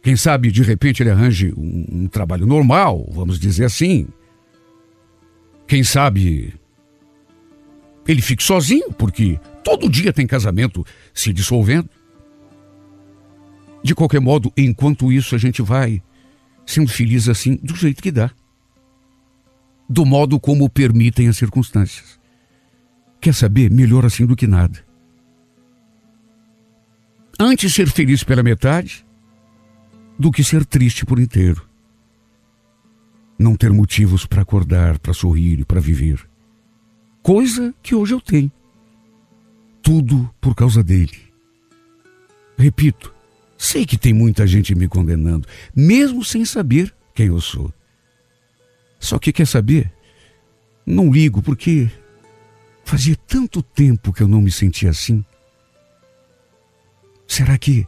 Quem 0.03 0.17
sabe 0.17 0.51
de 0.51 0.63
repente 0.63 1.03
ele 1.03 1.11
arranje 1.11 1.53
um, 1.57 1.87
um 1.91 2.09
trabalho 2.09 2.47
normal, 2.47 3.07
vamos 3.11 3.39
dizer 3.39 3.65
assim. 3.65 4.07
Quem 5.67 5.83
sabe 5.85 6.55
ele 8.07 8.23
fique 8.23 8.43
sozinho, 8.43 8.91
porque 8.93 9.39
todo 9.63 9.91
dia 9.91 10.15
tem 10.15 10.27
casamento 10.27 10.85
se 11.13 11.31
dissolvendo. 11.31 11.91
De 13.83 13.95
qualquer 13.95 14.21
modo, 14.21 14.51
enquanto 14.57 15.13
isso, 15.13 15.35
a 15.35 15.39
gente 15.39 15.61
vai 15.61 16.03
sendo 16.65 16.91
feliz 16.91 17.29
assim, 17.29 17.57
do 17.57 17.77
jeito 17.77 18.03
que 18.03 18.11
dá. 18.11 18.31
Do 19.89 20.07
modo 20.07 20.41
como 20.41 20.71
permitem 20.71 21.29
as 21.29 21.37
circunstâncias. 21.37 22.19
Quer 23.21 23.35
saber? 23.35 23.71
Melhor 23.71 24.07
assim 24.07 24.25
do 24.25 24.37
que 24.37 24.47
nada. 24.47 24.88
Antes 27.41 27.73
ser 27.73 27.89
feliz 27.89 28.25
pela 28.25 28.43
metade 28.43 29.07
do 30.19 30.33
que 30.33 30.43
ser 30.43 30.67
triste 30.67 31.07
por 31.07 31.21
inteiro. 31.21 31.65
Não 33.39 33.55
ter 33.55 33.71
motivos 33.71 34.27
para 34.27 34.43
acordar, 34.43 34.99
para 34.99 35.15
sorrir 35.15 35.61
e 35.61 35.65
para 35.65 35.81
viver. 35.81 36.29
Coisa 37.23 37.73
que 37.81 37.95
hoje 37.95 38.13
eu 38.13 38.21
tenho. 38.21 38.51
Tudo 39.81 40.29
por 40.41 40.57
causa 40.57 40.83
dele. 40.83 41.17
Repito, 42.59 43.15
sei 43.57 43.87
que 43.87 43.97
tem 43.97 44.13
muita 44.13 44.45
gente 44.45 44.75
me 44.75 44.89
condenando, 44.89 45.47
mesmo 45.75 46.25
sem 46.25 46.45
saber 46.45 46.93
quem 47.15 47.29
eu 47.29 47.41
sou. 47.41 47.73
Só 48.99 49.17
que 49.17 49.33
quer 49.33 49.47
saber? 49.47 49.93
Não 50.85 51.13
ligo 51.13 51.41
porque 51.41 51.89
fazia 52.85 53.15
tanto 53.15 53.63
tempo 53.63 54.13
que 54.13 54.25
eu 54.25 54.27
não 54.27 54.41
me 54.41 54.51
sentia 54.51 54.91
assim. 54.91 55.25
Será 57.29 57.59
que 57.59 57.87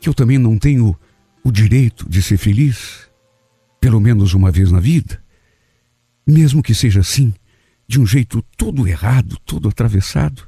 que 0.00 0.08
eu 0.08 0.14
também 0.14 0.38
não 0.38 0.56
tenho 0.56 0.96
o 1.42 1.50
direito 1.50 2.08
de 2.08 2.22
ser 2.22 2.36
feliz, 2.36 3.10
pelo 3.80 4.00
menos 4.00 4.32
uma 4.32 4.52
vez 4.52 4.70
na 4.70 4.78
vida? 4.78 5.20
Mesmo 6.24 6.62
que 6.62 6.72
seja 6.72 7.00
assim, 7.00 7.34
de 7.88 8.00
um 8.00 8.06
jeito 8.06 8.40
todo 8.56 8.86
errado, 8.86 9.36
todo 9.44 9.68
atravessado. 9.68 10.46